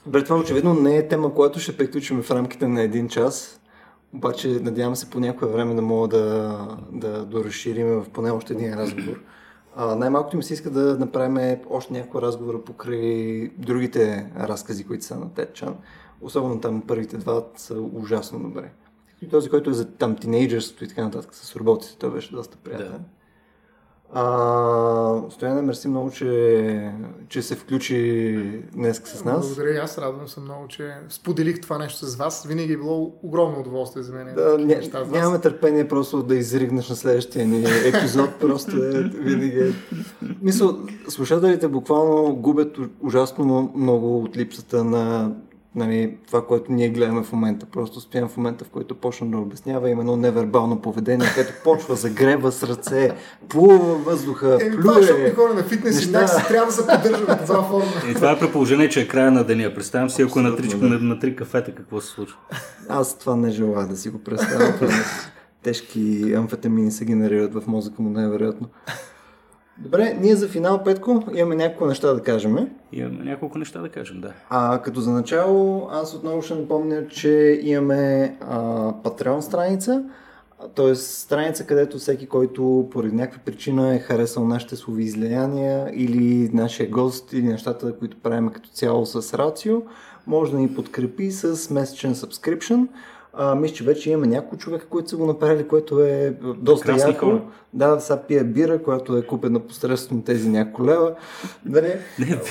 Добре, 0.06 0.24
това 0.24 0.38
очевидно 0.38 0.74
не 0.74 0.98
е 0.98 1.08
тема, 1.08 1.34
която 1.34 1.60
ще 1.60 1.78
приключим 1.78 2.22
в 2.22 2.32
рамките 2.32 2.68
на 2.68 2.82
един 2.82 3.10
час. 3.10 3.60
Обаче 4.14 4.48
надявам 4.48 4.96
се 4.96 5.10
по 5.10 5.20
някое 5.20 5.48
време 5.48 5.76
да 5.76 5.82
мога 5.82 6.08
да, 6.08 6.58
да 6.92 7.26
доразширим 7.26 7.88
в 7.88 8.06
поне 8.14 8.32
още 8.32 8.54
един 8.54 8.74
разговор. 8.74 9.20
А, 9.76 9.96
най-малкото 9.96 10.38
ми 10.38 10.44
се 10.44 10.54
иска 10.54 10.70
да 10.70 10.98
направим 10.98 11.58
още 11.70 11.94
някакво 11.94 12.22
разговора 12.22 12.62
покрай 12.62 13.50
другите 13.58 14.32
разкази, 14.40 14.84
които 14.84 15.06
са 15.06 15.16
на 15.16 15.34
Тетчан. 15.34 15.76
Особено 16.22 16.62
там 16.62 16.84
първите 16.88 17.18
два 17.18 17.44
са 17.56 17.76
ужасно 17.94 18.40
добре. 18.40 18.72
И 19.22 19.30
този, 19.30 19.50
който 19.50 19.70
е 19.70 19.74
за 19.74 19.92
там 19.92 20.16
тинейджърството 20.16 20.84
и 20.84 20.88
така 20.88 21.04
нататък 21.04 21.36
с 21.36 21.56
роботите, 21.56 21.98
той 22.00 22.12
беше 22.12 22.32
доста 22.32 22.58
приятен. 22.58 22.92
Да. 22.92 23.00
А, 24.14 25.22
Стояне, 25.30 25.62
мерси 25.62 25.88
много, 25.88 26.12
че, 26.12 26.92
че 27.30 27.42
се 27.42 27.56
включи 27.56 28.62
днес 28.74 29.02
с 29.06 29.24
нас. 29.24 29.48
Благодаря, 29.48 29.84
аз 29.84 29.98
радвам 29.98 30.28
се 30.28 30.40
много, 30.40 30.68
че 30.68 30.94
споделих 31.10 31.62
това 31.62 31.78
нещо 31.78 32.06
с 32.06 32.16
вас. 32.16 32.46
Винаги 32.48 32.74
е 32.74 32.78
било 32.78 33.14
огромно 33.24 33.60
удоволствие 33.60 34.04
за 34.04 34.14
мен. 34.14 34.36
Да, 34.36 34.58
ня, 34.58 35.06
нямаме 35.12 35.42
търпение 35.42 35.88
просто 35.88 36.24
да 36.24 36.36
изригнеш 36.36 36.90
на 36.90 36.96
следващия 36.96 37.48
ни 37.48 37.66
епизод. 37.86 38.30
просто 38.40 38.84
е, 38.84 39.04
винаги 39.04 39.60
е... 39.60 39.74
Мисъл, 40.42 40.78
слушателите 41.10 41.68
буквално 41.68 42.36
губят 42.36 42.78
ужасно 43.02 43.72
много 43.76 44.24
от 44.24 44.38
липсата 44.38 44.84
на 44.84 45.36
нали, 45.78 46.18
това, 46.28 46.46
което 46.46 46.72
ние 46.72 46.90
гледаме 46.90 47.24
в 47.24 47.32
момента. 47.32 47.66
Просто 47.66 48.00
стоям 48.00 48.30
в 48.30 48.38
момента, 48.38 48.66
в 48.66 48.70
който 48.70 48.96
почна 48.96 49.28
да 49.28 49.38
обяснява 49.38 49.90
именно 49.90 50.16
невербално 50.16 50.82
поведение, 50.82 51.28
което 51.36 51.54
почва, 51.64 51.96
загрева 51.96 52.52
с 52.52 52.64
ръце, 52.64 53.12
плува 53.50 53.96
въздуха, 53.96 54.58
е, 54.62 54.72
плюе. 54.72 54.82
Това, 54.82 54.94
защото 54.94 55.36
хора 55.36 55.54
на 55.54 55.64
фитнес 55.64 55.96
неща... 55.96 56.24
и 56.24 56.28
си 56.28 56.48
трябва 56.48 56.66
да 56.66 56.72
се 56.72 56.88
поддържаме 56.88 57.38
това 57.46 57.64
форма. 57.64 57.92
И 58.12 58.14
това 58.14 58.32
е 58.32 58.40
предположение, 58.40 58.90
че 58.90 59.02
е 59.02 59.08
края 59.08 59.32
на 59.32 59.44
деня. 59.44 59.74
Представям 59.76 60.10
си, 60.10 60.22
ако 60.22 60.40
е 60.40 60.42
на 60.42 60.56
три, 60.56 60.68
да. 60.68 60.88
на, 60.88 61.00
на 61.00 61.20
три 61.20 61.36
кафета, 61.36 61.76
какво 61.76 62.02
се 62.02 62.08
случва. 62.08 62.38
Аз 62.90 63.18
това 63.18 63.36
не 63.36 63.50
желая 63.50 63.88
да 63.88 63.98
си 63.98 64.10
го 64.10 64.20
представя. 64.20 64.74
Тежки 65.64 66.34
амфетамини 66.34 66.92
се 66.92 67.06
генерират 67.06 67.54
в 67.54 67.68
мозъка 67.68 68.02
му, 68.02 68.10
невероятно. 68.10 68.68
Добре, 69.80 70.18
ние 70.22 70.36
за 70.36 70.48
финал, 70.48 70.84
Петко, 70.84 71.24
имаме 71.34 71.56
няколко 71.56 71.86
неща 71.86 72.14
да 72.14 72.24
кажем. 72.24 72.58
Имаме 72.92 73.24
няколко 73.24 73.58
неща 73.58 73.82
да 73.82 73.90
кажем, 73.90 74.22
да. 74.22 74.34
А 74.50 74.82
като 74.82 75.02
за 75.02 75.12
начало, 75.12 75.88
аз 75.92 76.14
отново 76.14 76.42
ще 76.42 76.56
напомня, 76.56 77.08
че 77.08 77.60
имаме 77.64 78.38
а, 78.42 78.60
Patreon 78.94 79.40
страница, 79.40 80.04
т.е. 80.76 80.96
страница, 80.96 81.66
където 81.66 81.98
всеки, 81.98 82.28
който 82.28 82.88
поради 82.92 83.16
някаква 83.16 83.40
причина 83.46 83.96
е 83.96 84.00
харесал 84.00 84.46
нашите 84.46 84.76
слови 84.76 85.04
излияния 85.04 85.92
или 85.94 86.50
нашия 86.54 86.90
гост 86.90 87.34
или 87.34 87.48
нещата, 87.48 87.98
които 87.98 88.18
правим 88.18 88.50
като 88.50 88.70
цяло 88.70 89.06
с 89.06 89.38
Рацио, 89.38 89.82
може 90.28 90.52
да 90.52 90.58
ни 90.58 90.76
подкрепи 90.76 91.32
с 91.32 91.70
месечен 91.70 92.16
subscription. 92.16 92.88
А, 93.34 93.56
мисля, 93.56 93.76
че 93.76 93.84
вече 93.84 94.10
имаме 94.10 94.28
няколко 94.28 94.58
човека, 94.58 94.86
които 94.86 95.10
са 95.10 95.18
го 95.18 95.26
направили, 95.26 95.68
което 95.68 96.02
е 96.02 96.34
доста 96.58 96.86
Красни 96.86 97.12
яко. 97.12 97.26
Хора. 97.26 97.42
Да, 97.74 98.00
сега 98.00 98.22
пия 98.28 98.44
бира, 98.44 98.84
която 98.84 99.18
е 99.18 99.26
купена 99.26 99.60
посредством 99.60 100.22
тези 100.22 100.50
няколко 100.50 100.86
лева. 100.86 101.16
Дали? 101.66 101.94
Не, 102.20 102.42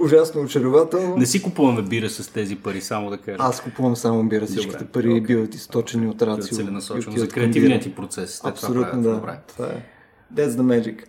Ужасно 0.00 0.40
очарователно. 0.40 1.16
Не 1.16 1.26
си 1.26 1.42
купуваме 1.42 1.82
бира 1.82 2.08
с 2.08 2.32
тези 2.32 2.56
пари, 2.56 2.80
само 2.80 3.10
да 3.10 3.18
кажа. 3.18 3.36
Аз 3.40 3.60
купувам 3.60 3.96
само 3.96 4.24
бира. 4.24 4.46
Всичките 4.46 4.78
Добре, 4.78 4.92
пари 4.92 5.08
okay. 5.08 5.26
биват 5.26 5.54
източени 5.54 6.08
от 6.08 6.22
рацио. 6.22 6.56
Целенасочено 6.56 7.16
за 7.16 7.28
креативният 7.28 7.82
ти 7.82 7.94
процес. 7.94 8.40
Абсолютно, 8.44 9.02
да. 9.02 9.14
Добре. 9.14 9.38
Това 9.48 9.66
е. 9.66 9.84
That's 10.34 10.50
the 10.50 10.62
magic. 10.62 11.04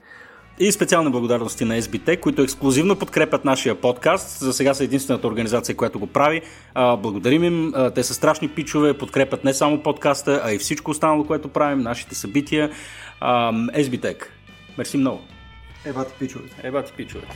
И 0.64 0.72
специални 0.72 1.12
благодарности 1.12 1.66
на 1.66 1.82
SBT, 1.82 2.20
които 2.20 2.42
ексклюзивно 2.42 2.96
подкрепят 2.96 3.46
нашия 3.46 3.76
подкаст. 3.76 4.40
За 4.40 4.54
сега 4.54 4.74
са 4.74 4.84
единствената 4.84 5.28
организация, 5.28 5.76
която 5.76 6.00
го 6.00 6.08
прави. 6.08 6.42
А, 6.74 6.98
благодарим 6.98 7.44
им. 7.44 7.72
А, 7.76 7.92
те 7.92 8.04
са 8.04 8.14
страшни 8.14 8.48
пичове, 8.50 8.98
подкрепят 8.98 9.44
не 9.44 9.54
само 9.54 9.84
подкаста, 9.84 10.42
а 10.44 10.54
и 10.54 10.58
всичко 10.58 10.92
останало, 10.92 11.24
което 11.24 11.48
правим, 11.48 11.80
нашите 11.80 12.16
събития. 12.16 12.72
А, 13.20 13.52
SBT. 13.54 14.24
Мерси 14.78 14.98
много. 14.98 15.22
Ева 15.86 16.06
ти 16.06 16.14
пичове. 16.20 16.50
Ева 16.64 16.84
ти 16.84 16.94
пичове. 16.94 17.28